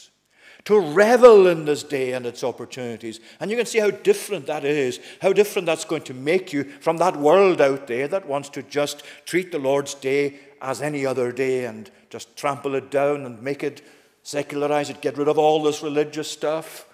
To 0.70 0.80
revel 0.80 1.48
in 1.48 1.66
this 1.66 1.82
day 1.82 2.14
and 2.14 2.28
its 2.28 2.44
opportunities. 2.44 3.20
And 3.40 3.50
you 3.50 3.58
can 3.58 3.66
see 3.66 3.80
how 3.80 3.90
different 3.90 4.46
that 4.46 4.64
is, 4.64 5.00
how 5.20 5.34
different 5.34 5.66
that's 5.66 5.84
going 5.84 6.04
to 6.04 6.14
make 6.14 6.54
you 6.54 6.64
from 6.64 6.98
that 6.98 7.18
world 7.18 7.60
out 7.60 7.88
there 7.88 8.08
that 8.08 8.28
wants 8.28 8.50
to 8.50 8.62
just 8.62 9.02
treat 9.26 9.52
the 9.52 9.58
Lord's 9.58 9.96
Day 9.96 10.36
as 10.62 10.84
any 10.84 11.08
other 11.08 11.32
day 11.32 11.66
and 11.66 11.90
just 12.12 12.38
trample 12.38 12.76
it 12.76 12.92
down 12.92 13.26
and 13.26 13.42
make 13.42 13.64
it 13.64 13.82
secularize 14.22 14.92
it, 14.92 15.02
get 15.02 15.18
rid 15.18 15.28
of 15.28 15.40
all 15.40 15.64
this 15.64 15.82
religious 15.82 16.30
stuff. 16.30 16.86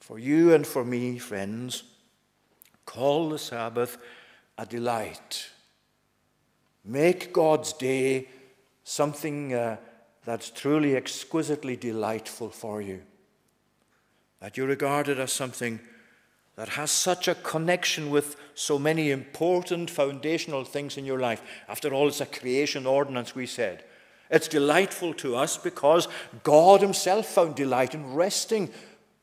For 0.00 0.18
you 0.18 0.54
and 0.54 0.66
for 0.66 0.82
me, 0.82 1.18
friends, 1.18 1.82
call 2.86 3.28
the 3.28 3.38
Sabbath 3.38 3.98
a 4.56 4.64
delight. 4.64 5.50
Make 6.86 7.34
God's 7.34 7.74
day 7.74 8.28
something 8.82 9.52
uh, 9.52 9.76
that's 10.24 10.50
truly 10.50 10.96
exquisitely 10.96 11.76
delightful 11.76 12.50
for 12.50 12.80
you. 12.80 13.02
That 14.40 14.56
you 14.56 14.66
regard 14.66 15.08
it 15.08 15.18
as 15.18 15.32
something 15.32 15.80
that 16.56 16.70
has 16.70 16.90
such 16.90 17.26
a 17.28 17.34
connection 17.34 18.10
with 18.10 18.36
so 18.54 18.78
many 18.78 19.10
important 19.10 19.90
foundational 19.90 20.64
things 20.64 20.96
in 20.96 21.04
your 21.04 21.18
life. 21.18 21.42
After 21.68 21.92
all, 21.92 22.08
it's 22.08 22.20
a 22.20 22.26
creation 22.26 22.86
ordinance, 22.86 23.34
we 23.34 23.46
said. 23.46 23.84
It's 24.30 24.48
delightful 24.48 25.14
to 25.14 25.36
us 25.36 25.58
because 25.58 26.08
God 26.42 26.80
Himself 26.80 27.26
found 27.26 27.56
delight 27.56 27.94
in 27.94 28.14
resting 28.14 28.70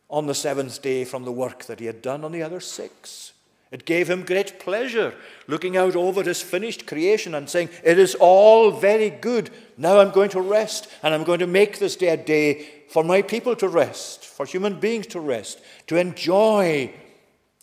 on 0.10 0.28
the 0.28 0.36
seventh 0.36 0.82
day 0.82 1.06
from 1.06 1.24
the 1.24 1.32
work 1.32 1.66
that 1.66 1.80
he 1.80 1.86
had 1.86 2.02
done 2.02 2.26
on 2.26 2.34
the 2.34 2.44
other 2.44 2.60
six. 2.60 3.32
It 3.72 3.86
gave 3.86 4.10
him 4.10 4.24
great 4.24 4.60
pleasure 4.60 5.16
looking 5.48 5.78
out 5.78 5.96
over 5.96 6.24
his 6.24 6.42
finished 6.42 6.86
creation 6.86 7.34
and 7.34 7.50
saying, 7.50 7.70
It 7.84 7.98
is 7.98 8.16
all 8.16 8.72
very 8.72 9.10
good. 9.10 9.50
Now 9.78 10.00
I'm 10.00 10.12
going 10.12 10.30
to 10.32 10.42
rest, 10.42 10.90
and 11.02 11.14
I'm 11.14 11.24
going 11.24 11.40
to 11.40 11.48
make 11.48 11.80
this 11.80 11.96
day 11.96 12.10
a 12.10 12.18
day 12.18 12.68
for 12.90 13.04
my 13.04 13.22
people 13.22 13.56
to 13.56 13.70
rest, 13.70 14.26
for 14.26 14.46
human 14.46 14.78
beings 14.80 15.08
to 15.08 15.22
rest, 15.22 15.62
to 15.88 15.96
enjoy 15.96 16.94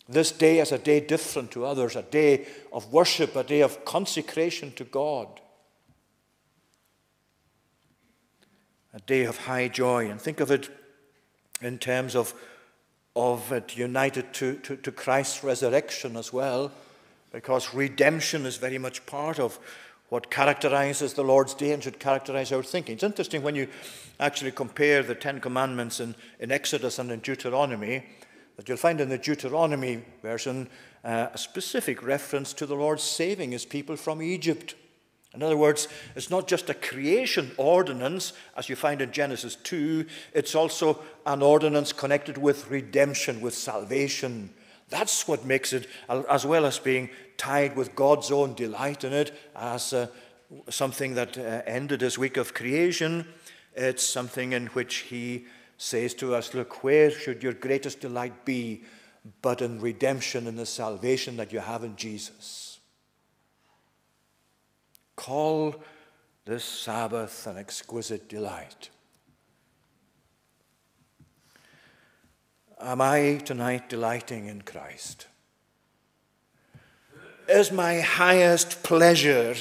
this 0.07 0.31
day 0.31 0.59
as 0.59 0.71
a 0.71 0.79
day 0.79 0.99
different 0.99 1.51
to 1.51 1.63
others, 1.63 1.95
a 1.95 2.01
day 2.01 2.47
of 2.73 2.91
worship, 2.91 3.35
a 3.35 3.43
day 3.43 3.61
of 3.61 3.85
consecration 3.85 4.71
to 4.71 4.83
God, 4.83 5.27
a 8.91 8.99
day 9.01 9.25
of 9.25 9.37
high 9.37 9.67
joy. 9.67 10.09
And 10.09 10.19
think 10.19 10.39
of 10.39 10.49
it 10.49 10.69
in 11.61 11.77
terms 11.77 12.15
of, 12.15 12.33
of 13.19 13.51
it 13.51 13.77
united 13.77 14.33
to, 14.33 14.55
to, 14.55 14.75
to 14.77 14.91
Christ's 14.91 15.43
resurrection 15.43 16.15
as 16.15 16.33
well, 16.33 16.71
because 17.31 17.73
redemption 17.73 18.45
is 18.45 18.57
very 18.57 18.77
much 18.77 19.05
part 19.05 19.39
of 19.39 19.59
what 20.09 20.31
characterizes 20.31 21.13
the 21.13 21.23
Lord's 21.23 21.53
day 21.53 21.71
and 21.71 21.83
should 21.83 21.99
characterize 21.99 22.51
our 22.51 22.63
thinking. 22.63 22.95
It's 22.95 23.03
interesting 23.03 23.43
when 23.43 23.55
you 23.55 23.67
actually 24.19 24.51
compare 24.51 25.03
the 25.03 25.15
Ten 25.15 25.39
Commandments 25.39 25.99
in, 25.99 26.15
in 26.39 26.51
Exodus 26.51 26.97
and 26.97 27.11
in 27.11 27.19
Deuteronomy, 27.19 28.03
that 28.57 28.67
you'll 28.67 28.77
find 28.77 28.99
in 28.99 29.09
the 29.09 29.17
Deuteronomy 29.17 30.03
version 30.21 30.67
uh, 31.03 31.27
a 31.33 31.37
specific 31.37 32.03
reference 32.03 32.53
to 32.53 32.65
the 32.65 32.75
Lord 32.75 32.99
saving 32.99 33.51
his 33.51 33.65
people 33.65 33.95
from 33.95 34.21
Egypt. 34.21 34.75
In 35.33 35.43
other 35.43 35.57
words, 35.57 35.87
it's 36.15 36.31
not 36.31 36.47
just 36.47 36.69
a 36.69 36.73
creation 36.73 37.51
ordinance, 37.57 38.33
as 38.57 38.67
you 38.67 38.75
find 38.75 39.01
in 39.01 39.11
Genesis 39.11 39.55
2, 39.55 40.05
it's 40.33 40.55
also 40.55 40.99
an 41.25 41.43
ordinance 41.43 41.93
connected 41.93 42.37
with 42.37 42.71
redemption, 42.71 43.39
with 43.39 43.53
salvation. 43.53 44.49
That's 44.89 45.27
what 45.27 45.45
makes 45.45 45.71
it, 45.71 45.87
as 46.07 46.45
well 46.45 46.65
as 46.65 46.79
being 46.79 47.11
tied 47.37 47.75
with 47.75 47.95
God's 47.95 48.31
own 48.31 48.55
delight 48.55 49.03
in 49.03 49.13
it, 49.13 49.31
as 49.55 49.93
uh, 49.93 50.07
something 50.69 51.13
that 51.13 51.37
uh, 51.37 51.61
ended 51.67 52.01
his 52.01 52.17
week 52.17 52.37
of 52.37 52.55
creation, 52.55 53.27
it's 53.75 54.03
something 54.03 54.53
in 54.53 54.67
which 54.67 54.95
he 54.97 55.45
says 55.77 56.13
to 56.15 56.35
us, 56.35 56.53
Look, 56.53 56.83
where 56.83 57.11
should 57.11 57.43
your 57.43 57.53
greatest 57.53 58.01
delight 58.01 58.45
be 58.45 58.83
but 59.41 59.61
in 59.61 59.79
redemption 59.79 60.47
and 60.47 60.57
the 60.57 60.65
salvation 60.65 61.37
that 61.37 61.53
you 61.53 61.59
have 61.59 61.83
in 61.83 61.95
Jesus? 61.95 62.68
Call 65.19 65.75
this 66.45 66.63
Sabbath 66.63 67.45
an 67.45 67.57
exquisite 67.57 68.29
delight. 68.29 68.89
Am 72.79 73.01
I 73.01 73.41
tonight 73.43 73.89
delighting 73.89 74.45
in 74.45 74.61
Christ? 74.61 75.27
Is 77.49 77.69
my 77.69 77.99
highest 77.99 78.81
pleasure 78.81 79.55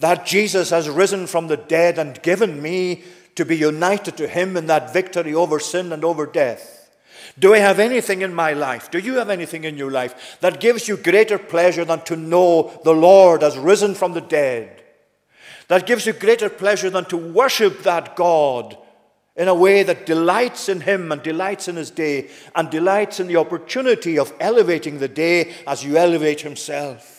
that 0.00 0.26
Jesus 0.26 0.70
has 0.70 0.88
risen 0.88 1.28
from 1.28 1.46
the 1.46 1.56
dead 1.56 2.00
and 2.00 2.20
given 2.22 2.60
me 2.60 3.04
to 3.36 3.44
be 3.44 3.56
united 3.56 4.16
to 4.16 4.26
him 4.26 4.56
in 4.56 4.66
that 4.66 4.92
victory 4.92 5.32
over 5.32 5.60
sin 5.60 5.92
and 5.92 6.04
over 6.04 6.26
death? 6.26 6.90
Do 7.38 7.54
I 7.54 7.58
have 7.58 7.78
anything 7.78 8.22
in 8.22 8.34
my 8.34 8.54
life? 8.54 8.90
Do 8.90 8.98
you 8.98 9.14
have 9.18 9.30
anything 9.30 9.62
in 9.62 9.78
your 9.78 9.92
life 9.92 10.38
that 10.40 10.58
gives 10.58 10.88
you 10.88 10.96
greater 10.96 11.38
pleasure 11.38 11.84
than 11.84 12.00
to 12.06 12.16
know 12.16 12.80
the 12.82 12.92
Lord 12.92 13.42
has 13.42 13.56
risen 13.56 13.94
from 13.94 14.12
the 14.12 14.20
dead? 14.20 14.82
That 15.68 15.86
gives 15.86 16.06
you 16.06 16.12
greater 16.12 16.48
pleasure 16.48 16.90
than 16.90 17.04
to 17.06 17.16
worship 17.16 17.82
that 17.82 18.16
God 18.16 18.76
in 19.36 19.48
a 19.48 19.54
way 19.54 19.82
that 19.82 20.06
delights 20.06 20.68
in 20.68 20.80
Him 20.80 21.12
and 21.12 21.22
delights 21.22 21.68
in 21.68 21.76
His 21.76 21.90
day 21.90 22.28
and 22.54 22.70
delights 22.70 23.20
in 23.20 23.26
the 23.26 23.36
opportunity 23.36 24.18
of 24.18 24.32
elevating 24.40 24.98
the 24.98 25.08
day 25.08 25.52
as 25.66 25.84
you 25.84 25.96
elevate 25.96 26.40
Himself. 26.40 27.12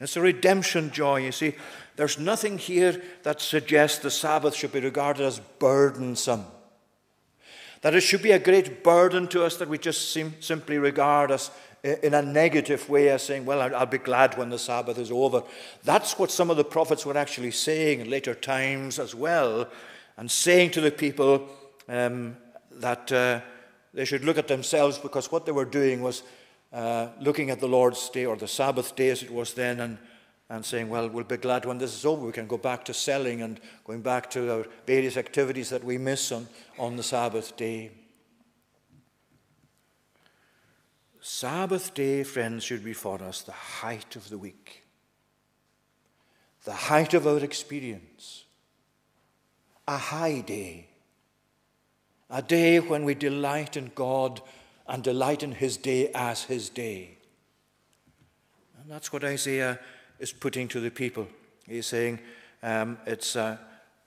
It's 0.00 0.16
a 0.16 0.20
redemption 0.20 0.90
joy. 0.90 1.24
You 1.24 1.32
see, 1.32 1.54
there's 1.96 2.18
nothing 2.18 2.58
here 2.58 3.00
that 3.22 3.40
suggests 3.40 3.98
the 3.98 4.10
Sabbath 4.10 4.54
should 4.54 4.72
be 4.72 4.80
regarded 4.80 5.24
as 5.24 5.40
burdensome. 5.58 6.44
That 7.82 7.94
it 7.94 8.00
should 8.00 8.22
be 8.22 8.32
a 8.32 8.38
great 8.38 8.82
burden 8.82 9.28
to 9.28 9.44
us 9.44 9.56
that 9.58 9.68
we 9.68 9.78
just 9.78 10.12
seem, 10.12 10.34
simply 10.40 10.78
regard 10.78 11.30
as 11.30 11.50
in 11.84 12.14
a 12.14 12.22
negative 12.22 12.88
way 12.88 13.10
as 13.10 13.22
saying, 13.22 13.44
Well, 13.44 13.60
I'll 13.60 13.84
be 13.84 13.98
glad 13.98 14.38
when 14.38 14.48
the 14.48 14.58
Sabbath 14.58 14.98
is 14.98 15.12
over. 15.12 15.42
That's 15.84 16.18
what 16.18 16.30
some 16.30 16.50
of 16.50 16.56
the 16.56 16.64
prophets 16.64 17.04
were 17.04 17.16
actually 17.16 17.50
saying 17.50 18.00
in 18.00 18.08
later 18.08 18.34
times 18.34 18.98
as 18.98 19.14
well, 19.14 19.68
and 20.16 20.30
saying 20.30 20.70
to 20.72 20.80
the 20.80 20.90
people 20.90 21.46
um, 21.88 22.38
that 22.70 23.12
uh, 23.12 23.40
they 23.92 24.06
should 24.06 24.24
look 24.24 24.38
at 24.38 24.48
themselves 24.48 24.96
because 24.96 25.30
what 25.30 25.44
they 25.44 25.52
were 25.52 25.66
doing 25.66 26.00
was 26.00 26.22
uh, 26.72 27.08
looking 27.20 27.50
at 27.50 27.60
the 27.60 27.68
Lord's 27.68 28.08
day 28.08 28.24
or 28.24 28.36
the 28.36 28.48
Sabbath 28.48 28.96
day 28.96 29.10
as 29.10 29.22
it 29.22 29.30
was 29.30 29.52
then 29.52 29.80
and, 29.80 29.98
and 30.48 30.64
saying, 30.64 30.88
Well, 30.88 31.10
we'll 31.10 31.24
be 31.24 31.36
glad 31.36 31.66
when 31.66 31.76
this 31.76 31.94
is 31.94 32.06
over. 32.06 32.24
We 32.24 32.32
can 32.32 32.46
go 32.46 32.56
back 32.56 32.86
to 32.86 32.94
selling 32.94 33.42
and 33.42 33.60
going 33.84 34.00
back 34.00 34.30
to 34.30 34.50
our 34.50 34.66
various 34.86 35.18
activities 35.18 35.68
that 35.68 35.84
we 35.84 35.98
miss 35.98 36.32
on, 36.32 36.48
on 36.78 36.96
the 36.96 37.02
Sabbath 37.02 37.54
day. 37.58 37.90
Sabbath 41.26 41.94
day, 41.94 42.22
friends, 42.22 42.64
should 42.64 42.84
be 42.84 42.92
for 42.92 43.22
us 43.22 43.40
the 43.40 43.50
height 43.50 44.14
of 44.14 44.28
the 44.28 44.36
week, 44.36 44.82
the 46.64 46.74
height 46.74 47.14
of 47.14 47.26
our 47.26 47.38
experience, 47.38 48.44
a 49.88 49.96
high 49.96 50.42
day, 50.42 50.86
a 52.28 52.42
day 52.42 52.78
when 52.78 53.06
we 53.06 53.14
delight 53.14 53.74
in 53.74 53.90
God 53.94 54.42
and 54.86 55.02
delight 55.02 55.42
in 55.42 55.52
His 55.52 55.78
day 55.78 56.10
as 56.14 56.42
His 56.42 56.68
day. 56.68 57.16
And 58.82 58.92
that's 58.92 59.10
what 59.10 59.24
Isaiah 59.24 59.80
is 60.18 60.30
putting 60.30 60.68
to 60.68 60.80
the 60.80 60.90
people. 60.90 61.26
He's 61.66 61.86
saying 61.86 62.18
um, 62.62 62.98
it's 63.06 63.34
a, 63.34 63.58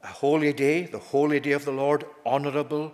a 0.03 0.07
holy 0.07 0.53
day, 0.53 0.83
the 0.83 0.99
holy 0.99 1.39
day 1.39 1.53
of 1.53 1.65
the 1.65 1.71
Lord, 1.71 2.05
honorable. 2.23 2.93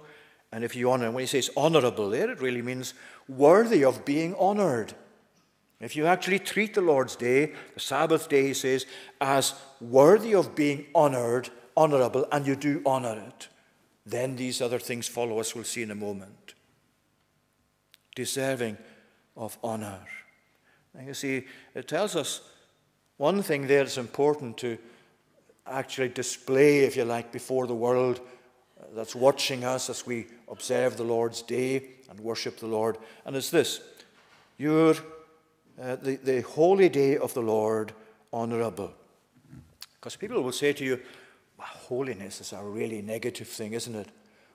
And 0.54 0.64
if 0.64 0.78
you 0.78 0.92
honor, 0.92 1.12
when 1.12 1.24
he 1.24 1.28
says 1.28 1.50
honorable 1.58 2.10
there, 2.12 2.30
it 2.30 2.40
really 2.40 2.62
means 2.62 2.94
worthy 3.28 3.84
of 3.84 4.06
being 4.06 4.36
honored. 4.36 4.94
If 5.80 5.96
you 5.96 6.06
actually 6.06 6.40
treat 6.40 6.74
the 6.74 6.82
Lord's 6.82 7.16
day, 7.16 7.52
the 7.74 7.80
Sabbath 7.80 8.30
day, 8.30 8.48
he 8.48 8.54
says, 8.54 8.86
as 9.20 9.54
worthy 9.82 10.34
of 10.34 10.56
being 10.56 10.86
honored, 10.96 11.50
honorable, 11.76 12.26
and 12.32 12.48
you 12.48 12.56
do 12.56 12.82
honor 12.86 13.22
it, 13.28 13.50
then 14.06 14.36
these 14.36 14.62
other 14.62 14.80
things 14.80 15.08
follow 15.08 15.40
us, 15.40 15.54
we'll 15.54 15.64
see 15.64 15.82
in 15.82 15.92
a 15.92 15.96
moment. 15.96 16.54
Deserving 18.16 18.78
of 19.36 19.58
honor. 19.64 20.00
And 20.98 21.08
you 21.08 21.14
see, 21.14 21.46
it 21.74 21.88
tells 21.88 22.16
us 22.16 22.42
one 23.18 23.42
thing 23.42 23.68
there 23.68 23.84
that's 23.84 23.98
important 23.98 24.58
to 24.60 24.78
actually 25.66 26.10
display, 26.10 26.80
if 26.80 26.96
you 26.96 27.06
like, 27.06 27.32
before 27.32 27.68
the 27.68 27.76
world 27.76 28.20
uh, 28.80 28.86
that's 28.94 29.16
watching 29.16 29.64
us 29.64 29.90
as 29.90 30.06
we 30.06 30.28
observe 30.50 30.98
the 30.98 31.04
Lord's 31.04 31.42
day 31.42 31.90
and 32.14 32.24
worship 32.24 32.60
the 32.60 32.68
Lord. 32.68 32.98
And 33.26 33.36
it's 33.36 33.50
this 33.50 33.82
your, 34.58 34.96
uh, 35.82 35.96
the, 35.96 36.16
the 36.18 36.42
holy 36.42 36.90
day 36.90 37.18
of 37.18 37.34
the 37.34 37.42
Lord 37.42 37.92
honorable. 38.32 38.94
Because 40.00 40.16
people 40.16 40.42
will 40.42 40.52
say 40.52 40.74
to 40.74 40.86
you, 40.86 41.00
well, 41.58 41.68
holiness 41.68 42.40
is 42.40 42.54
a 42.54 42.62
really 42.62 43.02
negative 43.02 43.48
thing, 43.48 43.74
isn't 43.74 43.96
it? 43.96 44.08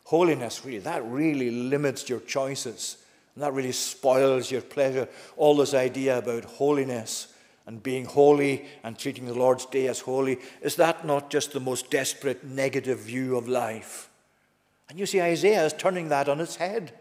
Holiness, 0.04 0.64
really, 0.64 0.78
that 0.78 1.04
really 1.04 1.50
limits 1.50 2.08
your 2.08 2.20
choices. 2.20 2.98
And 3.34 3.42
that 3.42 3.52
really 3.52 3.72
spoils 3.72 4.50
your 4.50 4.62
pleasure. 4.62 5.08
All 5.36 5.56
this 5.56 5.74
idea 5.74 6.18
about 6.18 6.44
holiness 6.44 7.34
and 7.66 7.82
being 7.82 8.04
holy 8.04 8.64
and 8.82 8.98
treating 8.98 9.26
the 9.26 9.34
Lord's 9.34 9.66
day 9.66 9.88
as 9.88 10.00
holy, 10.00 10.38
is 10.62 10.76
that 10.76 11.04
not 11.04 11.28
just 11.28 11.52
the 11.52 11.60
most 11.60 11.90
desperate 11.90 12.44
negative 12.44 13.00
view 13.00 13.36
of 13.36 13.48
life? 13.48 14.08
And 14.88 14.98
you 14.98 15.06
see, 15.06 15.20
Isaiah 15.20 15.66
is 15.66 15.72
turning 15.74 16.08
that 16.08 16.28
on 16.28 16.40
its 16.40 16.56
head. 16.56 16.92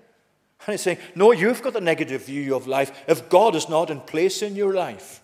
And 0.65 0.73
he's 0.73 0.81
saying, 0.81 0.97
No, 1.15 1.31
you've 1.31 1.61
got 1.61 1.75
a 1.75 1.81
negative 1.81 2.25
view 2.25 2.55
of 2.55 2.67
life 2.67 3.03
if 3.07 3.29
God 3.29 3.55
is 3.55 3.69
not 3.69 3.89
in 3.89 4.01
place 4.01 4.41
in 4.41 4.55
your 4.55 4.73
life. 4.73 5.21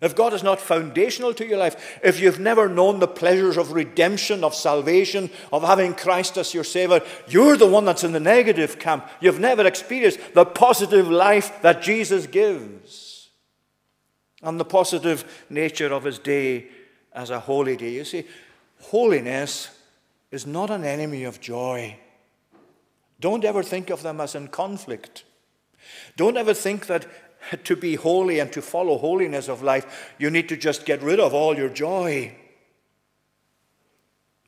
If 0.00 0.16
God 0.16 0.32
is 0.32 0.42
not 0.42 0.60
foundational 0.60 1.34
to 1.34 1.46
your 1.46 1.58
life, 1.58 2.00
if 2.02 2.20
you've 2.20 2.40
never 2.40 2.70
known 2.70 3.00
the 3.00 3.06
pleasures 3.06 3.58
of 3.58 3.72
redemption, 3.72 4.42
of 4.42 4.54
salvation, 4.54 5.28
of 5.52 5.62
having 5.62 5.92
Christ 5.92 6.38
as 6.38 6.54
your 6.54 6.64
Savior, 6.64 7.02
you're 7.28 7.58
the 7.58 7.66
one 7.66 7.84
that's 7.84 8.04
in 8.04 8.12
the 8.12 8.20
negative 8.20 8.78
camp. 8.78 9.06
You've 9.20 9.40
never 9.40 9.66
experienced 9.66 10.18
the 10.32 10.46
positive 10.46 11.10
life 11.10 11.60
that 11.60 11.82
Jesus 11.82 12.26
gives 12.26 13.28
and 14.42 14.58
the 14.58 14.64
positive 14.64 15.44
nature 15.50 15.92
of 15.92 16.04
His 16.04 16.18
day 16.18 16.68
as 17.12 17.28
a 17.28 17.40
holy 17.40 17.76
day. 17.76 17.90
You 17.90 18.04
see, 18.04 18.24
holiness 18.80 19.68
is 20.30 20.46
not 20.46 20.70
an 20.70 20.84
enemy 20.84 21.24
of 21.24 21.42
joy. 21.42 21.98
Don't 23.20 23.44
ever 23.44 23.62
think 23.62 23.90
of 23.90 24.02
them 24.02 24.20
as 24.20 24.34
in 24.34 24.48
conflict. 24.48 25.24
Don't 26.16 26.36
ever 26.36 26.54
think 26.54 26.86
that 26.86 27.06
to 27.64 27.76
be 27.76 27.94
holy 27.94 28.38
and 28.38 28.52
to 28.52 28.62
follow 28.62 28.98
holiness 28.98 29.48
of 29.48 29.62
life, 29.62 30.14
you 30.18 30.30
need 30.30 30.48
to 30.48 30.56
just 30.56 30.86
get 30.86 31.02
rid 31.02 31.20
of 31.20 31.34
all 31.34 31.56
your 31.56 31.68
joy. 31.68 32.34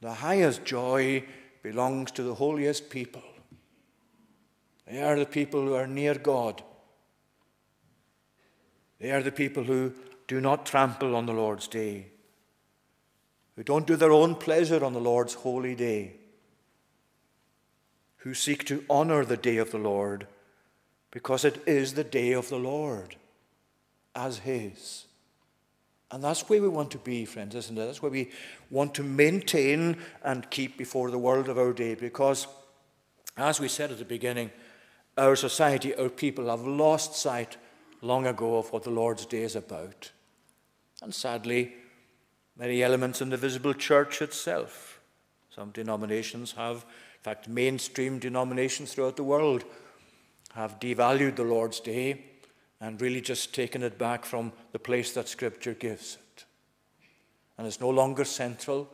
The 0.00 0.14
highest 0.14 0.64
joy 0.64 1.24
belongs 1.62 2.10
to 2.12 2.22
the 2.22 2.34
holiest 2.34 2.90
people. 2.90 3.22
They 4.86 5.02
are 5.02 5.18
the 5.18 5.26
people 5.26 5.60
who 5.60 5.74
are 5.74 5.86
near 5.86 6.14
God. 6.14 6.62
They 8.98 9.10
are 9.10 9.22
the 9.22 9.32
people 9.32 9.64
who 9.64 9.92
do 10.26 10.40
not 10.40 10.66
trample 10.66 11.14
on 11.14 11.26
the 11.26 11.32
Lord's 11.32 11.68
day, 11.68 12.06
who 13.56 13.62
don't 13.62 13.86
do 13.86 13.96
their 13.96 14.12
own 14.12 14.34
pleasure 14.34 14.84
on 14.84 14.92
the 14.92 15.00
Lord's 15.00 15.34
holy 15.34 15.74
day 15.74 16.14
who 18.22 18.34
seek 18.34 18.64
to 18.64 18.84
honor 18.88 19.24
the 19.24 19.36
day 19.36 19.56
of 19.56 19.72
the 19.72 19.78
Lord 19.78 20.26
because 21.10 21.44
it 21.44 21.60
is 21.66 21.94
the 21.94 22.04
day 22.04 22.32
of 22.32 22.48
the 22.48 22.58
Lord 22.58 23.16
as 24.14 24.38
His. 24.38 25.06
And 26.10 26.22
that's 26.22 26.48
where 26.48 26.62
we 26.62 26.68
want 26.68 26.90
to 26.92 26.98
be, 26.98 27.24
friends, 27.24 27.54
isn't 27.54 27.76
it? 27.76 27.84
That's 27.84 28.02
where 28.02 28.12
we 28.12 28.30
want 28.70 28.94
to 28.94 29.02
maintain 29.02 29.96
and 30.22 30.48
keep 30.50 30.76
before 30.76 31.10
the 31.10 31.18
world 31.18 31.48
of 31.48 31.58
our 31.58 31.72
day 31.72 31.94
because, 31.94 32.46
as 33.36 33.58
we 33.58 33.68
said 33.68 33.90
at 33.90 33.98
the 33.98 34.04
beginning, 34.04 34.50
our 35.18 35.34
society, 35.34 35.94
our 35.96 36.08
people 36.08 36.48
have 36.48 36.66
lost 36.66 37.14
sight 37.16 37.56
long 38.02 38.26
ago 38.26 38.58
of 38.58 38.72
what 38.72 38.84
the 38.84 38.90
Lord's 38.90 39.26
day 39.26 39.42
is 39.42 39.56
about. 39.56 40.12
And 41.02 41.14
sadly, 41.14 41.72
many 42.56 42.82
elements 42.82 43.20
in 43.20 43.30
the 43.30 43.36
visible 43.36 43.74
church 43.74 44.22
itself. 44.22 45.00
Some 45.50 45.70
denominations 45.70 46.52
have 46.52 46.84
fact, 47.22 47.48
mainstream 47.48 48.18
denominations 48.18 48.92
throughout 48.92 49.16
the 49.16 49.24
world 49.24 49.64
have 50.54 50.80
devalued 50.80 51.36
the 51.36 51.44
Lord's 51.44 51.80
Day 51.80 52.24
and 52.80 53.00
really 53.00 53.20
just 53.20 53.54
taken 53.54 53.82
it 53.82 53.96
back 53.96 54.24
from 54.24 54.52
the 54.72 54.78
place 54.78 55.12
that 55.12 55.28
Scripture 55.28 55.74
gives 55.74 56.16
it. 56.16 56.44
And 57.56 57.66
it's 57.66 57.80
no 57.80 57.90
longer 57.90 58.24
central, 58.24 58.90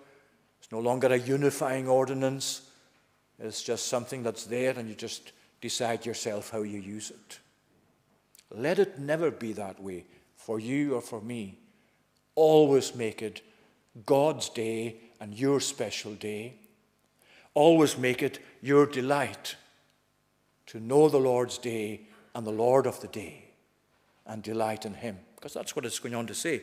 it's 0.61 0.71
no 0.71 0.81
longer 0.81 1.09
a 1.09 1.19
unifying 1.19 1.89
ordinance, 1.89 2.71
it's 3.39 3.63
just 3.63 3.87
something 3.87 4.23
that's 4.23 4.45
there 4.45 4.79
and 4.79 4.89
you 4.89 4.95
just 4.95 5.33
decide 5.61 6.05
yourself 6.05 6.51
how 6.51 6.63
you 6.63 6.81
use 6.81 7.11
it. 7.11 7.39
Let 8.51 8.79
it 8.79 8.99
never 8.99 9.31
be 9.31 9.53
that 9.55 9.83
way 9.83 10.05
for 10.37 10.59
you 10.59 10.95
or 10.95 11.01
for 11.01 11.21
me. 11.21 11.59
Always 12.35 12.95
make 12.95 13.23
it 13.23 13.43
God's 14.07 14.49
day 14.49 14.97
and 15.21 15.35
your 15.35 15.61
special 15.61 16.15
day. 16.15 16.55
Always 17.55 17.99
make 17.99 18.23
it 18.23 18.39
your 18.63 18.87
delight 18.87 19.57
to 20.67 20.81
know 20.81 21.09
the 21.09 21.19
Lord's 21.19 21.59
day 21.59 22.03
and 22.35 22.47
the 22.47 22.53
Lord 22.53 22.87
of 22.87 23.01
the 23.01 23.09
day 23.09 23.45
and 24.27 24.43
delight 24.43 24.85
in 24.85 24.95
Him. 24.95 25.19
Because 25.35 25.55
that's 25.55 25.75
what 25.75 25.85
it's 25.85 25.99
going 25.99 26.15
on 26.15 26.27
to 26.27 26.35
say. 26.35 26.63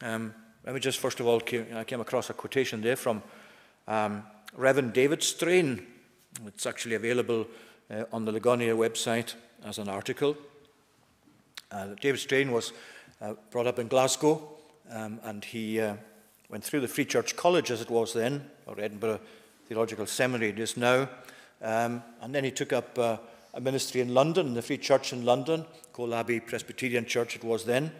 Um, 0.00 0.34
let 0.64 0.74
me 0.74 0.80
just 0.80 0.98
first 0.98 1.20
of 1.20 1.26
all, 1.26 1.40
came, 1.40 1.66
I 1.74 1.84
came 1.84 2.00
across 2.00 2.30
a 2.30 2.34
quotation 2.34 2.80
there 2.80 2.96
from 2.96 3.22
um, 3.86 4.22
Reverend 4.54 4.92
David 4.92 5.22
Strain. 5.22 5.86
It's 6.46 6.66
actually 6.66 6.94
available 6.94 7.46
uh, 7.90 8.04
on 8.12 8.24
the 8.24 8.32
Ligonier 8.32 8.74
website 8.74 9.34
as 9.64 9.78
an 9.78 9.88
article. 9.88 10.36
Uh, 11.70 11.88
David 12.00 12.20
Strain 12.20 12.52
was 12.52 12.72
uh, 13.20 13.34
brought 13.50 13.66
up 13.66 13.78
in 13.78 13.88
Glasgow 13.88 14.48
um, 14.90 15.20
and 15.24 15.44
he 15.44 15.80
uh, 15.80 15.96
went 16.48 16.64
through 16.64 16.80
the 16.80 16.88
Free 16.88 17.04
Church 17.04 17.36
College 17.36 17.70
as 17.70 17.80
it 17.80 17.90
was 17.90 18.12
then, 18.12 18.48
or 18.66 18.78
Edinburgh 18.78 19.20
Theological 19.72 20.04
Seminary 20.04 20.52
just 20.52 20.76
now. 20.76 21.08
Um, 21.62 22.02
and 22.20 22.34
then 22.34 22.44
he 22.44 22.50
took 22.50 22.74
up 22.74 22.98
uh, 22.98 23.16
a 23.54 23.60
ministry 23.62 24.02
in 24.02 24.12
London, 24.12 24.52
the 24.52 24.60
Free 24.60 24.76
Church 24.76 25.14
in 25.14 25.24
London, 25.24 25.64
Cole 25.94 26.14
Abbey 26.14 26.40
Presbyterian 26.40 27.06
Church 27.06 27.36
it 27.36 27.42
was 27.42 27.64
then. 27.64 27.90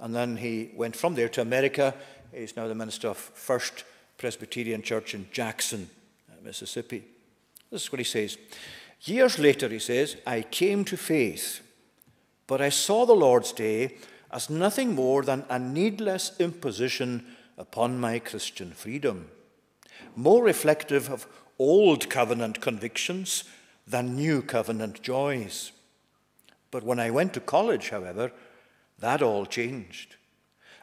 And 0.00 0.12
then 0.12 0.36
he 0.36 0.72
went 0.74 0.96
from 0.96 1.14
there 1.14 1.28
to 1.28 1.40
America. 1.40 1.94
He's 2.34 2.56
now 2.56 2.66
the 2.66 2.74
minister 2.74 3.06
of 3.06 3.18
First 3.18 3.84
Presbyterian 4.18 4.82
Church 4.82 5.14
in 5.14 5.28
Jackson, 5.30 5.88
uh, 6.28 6.34
Mississippi. 6.42 7.04
This 7.70 7.84
is 7.84 7.92
what 7.92 8.00
he 8.00 8.04
says. 8.04 8.36
Years 9.02 9.38
later, 9.38 9.68
he 9.68 9.78
says, 9.78 10.16
I 10.26 10.42
came 10.42 10.84
to 10.86 10.96
faith, 10.96 11.60
but 12.48 12.60
I 12.60 12.70
saw 12.70 13.06
the 13.06 13.12
Lord's 13.12 13.52
day 13.52 13.94
as 14.32 14.50
nothing 14.50 14.96
more 14.96 15.22
than 15.22 15.44
a 15.48 15.60
needless 15.60 16.32
imposition 16.40 17.24
upon 17.56 18.00
my 18.00 18.18
Christian 18.18 18.72
freedom, 18.72 19.28
more 20.16 20.42
reflective 20.42 21.08
of 21.08 21.26
old 21.58 22.08
covenant 22.10 22.60
convictions 22.60 23.44
than 23.86 24.16
new 24.16 24.42
covenant 24.42 25.02
joys. 25.02 25.72
But 26.70 26.82
when 26.82 26.98
I 26.98 27.10
went 27.10 27.34
to 27.34 27.40
college, 27.40 27.90
however, 27.90 28.32
that 28.98 29.22
all 29.22 29.46
changed. 29.46 30.16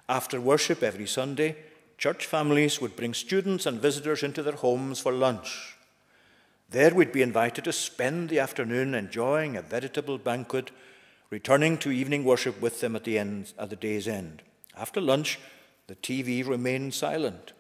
After 0.08 0.42
worship 0.42 0.84
every 0.84 1.08
Sunday, 1.08 1.56
church 1.98 2.26
families 2.26 2.80
would 2.80 2.96
bring 2.96 3.14
students 3.14 3.66
and 3.66 3.80
visitors 3.80 4.24
into 4.24 4.44
their 4.44 4.54
homes 4.54 5.00
for 5.00 5.12
lunch. 5.12 5.76
There 6.70 6.94
we'd 6.94 7.12
be 7.12 7.22
invited 7.22 7.64
to 7.64 7.74
spend 7.74 8.30
the 8.30 8.40
afternoon 8.40 8.94
enjoying 8.94 9.58
a 9.58 9.62
veritable 9.62 10.18
banquet, 10.18 10.72
returning 11.30 11.78
to 11.80 11.92
evening 11.92 12.24
worship 12.24 12.62
with 12.62 12.80
them 12.80 12.96
at 12.96 13.04
the, 13.04 13.18
end, 13.18 13.54
at 13.58 13.70
the 13.70 13.76
day's 13.76 14.08
end. 14.08 14.44
After 14.78 15.02
lunch, 15.02 15.40
the 15.88 15.96
TV 15.96 16.48
remained 16.48 16.94
silent. 16.94 17.54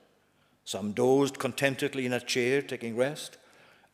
Some 0.70 0.92
dozed 0.92 1.40
contentedly 1.40 2.06
in 2.06 2.14
a 2.14 2.20
chair, 2.20 2.62
taking 2.62 2.96
rest. 2.96 3.38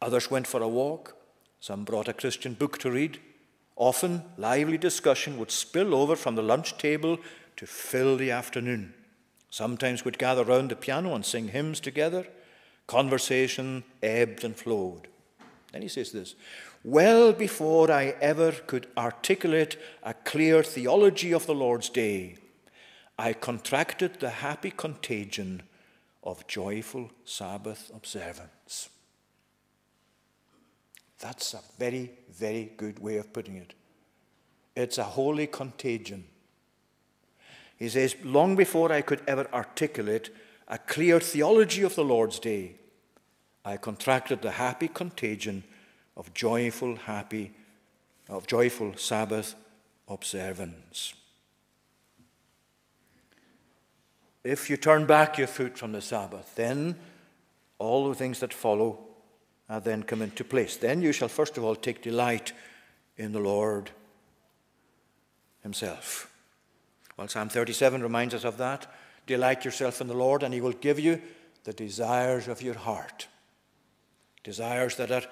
Others 0.01 0.29
went 0.29 0.45
for 0.45 0.61
a 0.61 0.67
walk. 0.67 1.15
Some 1.61 1.85
brought 1.85 2.09
a 2.09 2.13
Christian 2.13 2.53
book 2.53 2.77
to 2.79 2.91
read. 2.91 3.17
Often, 3.77 4.23
lively 4.35 4.77
discussion 4.77 5.37
would 5.37 5.51
spill 5.51 5.95
over 5.95 6.17
from 6.17 6.35
the 6.35 6.43
lunch 6.43 6.77
table 6.77 7.17
to 7.55 7.65
fill 7.65 8.17
the 8.17 8.29
afternoon. 8.29 8.93
Sometimes 9.49 10.03
we'd 10.03 10.17
gather 10.17 10.43
round 10.43 10.69
the 10.69 10.75
piano 10.75 11.15
and 11.15 11.25
sing 11.25 11.47
hymns 11.47 11.79
together. 11.79 12.27
Conversation 12.87 13.85
ebbed 14.03 14.43
and 14.43 14.57
flowed. 14.57 15.07
Then 15.71 15.81
he 15.81 15.87
says 15.87 16.11
this 16.11 16.35
Well 16.83 17.31
before 17.31 17.89
I 17.89 18.15
ever 18.19 18.51
could 18.51 18.87
articulate 18.97 19.77
a 20.03 20.13
clear 20.13 20.61
theology 20.61 21.33
of 21.33 21.45
the 21.45 21.55
Lord's 21.55 21.87
day, 21.87 22.35
I 23.17 23.31
contracted 23.31 24.19
the 24.19 24.29
happy 24.29 24.71
contagion 24.71 25.61
of 26.25 26.47
joyful 26.47 27.09
Sabbath 27.23 27.91
observance. 27.95 28.89
That's 31.19 31.53
a 31.53 31.61
very, 31.79 32.11
very 32.29 32.71
good 32.77 32.99
way 32.99 33.17
of 33.17 33.31
putting 33.31 33.55
it. 33.55 33.73
It's 34.75 34.97
a 34.97 35.03
holy 35.03 35.47
contagion. 35.47 36.25
He 37.77 37.89
says, 37.89 38.15
Long 38.23 38.55
before 38.55 38.91
I 38.91 39.01
could 39.01 39.21
ever 39.27 39.47
articulate 39.53 40.29
a 40.67 40.77
clear 40.77 41.19
theology 41.19 41.83
of 41.83 41.95
the 41.95 42.03
Lord's 42.03 42.39
day, 42.39 42.75
I 43.63 43.77
contracted 43.77 44.41
the 44.41 44.51
happy 44.51 44.87
contagion 44.87 45.63
of 46.17 46.33
joyful, 46.33 46.95
happy, 46.95 47.53
of 48.29 48.47
joyful 48.47 48.95
Sabbath 48.97 49.55
observance. 50.07 51.13
If 54.45 54.69
you 54.69 54.77
turn 54.77 55.07
back 55.07 55.39
your 55.39 55.47
foot 55.47 55.75
from 55.75 55.91
the 55.91 56.01
Sabbath, 56.01 56.53
then 56.53 56.95
all 57.79 58.07
the 58.07 58.13
things 58.13 58.39
that 58.41 58.53
follow 58.53 58.99
uh, 59.67 59.79
then 59.79 60.03
come 60.03 60.21
into 60.21 60.43
place. 60.43 60.77
Then 60.77 61.01
you 61.01 61.11
shall 61.11 61.27
first 61.27 61.57
of 61.57 61.63
all 61.63 61.75
take 61.75 62.03
delight 62.03 62.53
in 63.17 63.31
the 63.31 63.39
Lord 63.39 63.89
Himself. 65.63 66.31
Well, 67.17 67.27
Psalm 67.27 67.49
37 67.49 68.03
reminds 68.03 68.35
us 68.35 68.43
of 68.43 68.57
that. 68.57 68.85
Delight 69.25 69.65
yourself 69.65 69.99
in 69.99 70.05
the 70.05 70.13
Lord, 70.13 70.43
and 70.43 70.53
He 70.53 70.61
will 70.61 70.73
give 70.73 70.99
you 70.99 71.19
the 71.63 71.73
desires 71.73 72.47
of 72.47 72.61
your 72.61 72.75
heart. 72.75 73.27
Desires 74.43 74.95
that 74.97 75.09
are 75.09 75.23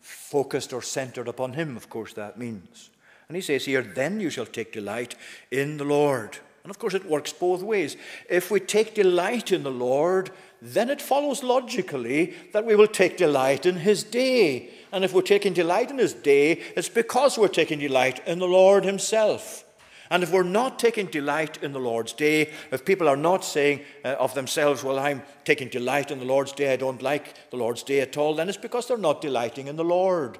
focused 0.00 0.72
or 0.72 0.80
centered 0.80 1.28
upon 1.28 1.52
Him, 1.52 1.76
of 1.76 1.90
course, 1.90 2.14
that 2.14 2.38
means. 2.38 2.88
And 3.28 3.36
He 3.36 3.42
says 3.42 3.66
here, 3.66 3.82
then 3.82 4.18
you 4.18 4.30
shall 4.30 4.46
take 4.46 4.72
delight 4.72 5.14
in 5.50 5.76
the 5.76 5.84
Lord. 5.84 6.38
And 6.64 6.70
of 6.70 6.78
course, 6.78 6.94
it 6.94 7.06
works 7.06 7.32
both 7.32 7.62
ways. 7.62 7.96
If 8.30 8.50
we 8.50 8.60
take 8.60 8.94
delight 8.94 9.50
in 9.50 9.64
the 9.64 9.70
Lord, 9.70 10.30
then 10.60 10.90
it 10.90 11.02
follows 11.02 11.42
logically 11.42 12.34
that 12.52 12.64
we 12.64 12.76
will 12.76 12.86
take 12.86 13.16
delight 13.16 13.66
in 13.66 13.76
His 13.76 14.04
day. 14.04 14.70
And 14.92 15.04
if 15.04 15.12
we're 15.12 15.22
taking 15.22 15.54
delight 15.54 15.90
in 15.90 15.98
His 15.98 16.14
day, 16.14 16.52
it's 16.76 16.88
because 16.88 17.36
we're 17.36 17.48
taking 17.48 17.80
delight 17.80 18.26
in 18.28 18.38
the 18.38 18.46
Lord 18.46 18.84
Himself. 18.84 19.64
And 20.08 20.22
if 20.22 20.30
we're 20.30 20.42
not 20.42 20.78
taking 20.78 21.06
delight 21.06 21.60
in 21.62 21.72
the 21.72 21.80
Lord's 21.80 22.12
day, 22.12 22.52
if 22.70 22.84
people 22.84 23.08
are 23.08 23.16
not 23.16 23.44
saying 23.44 23.80
uh, 24.04 24.08
of 24.20 24.34
themselves, 24.34 24.84
well, 24.84 24.98
I'm 24.98 25.22
taking 25.44 25.68
delight 25.68 26.10
in 26.10 26.18
the 26.18 26.26
Lord's 26.26 26.52
day, 26.52 26.72
I 26.72 26.76
don't 26.76 27.00
like 27.00 27.50
the 27.50 27.56
Lord's 27.56 27.82
day 27.82 28.00
at 28.00 28.18
all, 28.18 28.34
then 28.34 28.50
it's 28.50 28.58
because 28.58 28.86
they're 28.86 28.98
not 28.98 29.22
delighting 29.22 29.68
in 29.68 29.76
the 29.76 29.84
Lord. 29.84 30.38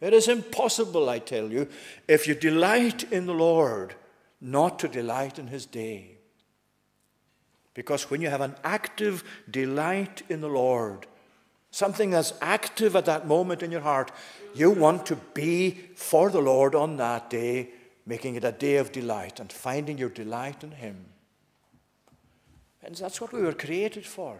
It 0.00 0.12
is 0.12 0.28
impossible, 0.28 1.08
I 1.08 1.20
tell 1.20 1.52
you, 1.52 1.68
if 2.08 2.26
you 2.26 2.34
delight 2.34 3.10
in 3.12 3.26
the 3.26 3.32
Lord, 3.32 3.94
not 4.40 4.78
to 4.78 4.88
delight 4.88 5.38
in 5.38 5.48
his 5.48 5.66
day. 5.66 6.18
Because 7.74 8.10
when 8.10 8.20
you 8.20 8.28
have 8.28 8.40
an 8.40 8.56
active 8.64 9.22
delight 9.50 10.22
in 10.28 10.40
the 10.40 10.48
Lord, 10.48 11.06
something 11.70 12.10
that's 12.10 12.32
active 12.40 12.96
at 12.96 13.04
that 13.04 13.26
moment 13.26 13.62
in 13.62 13.70
your 13.70 13.80
heart, 13.80 14.10
you 14.54 14.70
want 14.70 15.06
to 15.06 15.16
be 15.34 15.78
for 15.94 16.30
the 16.30 16.40
Lord 16.40 16.74
on 16.74 16.96
that 16.96 17.30
day, 17.30 17.70
making 18.06 18.34
it 18.34 18.44
a 18.44 18.52
day 18.52 18.76
of 18.76 18.92
delight 18.92 19.38
and 19.38 19.52
finding 19.52 19.98
your 19.98 20.08
delight 20.08 20.64
in 20.64 20.72
Him. 20.72 21.06
And 22.82 22.94
that's 22.96 23.20
what 23.20 23.32
we 23.32 23.42
were 23.42 23.52
created 23.52 24.06
for. 24.06 24.38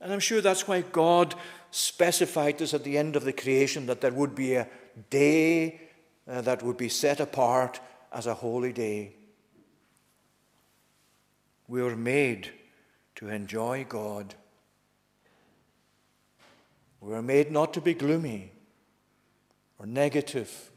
And 0.00 0.12
I'm 0.12 0.20
sure 0.20 0.40
that's 0.40 0.66
why 0.66 0.80
God 0.80 1.34
specified 1.70 2.58
this 2.58 2.74
at 2.74 2.82
the 2.82 2.98
end 2.98 3.14
of 3.14 3.24
the 3.24 3.32
creation 3.32 3.86
that 3.86 4.00
there 4.00 4.12
would 4.12 4.34
be 4.34 4.54
a 4.54 4.68
day 5.10 5.81
uh, 6.28 6.40
that 6.42 6.62
would 6.62 6.76
be 6.76 6.88
set 6.88 7.20
apart 7.20 7.80
as 8.12 8.26
a 8.26 8.34
holy 8.34 8.72
day. 8.72 9.14
We 11.68 11.82
were 11.82 11.96
made 11.96 12.50
to 13.16 13.28
enjoy 13.28 13.86
God. 13.88 14.34
We 17.00 17.10
were 17.10 17.22
made 17.22 17.50
not 17.50 17.74
to 17.74 17.80
be 17.80 17.94
gloomy 17.94 18.52
or 19.78 19.86
negative 19.86 20.70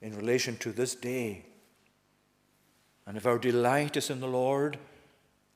in 0.00 0.16
relation 0.16 0.56
to 0.58 0.72
this 0.72 0.94
day. 0.94 1.44
And 3.06 3.16
if 3.16 3.26
our 3.26 3.38
delight 3.38 3.96
is 3.96 4.10
in 4.10 4.20
the 4.20 4.26
Lord, 4.26 4.78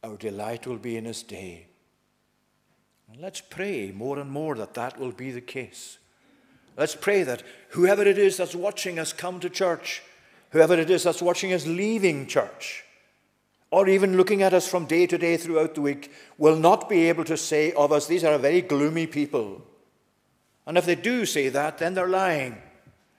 our 0.04 0.16
delight 0.16 0.66
will 0.66 0.76
be 0.76 0.96
in 0.96 1.04
His 1.04 1.22
day. 1.22 1.66
And 3.10 3.20
let's 3.20 3.40
pray 3.40 3.90
more 3.90 4.18
and 4.18 4.30
more 4.30 4.54
that 4.56 4.74
that 4.74 4.98
will 4.98 5.12
be 5.12 5.30
the 5.30 5.40
case. 5.40 5.97
Let's 6.78 6.94
pray 6.94 7.24
that 7.24 7.42
whoever 7.70 8.02
it 8.02 8.18
is 8.18 8.36
that's 8.36 8.54
watching 8.54 9.00
us 9.00 9.12
come 9.12 9.40
to 9.40 9.50
church, 9.50 10.00
whoever 10.50 10.74
it 10.74 10.88
is 10.88 11.02
that's 11.02 11.20
watching 11.20 11.52
us 11.52 11.66
leaving 11.66 12.28
church, 12.28 12.84
or 13.72 13.88
even 13.88 14.16
looking 14.16 14.42
at 14.42 14.54
us 14.54 14.68
from 14.68 14.86
day 14.86 15.04
to 15.08 15.18
day 15.18 15.36
throughout 15.36 15.74
the 15.74 15.80
week, 15.80 16.12
will 16.38 16.56
not 16.56 16.88
be 16.88 17.08
able 17.08 17.24
to 17.24 17.36
say 17.36 17.72
of 17.72 17.90
us, 17.90 18.06
these 18.06 18.22
are 18.22 18.38
very 18.38 18.62
gloomy 18.62 19.08
people. 19.08 19.60
And 20.66 20.78
if 20.78 20.86
they 20.86 20.94
do 20.94 21.26
say 21.26 21.48
that, 21.48 21.78
then 21.78 21.94
they're 21.94 22.08
lying. 22.08 22.56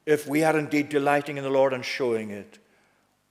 If 0.06 0.26
we 0.26 0.44
are 0.44 0.58
indeed 0.58 0.88
delighting 0.88 1.38
in 1.38 1.44
the 1.44 1.50
Lord 1.50 1.74
and 1.74 1.84
showing 1.84 2.32
it, 2.32 2.60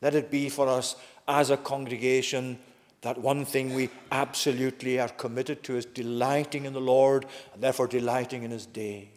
let 0.02 0.14
it 0.14 0.30
be 0.30 0.50
for 0.50 0.68
us 0.68 0.94
as 1.26 1.48
a 1.48 1.56
congregation 1.56 2.58
that 3.00 3.16
one 3.16 3.46
thing 3.46 3.74
we 3.74 3.88
absolutely 4.12 5.00
are 5.00 5.08
committed 5.08 5.62
to 5.64 5.76
is 5.76 5.86
delighting 5.86 6.66
in 6.66 6.74
the 6.74 6.80
Lord 6.80 7.24
and 7.54 7.62
therefore 7.62 7.86
delighting 7.86 8.42
in 8.42 8.50
His 8.50 8.66
day 8.66 9.08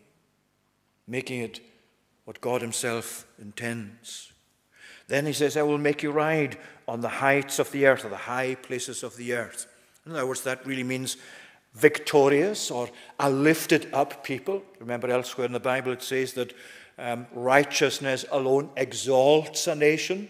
making 1.08 1.42
it 1.42 1.60
what 2.26 2.42
God 2.42 2.62
Himself 2.62 3.26
intends. 3.40 4.32
Then 5.08 5.26
He 5.26 5.34
says, 5.34 5.58
I 5.58 5.64
will 5.64 5.78
make 5.78 6.04
you 6.04 6.12
ride 6.12 6.58
on 6.88 7.02
the 7.02 7.10
heights 7.10 7.60
of 7.60 7.72
the 7.72 7.86
earth, 7.86 8.06
or 8.06 8.10
the 8.10 8.18
high 8.18 8.56
places 8.56 9.04
of 9.04 9.18
the 9.18 9.34
earth. 9.34 9.68
In 10.06 10.14
other 10.14 10.26
words, 10.26 10.42
that 10.44 10.66
really 10.66 10.84
means 10.84 11.18
victorious 11.74 12.70
or 12.70 12.90
a 13.20 13.30
lifted 13.30 13.88
up 13.94 14.24
people. 14.24 14.64
Remember, 14.80 15.10
elsewhere 15.10 15.46
in 15.46 15.54
the 15.54 15.60
Bible 15.60 15.94
it 15.94 16.02
says 16.02 16.34
that 16.34 16.54
um, 16.98 17.28
righteousness 17.34 18.26
alone 18.32 18.70
exalts 18.76 19.68
a 19.68 19.76
nation, 19.76 20.30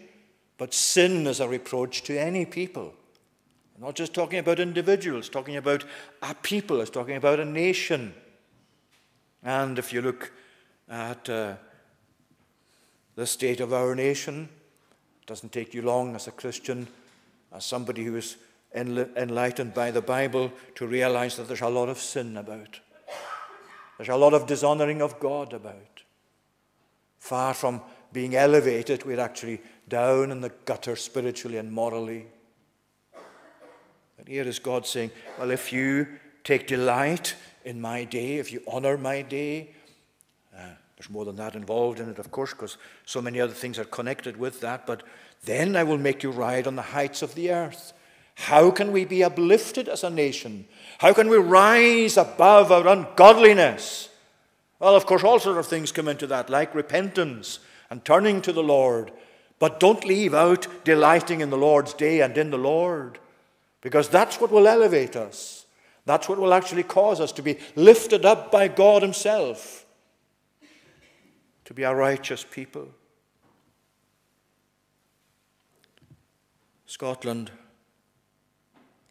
but 0.57 0.74
sin 0.74 1.26
is 1.28 1.39
a 1.39 1.47
reproach 1.47 2.03
to 2.03 2.19
any 2.19 2.45
people. 2.45 2.93
Not 3.80 3.95
just 3.95 4.13
talking 4.13 4.38
about 4.38 4.59
individuals, 4.59 5.28
talking 5.28 5.57
about 5.57 5.84
a 6.22 6.36
people, 6.36 6.82
it's 6.82 6.91
talking 6.91 7.15
about 7.15 7.39
a 7.39 7.45
nation. 7.45 8.13
And 9.41 9.80
if 9.80 9.91
you 9.91 10.03
look 10.03 10.32
at 10.92 11.30
uh, 11.30 11.56
the 13.16 13.26
state 13.26 13.62
of 13.62 13.72
our 13.74 13.96
nation. 13.96 14.50
It 15.22 15.28
doesn't 15.28 15.54
take 15.54 15.74
you 15.74 15.82
long 15.82 16.16
as 16.16 16.28
a 16.28 16.32
Christian, 16.32 16.88
as 17.54 17.64
somebody 17.64 18.04
who 18.04 18.18
is 18.18 18.36
enlightened 18.76 19.74
by 19.74 19.92
the 19.92 20.02
Bible, 20.02 20.52
to 20.76 20.86
realize 20.86 21.38
that 21.38 21.48
there's 21.48 21.62
a 21.62 21.70
lot 21.70 21.88
of 21.89 21.98
sin 21.98 22.36
about. 22.36 22.80
There's 23.98 24.10
a 24.10 24.18
lot 24.18 24.34
of 24.34 24.48
dishonoring 24.48 25.02
of 25.02 25.20
God 25.20 25.54
about. 25.54 26.04
Far 27.20 27.54
from 27.54 27.82
being 28.12 28.36
elevated, 28.36 29.06
we're 29.06 29.20
actually 29.20 29.62
down 29.88 30.32
in 30.32 30.42
the 30.42 30.52
gutter 30.66 30.96
spiritually 30.96 31.58
and 31.58 31.72
morally. 31.72 32.26
And 34.18 34.28
here 34.28 34.44
is 34.44 34.60
God 34.60 34.86
saying, 34.86 35.12
Well, 35.39 35.52
if 35.52 35.72
you 35.72 36.08
take 36.44 36.68
delight 36.68 37.36
in 37.64 37.80
my 37.80 38.04
day, 38.04 38.38
if 38.38 38.52
you 38.52 38.62
honor 38.68 38.98
my 38.98 39.22
day, 39.22 39.70
There's 41.02 41.10
more 41.10 41.26
than 41.26 41.38
that 41.38 41.56
involved 41.56 41.99
in 41.99 42.10
it, 42.10 42.20
of 42.20 42.30
course, 42.30 42.52
because 42.52 42.78
so 43.08 43.24
many 43.24 43.41
other 43.41 43.56
things 43.56 43.80
are 43.80 43.86
connected 43.86 44.38
with 44.38 44.62
that. 44.62 44.86
But 44.86 45.02
then 45.45 45.76
I 45.76 45.82
will 45.82 45.97
make 45.97 46.22
you 46.22 46.30
ride 46.30 46.68
on 46.68 46.76
the 46.76 46.84
heights 46.84 47.24
of 47.24 47.34
the 47.34 47.49
earth. 47.49 47.93
How 48.36 48.70
can 48.70 48.91
we 48.91 49.06
be 49.06 49.24
uplifted 49.24 49.89
as 49.89 50.04
a 50.04 50.12
nation? 50.12 50.66
How 50.99 51.12
can 51.12 51.28
we 51.28 51.38
rise 51.38 52.18
above 52.18 52.72
our 52.72 52.88
ungodliness? 52.88 54.10
Well, 54.78 54.95
of 54.95 55.08
course, 55.08 55.24
all 55.24 55.39
sorts 55.39 55.58
of 55.58 55.66
things 55.66 55.91
come 55.91 56.08
into 56.08 56.28
that, 56.28 56.52
like 56.52 56.76
repentance 56.76 57.58
and 57.89 58.06
turning 58.06 58.39
to 58.43 58.54
the 58.54 58.62
Lord. 58.62 59.12
But 59.58 59.80
don't 59.80 60.06
leave 60.06 60.36
out 60.36 60.68
delighting 60.84 61.41
in 61.41 61.49
the 61.49 61.58
Lord's 61.58 61.95
day 61.95 62.22
and 62.22 62.38
in 62.38 62.52
the 62.52 62.60
Lord, 62.60 63.18
because 63.82 64.08
that's 64.08 64.39
what 64.39 64.52
will 64.52 64.68
elevate 64.68 65.16
us. 65.16 65.66
That's 66.06 66.30
what 66.30 66.38
will 66.38 66.54
actually 66.54 66.84
cause 66.84 67.20
us 67.20 67.32
to 67.32 67.41
be 67.41 67.58
lifted 67.76 68.24
up 68.24 68.52
by 68.52 68.68
God 68.68 69.02
Himself, 69.02 69.88
to 71.72 71.76
be 71.76 71.84
a 71.84 71.95
righteous 71.95 72.43
people. 72.43 72.86
Scotland 76.86 77.49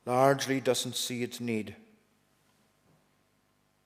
largely 0.05 0.61
doesn't 0.61 0.95
see 0.95 1.23
its 1.23 1.41
need 1.41 1.75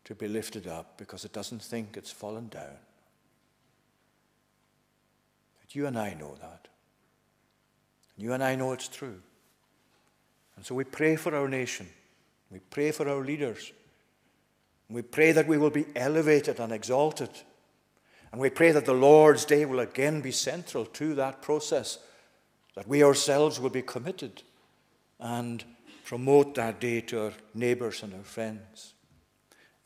to 0.03 0.17
be 0.17 0.27
lifted 0.27 0.67
up 0.67 0.99
because 0.99 1.25
it 1.25 1.33
doesn't 1.33 1.63
think 1.63 1.97
it's 1.97 2.11
fallen 2.11 2.49
down. 2.49 2.77
But 5.61 5.77
you 5.77 5.87
and 5.87 5.97
I 5.97 6.15
know 6.15 6.35
that. 6.41 6.67
You 8.17 8.33
and 8.33 8.43
I 8.43 8.57
know 8.57 8.73
it's 8.73 8.89
true. 8.89 9.21
And 10.57 10.67
so 10.67 10.75
we 10.75 10.83
pray 10.83 11.15
for 11.15 11.33
our 11.33 11.47
nation. 11.47 11.89
We 12.51 12.59
pray 12.59 12.91
for 12.91 13.09
our 13.09 13.25
leaders. 13.25 13.73
We 14.91 15.03
pray 15.03 15.31
that 15.31 15.47
we 15.47 15.59
will 15.59 15.71
be 15.71 15.87
elevated 15.95 16.59
and 16.59 16.73
exalted. 16.73 17.31
And 18.35 18.41
we 18.41 18.51
pray 18.51 18.73
that 18.73 18.85
the 18.85 18.93
Lord's 18.93 19.45
day 19.45 19.65
will 19.65 19.79
again 19.79 20.21
be 20.21 20.33
central 20.33 20.87
to 20.87 21.15
that 21.15 21.41
process, 21.41 22.01
that 22.75 22.89
we 22.89 23.05
ourselves 23.05 23.61
will 23.61 23.71
be 23.71 23.81
committed 23.81 24.43
and 25.21 25.63
promote 26.05 26.57
that 26.57 26.81
day 26.81 27.01
to 27.03 27.27
our 27.27 27.33
neighbors 27.55 28.03
and 28.03 28.13
our 28.13 28.25
friends. 28.25 28.95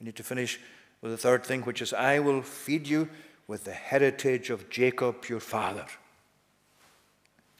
We 0.01 0.07
need 0.07 0.16
to 0.16 0.22
finish 0.22 0.59
with 1.03 1.12
the 1.12 1.18
third 1.18 1.44
thing, 1.44 1.61
which 1.61 1.82
is 1.82 1.92
I 1.92 2.20
will 2.20 2.40
feed 2.40 2.86
you 2.86 3.11
with 3.49 3.64
the 3.64 3.74
heritage 3.74 4.49
of 4.49 4.70
Jacob 4.70 5.26
your 5.26 5.40
father. 5.40 5.84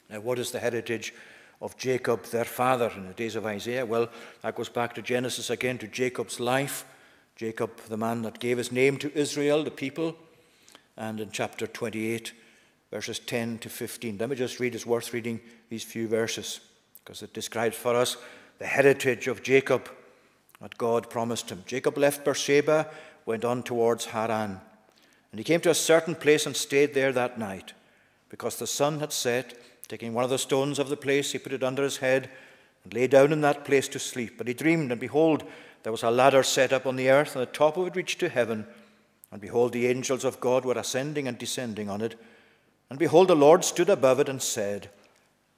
Now, 0.09 0.21
what 0.21 0.39
is 0.39 0.53
the 0.53 0.59
heritage 0.59 1.13
of 1.61 1.77
Jacob, 1.77 2.25
their 2.25 2.47
father, 2.47 2.91
in 2.97 3.07
the 3.07 3.13
days 3.13 3.37
of 3.37 3.45
Isaiah? 3.45 3.85
Well, 3.85 4.09
that 4.41 4.55
goes 4.55 4.71
back 4.71 4.95
to 4.95 5.03
Genesis 5.03 5.51
again, 5.51 5.77
to 5.77 5.87
Jacob's 5.87 6.41
life. 6.41 6.87
Jacob, 7.37 7.77
the 7.91 7.99
man 7.99 8.23
that 8.23 8.39
gave 8.39 8.57
his 8.57 8.73
name 8.73 8.97
to 8.97 9.15
Israel, 9.15 9.63
the 9.63 9.71
people. 9.71 10.17
And 10.99 11.21
in 11.21 11.31
chapter 11.31 11.69
28, 11.69 12.33
verses 12.91 13.21
10 13.21 13.59
to 13.59 13.69
15. 13.71 14.19
Let 14.19 14.29
me 14.29 14.37
just 14.37 14.59
read, 14.59 14.75
it's 14.75 14.85
worth 14.85 15.15
reading 15.15 15.41
these 15.71 15.85
few 15.85 16.09
verses 16.09 16.61
because 17.05 17.23
it 17.23 17.33
describes 17.33 17.77
for 17.77 17.95
us 17.95 18.17
the 18.59 18.67
heritage 18.67 19.29
of 19.29 19.45
Jacob 19.45 19.89
that 20.61 20.77
God 20.77 21.09
promised 21.09 21.51
him. 21.51 21.63
Jacob 21.67 21.97
left 21.97 22.25
Beersheba, 22.25 22.89
went 23.27 23.45
on 23.45 23.63
towards 23.63 24.07
Haran. 24.07 24.61
And 25.31 25.39
he 25.39 25.45
came 25.45 25.61
to 25.61 25.71
a 25.71 25.75
certain 25.75 26.17
place 26.17 26.47
and 26.47 26.57
stayed 26.57 26.95
there 26.95 27.13
that 27.13 27.39
night. 27.39 27.75
Because 28.29 28.57
the 28.57 28.67
sun 28.67 28.99
had 28.99 29.13
set, 29.13 29.55
taking 29.87 30.13
one 30.13 30.25
of 30.25 30.31
the 30.31 30.39
stones 30.39 30.81
of 30.81 30.89
the 30.89 30.97
place, 30.97 31.31
he 31.31 31.39
put 31.39 31.53
it 31.53 31.63
under 31.63 31.85
his 31.85 31.99
head 31.99 32.29
and 32.83 32.93
lay 32.93 33.07
down 33.07 33.33
in 33.33 33.41
that 33.43 33.65
place 33.65 33.87
to 33.89 34.01
sleep. 34.01 34.37
But 34.37 34.49
he 34.49 34.55
dreamed, 34.55 34.91
and 34.91 35.01
behold, 35.01 35.45
there 35.85 35.93
was 35.93 36.03
a 36.03 36.11
ladder 36.11 36.43
set 36.43 36.73
up 36.73 36.87
on 36.87 36.97
the 36.97 37.09
earth, 37.09 37.37
and 37.37 37.43
the 37.43 37.47
top 37.47 37.77
of 37.77 37.87
it 37.87 37.97
reached 37.97 38.19
to 38.21 38.29
heaven. 38.29 38.67
And 39.31 39.41
behold, 39.41 39.73
the 39.73 39.87
angels 39.87 40.25
of 40.25 40.41
God 40.41 40.65
were 40.65 40.79
ascending 40.79 41.29
and 41.29 41.39
descending 41.39 41.91
on 41.91 42.01
it. 42.01 42.19
And 42.91 42.99
behold, 42.99 43.29
the 43.29 43.37
Lord 43.37 43.65
stood 43.65 43.91
above 43.91 44.21
it 44.21 44.29
and 44.29 44.41
said, 44.41 44.91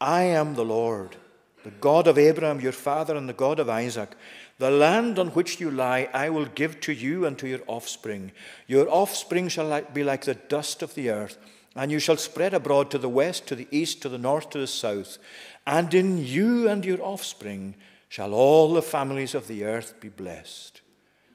I 0.00 0.22
am 0.22 0.54
the 0.54 0.64
Lord, 0.64 1.16
the 1.62 1.70
God 1.70 2.08
of 2.08 2.18
Abraham 2.18 2.60
your 2.60 2.72
father, 2.72 3.14
and 3.14 3.28
the 3.28 3.34
God 3.34 3.60
of 3.60 3.68
Isaac. 3.68 4.16
The 4.58 4.70
land 4.70 5.18
on 5.18 5.28
which 5.28 5.60
you 5.60 5.70
lie 5.70 6.08
I 6.12 6.30
will 6.30 6.46
give 6.46 6.80
to 6.80 6.92
you 6.92 7.24
and 7.24 7.38
to 7.38 7.48
your 7.48 7.60
offspring. 7.66 8.32
Your 8.66 8.90
offspring 8.90 9.48
shall 9.48 9.80
be 9.94 10.02
like 10.02 10.24
the 10.24 10.34
dust 10.34 10.82
of 10.82 10.94
the 10.94 11.10
earth, 11.10 11.38
and 11.76 11.92
you 11.92 11.98
shall 11.98 12.16
spread 12.16 12.54
abroad 12.54 12.90
to 12.90 12.98
the 12.98 13.08
west, 13.08 13.46
to 13.46 13.54
the 13.54 13.68
east, 13.70 14.02
to 14.02 14.08
the 14.08 14.18
north, 14.18 14.50
to 14.50 14.58
the 14.58 14.66
south. 14.66 15.18
And 15.66 15.94
in 15.94 16.18
you 16.18 16.68
and 16.68 16.84
your 16.84 17.00
offspring 17.00 17.76
shall 18.08 18.34
all 18.34 18.72
the 18.72 18.82
families 18.82 19.34
of 19.34 19.46
the 19.46 19.64
earth 19.64 19.94
be 20.00 20.08
blessed. 20.08 20.80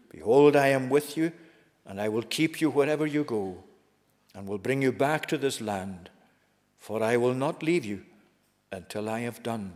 Behold, 0.10 0.56
I 0.56 0.68
am 0.68 0.90
with 0.90 1.16
you, 1.16 1.32
and 1.86 2.02
I 2.02 2.10
will 2.10 2.24
keep 2.24 2.60
you 2.62 2.70
wherever 2.70 3.06
you 3.06 3.24
go, 3.24 3.64
and 4.34 4.48
will 4.48 4.58
bring 4.58 4.82
you 4.82 4.92
back 4.92 5.28
to 5.28 5.38
this 5.38 5.62
land, 5.62 6.10
for 6.78 7.02
I 7.02 7.18
will 7.18 7.34
not 7.34 7.64
leave 7.64 7.86
you 7.86 8.04
until 8.72 9.10
I 9.10 9.22
have 9.22 9.44
done 9.44 9.74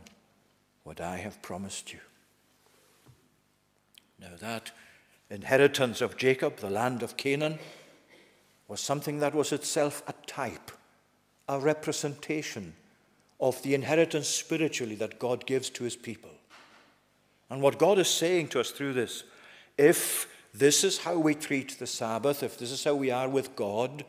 what 0.83 0.99
I 0.99 1.17
have 1.17 1.41
promised 1.41 1.93
you. 1.93 1.99
Now, 4.19 4.31
that 4.39 4.71
inheritance 5.29 6.01
of 6.01 6.17
Jacob, 6.17 6.57
the 6.57 6.69
land 6.69 7.03
of 7.03 7.15
Canaan, 7.15 7.59
was 8.67 8.81
something 8.81 9.19
that 9.19 9.33
was 9.33 9.51
itself 9.51 10.03
a 10.07 10.13
type, 10.27 10.71
a 11.47 11.59
representation 11.59 12.73
of 13.39 13.61
the 13.63 13.73
inheritance 13.73 14.27
spiritually 14.27 14.95
that 14.95 15.19
God 15.19 15.45
gives 15.45 15.69
to 15.71 15.83
his 15.83 15.95
people. 15.95 16.31
And 17.49 17.61
what 17.61 17.79
God 17.79 17.97
is 17.97 18.09
saying 18.09 18.49
to 18.49 18.59
us 18.59 18.71
through 18.71 18.93
this, 18.93 19.23
if 19.77 20.27
this 20.53 20.83
is 20.83 20.99
how 20.99 21.17
we 21.17 21.35
treat 21.35 21.77
the 21.77 21.87
Sabbath, 21.87 22.43
if 22.43 22.57
this 22.57 22.71
is 22.71 22.83
how 22.83 22.95
we 22.95 23.11
are 23.11 23.29
with 23.29 23.55
God, 23.55 24.03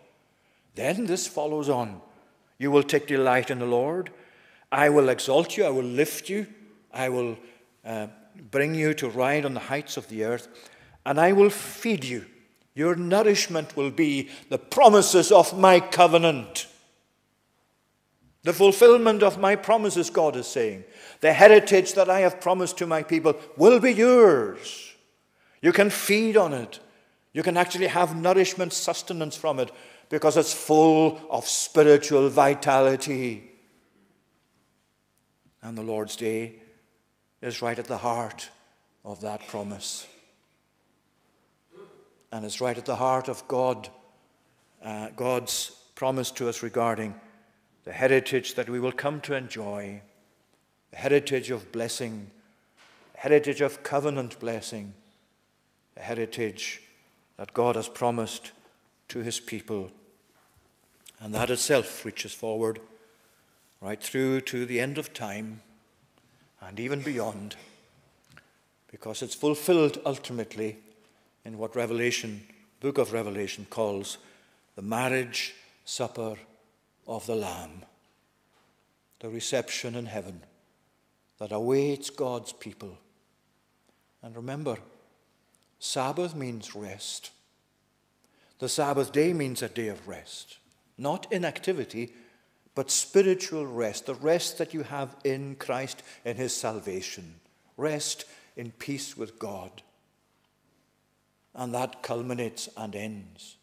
then 0.75 1.07
this 1.07 1.27
follows 1.27 1.69
on. 1.69 2.01
You 2.59 2.71
will 2.71 2.83
take 2.83 3.07
delight 3.07 3.51
in 3.51 3.59
the 3.59 3.67
Lord. 3.67 4.11
I 4.73 4.89
will 4.89 5.09
exalt 5.09 5.57
you. 5.57 5.65
I 5.65 5.71
will 5.71 5.83
lift 5.83 6.29
you. 6.29 6.47
I 6.93 7.09
will 7.09 7.39
uh, 7.85 8.09
bring 8.51 8.75
you 8.75 8.95
to 8.95 9.09
ride 9.09 9.45
on 9.45 9.55
the 9.55 9.61
heights 9.61 9.97
of 9.97 10.09
the 10.09 10.25
earth, 10.25 10.49
and 11.05 11.19
I 11.19 11.33
will 11.33 11.51
feed 11.51 12.05
you. 12.05 12.27
Your 12.75 12.95
nourishment 12.95 13.77
will 13.77 13.91
be 13.91 14.29
the 14.49 14.59
promises 14.59 15.33
of 15.33 15.59
my 15.59 15.81
covenant. 15.81 16.67
The 18.43 18.53
fulfillment 18.53 19.23
of 19.23 19.39
my 19.39 19.57
promises, 19.57 20.09
God 20.09 20.37
is 20.37 20.47
saying. 20.47 20.85
The 21.21 21.33
heritage 21.33 21.93
that 21.95 22.09
I 22.09 22.21
have 22.21 22.41
promised 22.41 22.79
to 22.79 22.87
my 22.87 23.03
people 23.03 23.35
will 23.57 23.81
be 23.81 23.93
yours. 23.93 24.90
You 25.63 25.73
can 25.73 25.91
feed 25.91 26.37
on 26.37 26.53
it. 26.53 26.81
You 27.33 27.43
can 27.43 27.57
actually 27.57 27.87
have 27.87 28.17
nourishment, 28.17 28.73
sustenance 28.73 29.37
from 29.37 29.61
it 29.61 29.71
because 30.09 30.37
it's 30.37 30.53
full 30.53 31.21
of 31.31 31.47
spiritual 31.47 32.29
vitality. 32.29 33.51
And 35.63 35.79
the 35.79 35.83
Lord's 35.83 36.17
day 36.17 36.57
is 37.41 37.63
right 37.63 37.79
at 37.79 37.87
the 37.87 37.99
heart 37.99 38.51
of 39.05 39.21
that 39.21 39.47
promise. 39.47 40.07
And 42.33 42.45
it's 42.45 42.61
right 42.61 42.77
at 42.77 42.87
the 42.87 42.97
heart 42.97 43.29
of 43.29 43.47
God, 43.49 43.89
uh, 44.83 45.09
God's 45.17 45.71
promise 45.95 46.31
to 46.33 46.49
us 46.49 46.63
regarding 46.63 47.15
the 47.85 47.93
heritage 47.93 48.55
that 48.55 48.69
we 48.69 48.81
will 48.81 48.93
come 48.93 49.21
to 49.23 49.35
enjoy, 49.35 50.03
the 50.91 50.97
heritage 50.97 51.51
of 51.51 51.73
blessing, 51.73 52.31
the 53.15 53.21
heritage 53.21 53.61
of 53.61 53.83
covenant 53.83 54.39
blessing, 54.39 54.95
the 56.01 56.07
heritage 56.07 56.81
that 57.37 57.53
God 57.53 57.77
has 57.77 57.87
promised 57.87 58.53
to 59.09 59.19
his 59.19 59.39
people. 59.39 59.91
And 61.21 61.35
that 61.35 61.51
itself 61.51 62.07
reaches 62.07 62.33
forward 62.33 62.81
right 63.83 64.03
through 64.03 64.41
to 64.43 64.65
the 64.65 64.81
end 64.81 64.97
of 64.97 65.13
time 65.13 65.61
and 66.63 66.81
even 66.81 67.03
beyond, 67.03 67.55
because 68.91 69.21
it's 69.21 69.35
fulfilled 69.35 70.01
ultimately 70.07 70.79
in 71.45 71.59
what 71.59 71.77
Revelation, 71.77 72.47
book 72.81 72.97
of 72.97 73.13
Revelation, 73.13 73.67
calls 73.69 74.17
the 74.77 74.83
marriage 74.83 75.55
supper 75.85 76.37
of 77.07 77.27
the 77.27 77.37
Lamb, 77.37 77.83
the 79.19 79.29
reception 79.29 79.95
in 79.95 80.07
heaven 80.07 80.41
that 81.39 81.53
awaits 81.53 82.09
God's 82.09 82.55
people. 82.55 82.97
And 84.23 84.35
remember, 84.35 84.79
Sabbath 85.81 86.37
means 86.37 86.77
rest. 86.77 87.31
The 88.59 88.69
Sabbath 88.69 89.13
day 89.13 89.33
means 89.33 89.63
a 89.63 89.69
day 89.69 89.89
of 89.89 90.07
rest, 90.07 90.59
not 90.99 91.27
inactivity, 91.33 92.13
but 92.75 92.91
spiritual 92.91 93.67
rest, 93.67 94.05
the 94.05 94.15
rest 94.15 94.59
that 94.59 94.75
you 94.75 94.83
have 94.83 95.17
in 95.25 95.57
Christ 95.57 96.03
in 96.25 96.37
his 96.37 96.55
salvation, 96.55 97.41
rest 97.79 98.27
in 98.57 98.71
peace 98.73 99.17
with 99.17 99.39
God. 99.39 99.83
And 101.55 101.75
that 101.75 102.03
culminates 102.03 102.69
and 102.77 102.95
ends 102.95 103.57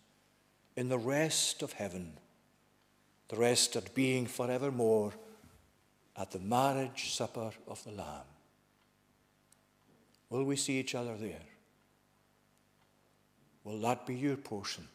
in 0.76 0.90
the 0.90 0.98
rest 0.98 1.62
of 1.62 1.74
heaven, 1.74 2.14
the 3.30 3.38
rest 3.38 3.76
at 3.76 3.94
being 3.94 4.26
forevermore 4.26 5.14
at 6.16 6.32
the 6.32 6.40
marriage 6.40 7.12
supper 7.14 7.52
of 7.68 7.84
the 7.84 7.92
Lamb. 7.92 8.26
Will 10.32 10.44
we 10.44 10.56
see 10.56 10.80
each 10.80 10.96
other 10.96 11.16
there? 11.16 11.57
Will 13.68 13.80
that 13.82 14.06
be 14.06 14.16
your 14.16 14.38
portion? 14.38 14.88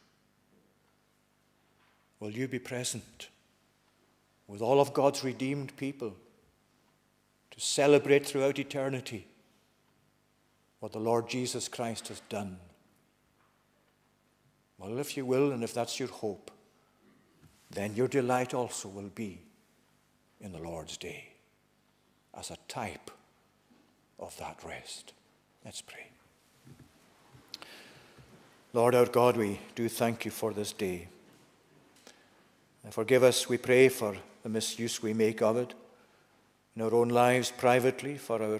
will 2.23 2.31
you 2.31 2.47
be 2.47 2.57
present 2.57 3.27
with 4.47 4.61
all 4.61 4.79
of 4.79 4.93
God's 4.93 5.25
redeemed 5.25 5.75
people 5.75 6.13
to 7.51 7.59
celebrate 7.59 8.25
throughout 8.25 8.59
eternity 8.59 9.27
what 10.79 10.93
the 10.93 10.99
Lord 10.99 11.27
Jesus 11.27 11.67
Christ 11.67 12.07
has 12.07 12.21
done? 12.29 12.55
Well, 14.77 14.99
if 14.99 15.17
you 15.17 15.25
will, 15.25 15.51
and 15.51 15.65
if 15.65 15.73
that's 15.73 15.99
your 15.99 16.07
hope, 16.07 16.49
then 17.71 17.93
your 17.93 18.07
delight 18.07 18.53
also 18.53 18.87
will 18.87 19.09
be 19.13 19.41
in 20.39 20.53
the 20.53 20.59
Lord's 20.59 20.95
day 20.95 21.27
as 22.33 22.51
a 22.51 22.57
type 22.69 23.11
of 24.17 24.37
that 24.37 24.63
rest. 24.63 25.11
Let's 25.65 25.81
pray. 25.81 26.12
Lord 28.75 28.95
our 28.95 29.05
God, 29.05 29.37
we 29.37 29.59
do 29.75 29.87
thank 29.87 30.25
you 30.25 30.31
for 30.31 30.51
this 30.51 30.73
day. 30.73 31.07
And 32.83 32.91
forgive 32.91 33.21
us, 33.21 33.47
we 33.47 33.59
pray, 33.59 33.87
for 33.87 34.15
the 34.41 34.49
misuse 34.49 34.99
we 35.01 35.13
make 35.13 35.43
of 35.43 35.57
it 35.57 35.75
in 36.75 36.81
our 36.81 36.91
own 36.91 37.09
lives 37.09 37.51
privately, 37.51 38.17
for 38.17 38.41
our 38.41 38.59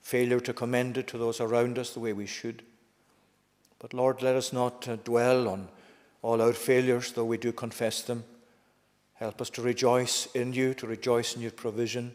failure 0.00 0.40
to 0.40 0.54
commend 0.54 0.96
it 0.96 1.08
to 1.08 1.18
those 1.18 1.42
around 1.42 1.78
us 1.78 1.92
the 1.92 2.00
way 2.00 2.14
we 2.14 2.24
should. 2.24 2.62
But 3.78 3.92
Lord, 3.92 4.22
let 4.22 4.34
us 4.34 4.50
not 4.50 4.88
uh, 4.88 4.96
dwell 5.04 5.46
on 5.46 5.68
all 6.22 6.40
our 6.40 6.54
failures, 6.54 7.12
though 7.12 7.26
we 7.26 7.36
do 7.36 7.52
confess 7.52 8.00
them. 8.00 8.24
Help 9.14 9.42
us 9.42 9.50
to 9.50 9.62
rejoice 9.62 10.24
in 10.34 10.54
you, 10.54 10.72
to 10.72 10.86
rejoice 10.86 11.36
in 11.36 11.42
your 11.42 11.50
provision, 11.50 12.14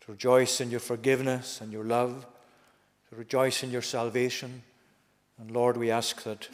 to 0.00 0.10
rejoice 0.10 0.60
in 0.60 0.72
your 0.72 0.80
forgiveness 0.80 1.60
and 1.60 1.72
your 1.72 1.84
love, 1.84 2.26
to 3.10 3.16
rejoice 3.16 3.62
in 3.62 3.70
your 3.70 3.82
salvation. 3.82 4.64
And 5.38 5.50
Lord, 5.50 5.76
we 5.76 5.90
ask 5.90 6.22
that 6.24 6.48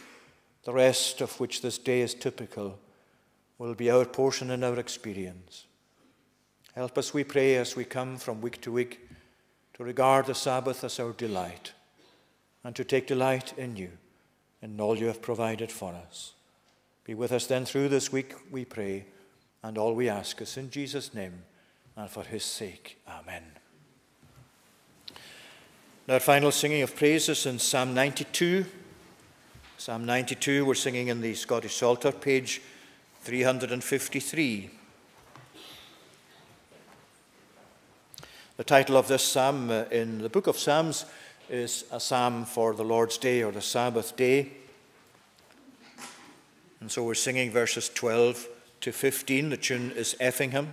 the 0.65 0.73
rest 0.73 1.21
of 1.21 1.39
which 1.41 1.63
this 1.63 1.79
day 1.79 2.01
is 2.01 2.15
typical 2.15 2.79
will 3.59 3.75
be 3.75 3.91
our 3.91 4.05
portion 4.05 4.51
in 4.51 4.65
our 4.65 4.79
experience. 4.79 5.67
Help 6.75 6.99
us, 6.99 7.15
we 7.15 7.25
pray, 7.25 7.57
as 7.57 7.77
we 7.77 7.85
come 7.85 8.17
from 8.17 8.41
week 8.41 8.61
to 8.63 8.73
week, 8.73 9.01
to 9.75 9.85
regard 9.85 10.27
the 10.27 10.35
Sabbath 10.35 10.85
as 10.85 10.99
our 10.99 11.13
delight 11.13 11.73
and 12.63 12.75
to 12.75 12.85
take 12.85 13.07
delight 13.07 13.57
in 13.57 13.77
you 13.77 13.91
and 14.63 14.81
all 14.81 14.97
you 14.97 15.07
have 15.07 15.23
provided 15.23 15.71
for 15.71 15.93
us. 15.93 16.33
Be 17.05 17.15
with 17.15 17.33
us 17.33 17.47
then 17.47 17.65
through 17.67 17.91
this 17.91 18.11
week, 18.11 18.35
we 18.51 18.65
pray, 18.65 19.05
and 19.63 19.77
all 19.77 19.95
we 19.95 20.09
ask 20.09 20.41
is 20.41 20.57
in 20.57 20.71
Jesus' 20.71 21.13
name 21.13 21.43
and 21.97 22.09
for 22.09 22.25
his 22.25 22.45
sake. 22.45 22.99
Amen. 23.07 23.64
Our 26.07 26.21
final 26.21 26.53
singing 26.53 26.83
of 26.83 26.95
praises 26.95 27.47
in 27.47 27.59
Psalm 27.59 27.95
92. 27.95 28.67
Psalm 29.79 30.05
92, 30.05 30.67
we're 30.67 30.75
singing 30.75 31.09
in 31.09 31.23
the 31.23 31.33
Scottish 31.33 31.77
Psalter, 31.77 32.13
page 32.13 32.61
353. 33.23 34.71
The 38.59 38.65
title 38.65 38.99
of 38.99 39.09
this 39.09 39.25
psalm 39.25 39.71
uh, 39.71 39.85
in 39.91 40.19
the 40.19 40.29
book 40.29 40.47
of 40.47 40.59
Psalms 40.59 41.07
is 41.49 41.87
a 41.91 41.99
psalm 41.99 42.45
for 42.45 42.75
the 42.75 42.85
Lord's 42.85 43.17
Day 43.17 43.43
or 43.43 43.51
the 43.51 43.63
Sabbath 43.63 44.15
day. 44.15 44.53
And 46.81 46.93
so 46.93 47.03
we're 47.03 47.15
singing 47.15 47.51
verses 47.51 47.89
12 47.89 48.47
to 48.83 48.93
15. 48.93 49.49
The 49.49 49.57
tune 49.57 49.91
is 49.93 50.17
Effingham. 50.21 50.69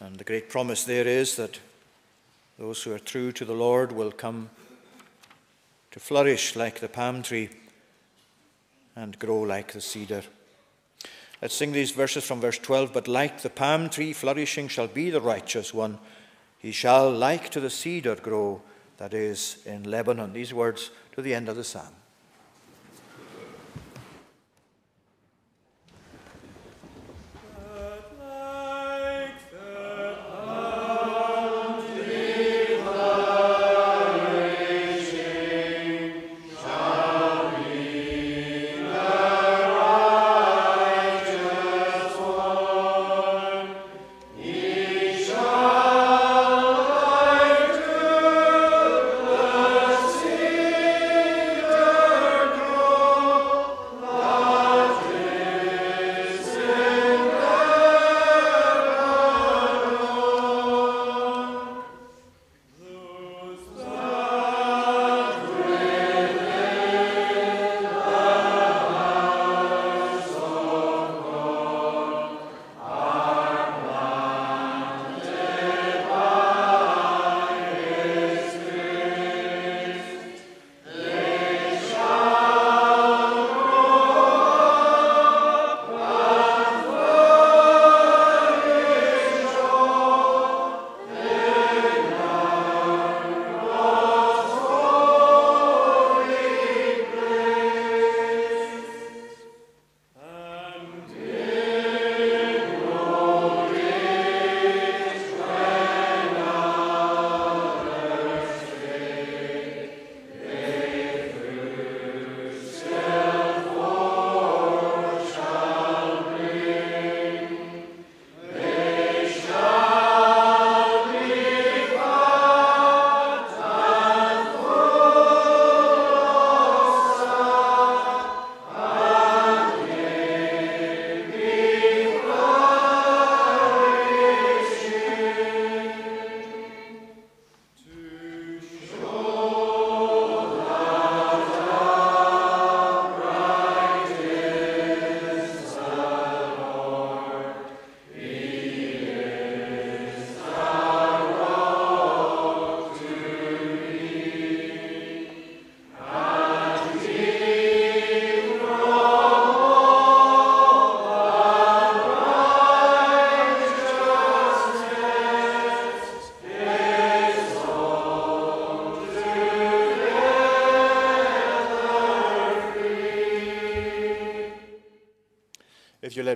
And 0.00 0.16
the 0.16 0.24
great 0.24 0.50
promise 0.50 0.82
there 0.82 1.06
is 1.06 1.36
that 1.36 1.60
those 2.58 2.82
who 2.82 2.92
are 2.92 2.98
true 2.98 3.32
to 3.32 3.44
the 3.44 3.54
Lord 3.54 3.92
will 3.92 4.12
come 4.12 4.50
to 5.90 6.00
flourish 6.00 6.56
like 6.56 6.80
the 6.80 6.88
palm 6.88 7.22
tree 7.22 7.50
and 8.96 9.18
grow 9.18 9.40
like 9.40 9.72
the 9.72 9.80
cedar. 9.80 10.22
Let's 11.42 11.54
sing 11.54 11.72
these 11.72 11.90
verses 11.90 12.24
from 12.24 12.40
verse 12.40 12.58
12. 12.58 12.92
But 12.92 13.08
like 13.08 13.42
the 13.42 13.50
palm 13.50 13.90
tree 13.90 14.12
flourishing 14.12 14.68
shall 14.68 14.86
be 14.86 15.10
the 15.10 15.20
righteous 15.20 15.74
one, 15.74 15.98
he 16.58 16.72
shall 16.72 17.10
like 17.10 17.50
to 17.50 17.60
the 17.60 17.70
cedar 17.70 18.14
grow 18.14 18.62
that 18.96 19.12
is 19.12 19.58
in 19.66 19.84
Lebanon. 19.84 20.32
These 20.32 20.54
words 20.54 20.90
to 21.12 21.22
the 21.22 21.34
end 21.34 21.48
of 21.48 21.56
the 21.56 21.64
psalm. 21.64 21.92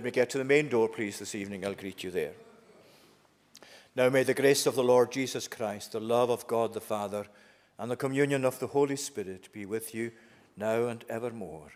Me 0.09 0.12
get 0.12 0.30
to 0.30 0.39
the 0.39 0.44
main 0.44 0.70
door, 0.70 0.89
please, 0.89 1.18
this 1.18 1.35
evening. 1.35 1.66
I'll 1.66 1.74
greet 1.74 2.02
you 2.02 2.10
there. 2.10 2.32
Now 3.94 4.09
may 4.09 4.22
the 4.22 4.32
grace 4.32 4.64
of 4.64 4.74
the 4.74 4.82
Lord 4.82 5.12
Jesus 5.12 5.47
Christ, 5.47 5.93
the 5.93 6.01
love 6.01 6.30
of 6.30 6.47
God 6.47 6.72
the 6.72 6.80
Father, 6.80 7.26
and 7.78 7.90
the 7.90 7.97
communion 7.97 8.47
of 8.47 8.59
the 8.59 8.68
Holy 8.68 8.97
Spirit 8.97 9.52
be 9.52 9.66
with 9.66 9.94
you 9.94 10.12
now 10.56 10.86
and 10.86 11.05
evermore. 11.10 11.72